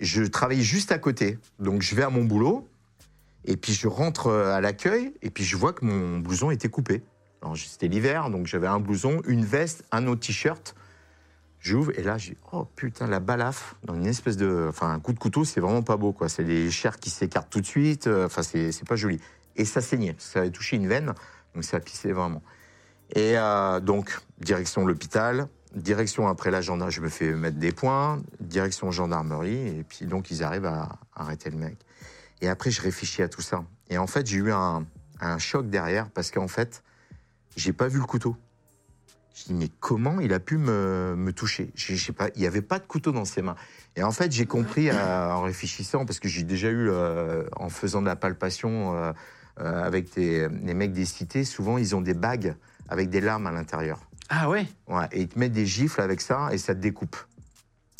[0.00, 2.68] Je travaille juste à côté, donc je vais à mon boulot.
[3.44, 7.02] Et puis je rentre à l'accueil et puis je vois que mon blouson était coupé.
[7.54, 10.74] C'était l'hiver, donc j'avais un blouson, une veste, un autre t-shirt.
[11.60, 14.66] J'ouvre et là, j'ai oh putain, la balafre, dans une espèce de.
[14.68, 16.28] Enfin, un coup de couteau, c'est vraiment pas beau, quoi.
[16.28, 18.06] C'est les chairs qui s'écartent tout de suite.
[18.06, 19.20] euh, Enfin, c'est pas joli.
[19.56, 20.16] Et ça saignait.
[20.18, 21.14] Ça avait touché une veine,
[21.54, 22.42] donc ça pissait vraiment.
[23.14, 28.22] Et euh, donc, direction l'hôpital, direction après la gendarmerie, je me fais mettre des points,
[28.40, 31.76] direction gendarmerie, et puis donc ils arrivent à arrêter le mec.
[32.40, 33.64] Et après, je réfléchis à tout ça.
[33.88, 34.86] Et en fait, j'ai eu un,
[35.38, 36.82] choc derrière, parce qu'en fait,
[37.56, 38.36] j'ai pas vu le couteau.
[39.34, 41.70] Je dis, mais comment il a pu me, toucher?
[41.74, 43.56] Je, sais pas, Il n'y avait pas de couteau dans ses mains.
[43.96, 47.68] Et en fait, j'ai compris euh, en réfléchissant, parce que j'ai déjà eu, euh, en
[47.68, 49.12] faisant de la palpation euh,
[49.58, 52.54] avec des, les mecs des cités, souvent ils ont des bagues
[52.88, 54.05] avec des lames à l'intérieur.
[54.28, 57.16] Ah ouais Ouais, et ils te mettent des gifles avec ça et ça te découpe.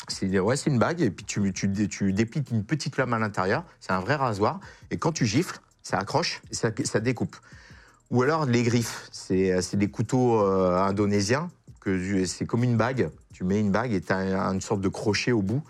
[0.09, 3.63] C'est ouais, une bague et puis tu, tu, tu dépliques une petite lame à l'intérieur.
[3.79, 4.59] C'est un vrai rasoir.
[4.91, 6.55] Et quand tu gifles, ça accroche et
[6.85, 7.35] ça, découpe.
[8.11, 9.09] Ou alors les griffes.
[9.11, 11.49] C'est des couteaux euh, indonésiens.
[11.81, 13.09] que C'est comme une bague.
[13.33, 15.63] Tu mets une bague et tu as une sorte de crochet au bout.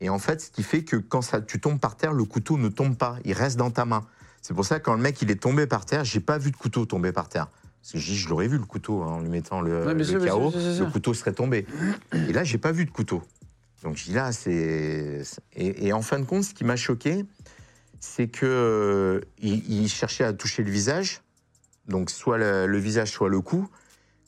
[0.00, 2.58] Et en fait, ce qui fait que quand ça, tu tombes par terre, le couteau
[2.58, 3.18] ne tombe pas.
[3.24, 4.04] Il reste dans ta main.
[4.42, 6.50] C'est pour ça que quand le mec il est tombé par terre, j'ai pas vu
[6.50, 7.46] de couteau tomber par terre.
[7.82, 9.94] Parce que je dis, je l'aurais vu le couteau hein, en lui mettant le, Ouais,
[9.94, 10.20] le sûr,
[10.76, 11.66] sûr, le couteau serait tombé.
[12.12, 13.22] Et là, j'ai pas vu de couteau.
[13.82, 15.22] Donc je dis là, c'est
[15.56, 17.24] et, et en fin de compte, ce qui m'a choqué,
[17.98, 21.22] c'est que euh, il, il cherchait à toucher le visage,
[21.88, 23.68] donc soit le, le visage, soit le cou,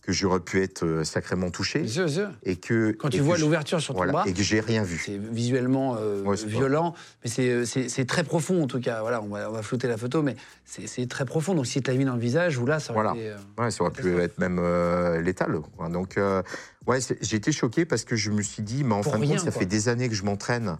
[0.04, 2.28] que j'aurais pu être euh, sacrément touché, sûr, sûr.
[2.42, 5.02] et que Quand tu vois l'ouverture sur ton voilà, bras, et que j'ai rien vu.
[5.04, 6.94] c'est visuellement euh, Ouais, c'est pas- violent,
[7.24, 9.00] mais c'est- c'est très profond en tout cas.
[9.00, 10.36] Voilà, on va, on va flouter la photo, mais
[10.66, 11.54] c'est très profond.
[11.54, 13.18] Donc si tu l'as mis dans le visage, ou là, ça aurait Voilà.
[13.18, 13.30] été.
[13.30, 15.58] euh, Ouais, ça aurait pu être même euh, létal.
[15.76, 15.88] quoi.
[15.88, 16.42] Donc, euh,
[16.86, 19.26] ouais, j'ai été choqué parce que je me suis dit, mais en Pour fin de
[19.26, 19.60] compte, ça quoi.
[19.60, 20.76] fait des années que je m'entraîne.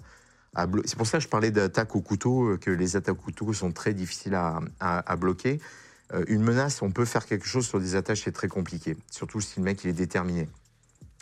[0.85, 3.53] C'est pour ça que je parlais d'attaque au couteau, euh, que les attaques au couteau
[3.55, 5.61] sont très difficiles à, à- à bloquer.
[6.13, 8.97] Euh, une menace, on peut faire quelque chose sur des attaches, c'est très compliqué.
[9.11, 10.49] Surtout si le mec il est déterminé.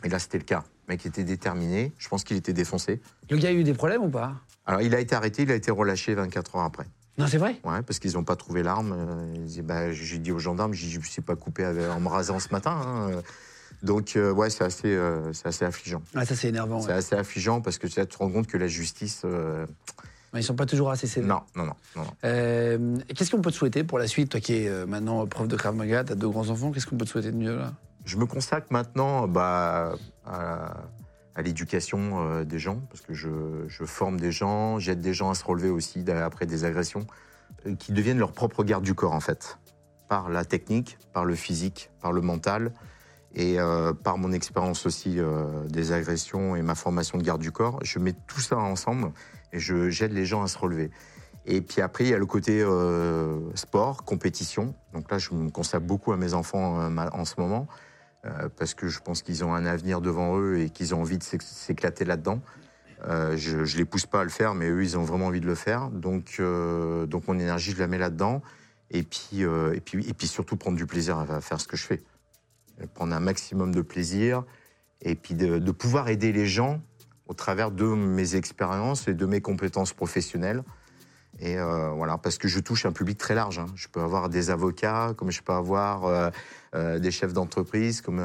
[0.04, 0.64] Et là, c'était le cas.
[0.88, 1.92] Le mec était déterminé.
[1.98, 3.00] Je pense qu'il était défoncé.
[3.30, 4.34] Le gars a eu des problèmes ou pas
[4.66, 6.86] Alors, il a été arrêté, il a été relâché 24 heures après.
[7.18, 8.94] Non, c'est vrai Ouais, parce qu'ils n'ont pas trouvé l'arme.
[8.96, 12.38] Euh, bah, j'ai dit aux gendarmes, je ne suis pas coupé avec- en me rasant
[12.40, 12.80] ce matin.
[12.84, 13.22] hein.
[13.82, 16.02] Donc, euh, ouais, c'est assez, euh, c'est assez affligeant.
[16.14, 16.78] Ah, ça c'est énervant.
[16.80, 16.86] ouais.
[16.86, 19.22] C'est assez affligeant parce que tu sais, tu te rends compte que la justice.
[19.24, 19.66] euh,
[20.34, 21.28] Ils sont pas toujours assez sévères.
[21.28, 22.10] non, non, non, non, non.
[22.24, 25.46] Euh, Qu'est-ce qu'on peut te souhaiter pour la suite Toi qui es euh, maintenant prof
[25.46, 27.72] de Krav Maga, tu as deux grands-enfants, qu'est-ce qu'on peut te souhaiter de mieux là?
[28.04, 29.92] Je me consacre maintenant bah,
[30.26, 30.74] à,
[31.34, 33.28] à l'éducation euh, des gens, parce que je,
[33.68, 37.06] je forme des gens, j'aide des gens à se relever aussi après des agressions,
[37.66, 39.58] euh, qui deviennent leur propre garde du corps en fait,
[40.08, 42.72] par la technique, par le physique, par le mental,
[43.34, 47.50] et euh, par mon expérience aussi euh, des agressions et ma formation de garde du
[47.52, 47.78] corps.
[47.82, 49.10] Je mets tout ça ensemble
[49.52, 50.90] et j'aide les gens à se relever.
[51.44, 54.74] Et puis après, il y a le côté euh, sport, compétition.
[54.92, 57.66] Donc là, je me consacre beaucoup à mes enfants euh, en ce moment,
[58.24, 61.18] euh, parce que je pense qu'ils ont un avenir devant eux et qu'ils ont envie
[61.18, 62.40] de s'éc- s'éclater là-dedans.
[63.04, 65.46] Je ne les pousse pas à le faire, mais eux, ils ont vraiment envie de
[65.46, 65.90] le faire.
[65.90, 68.42] Donc, mon énergie, je la mets là-dedans.
[68.92, 69.44] Et puis,
[70.28, 72.00] surtout prendre du plaisir à faire ce que je fais.
[72.94, 74.44] Prendre un maximum de plaisir
[75.00, 76.80] et puis de pouvoir aider les gens
[77.28, 80.62] au travers de mes expériences et de mes compétences professionnelles.
[81.40, 83.58] Et euh, voilà, parce que je touche un public très large.
[83.58, 83.66] hein.
[83.74, 86.28] Je peux avoir des avocats, comme je peux avoir euh,
[86.74, 88.18] euh, des chefs d'entreprise, comme,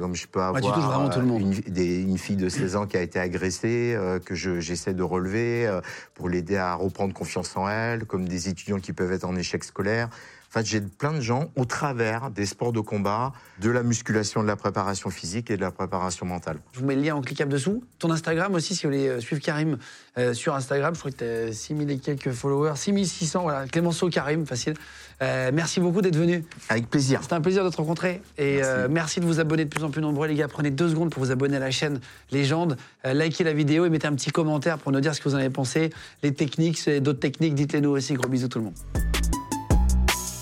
[0.00, 1.12] comme je peux avoir tout le monde.
[1.40, 5.02] Une, des- une fille de 16 ans qui a été agressée, que je- j'essaie de
[5.02, 5.68] relever
[6.14, 9.64] pour l'aider à reprendre confiance en elle, comme des étudiants qui peuvent être en échec
[9.64, 10.08] scolaire.
[10.54, 14.46] Fait, j'ai plein de gens au travers des sports de combat, de la musculation, de
[14.46, 16.58] la préparation physique et de la préparation mentale.
[16.72, 17.82] Je vous mets le lien en cliquable dessous.
[17.98, 19.78] Ton Instagram aussi, si vous voulez euh, suivre Karim
[20.16, 24.08] euh, sur Instagram, je crois que tu as 6000 et quelques followers, 6600, voilà, Clémenceau
[24.10, 24.74] Karim, facile.
[25.22, 26.44] Euh, merci beaucoup d'être venu.
[26.68, 27.18] Avec plaisir.
[27.22, 28.22] C'était un plaisir de te rencontrer.
[28.38, 28.62] Et Merci.
[28.70, 30.46] euh, merci de vous abonner de plus en plus nombreux, les gars.
[30.46, 31.98] Prenez deux secondes pour vous abonner à la chaîne
[32.30, 32.76] Légende.
[33.04, 35.38] Likez la vidéo et mettez un petit commentaire pour nous dire ce que vous en
[35.38, 35.90] avez pensé.
[36.22, 38.14] Les techniques, d'autres techniques, dites-les nous aussi.
[38.14, 38.74] Gros bisous tout le monde.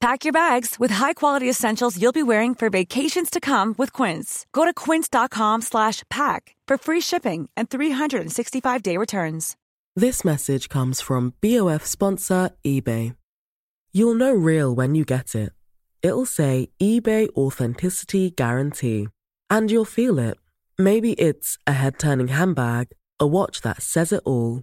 [0.00, 4.46] Pack your bags with high-quality essentials you'll be wearing for vacations to come with Quince.
[4.50, 9.58] Go to quince.com slash pack for free shipping and 365-day returns.
[9.94, 13.14] This message comes from BOF sponsor eBay.
[13.92, 15.52] You'll know real when you get it.
[16.00, 19.08] It'll say eBay Authenticity Guarantee.
[19.50, 20.38] And you'll feel it.
[20.78, 24.62] Maybe it's a head turning handbag, a watch that says it all,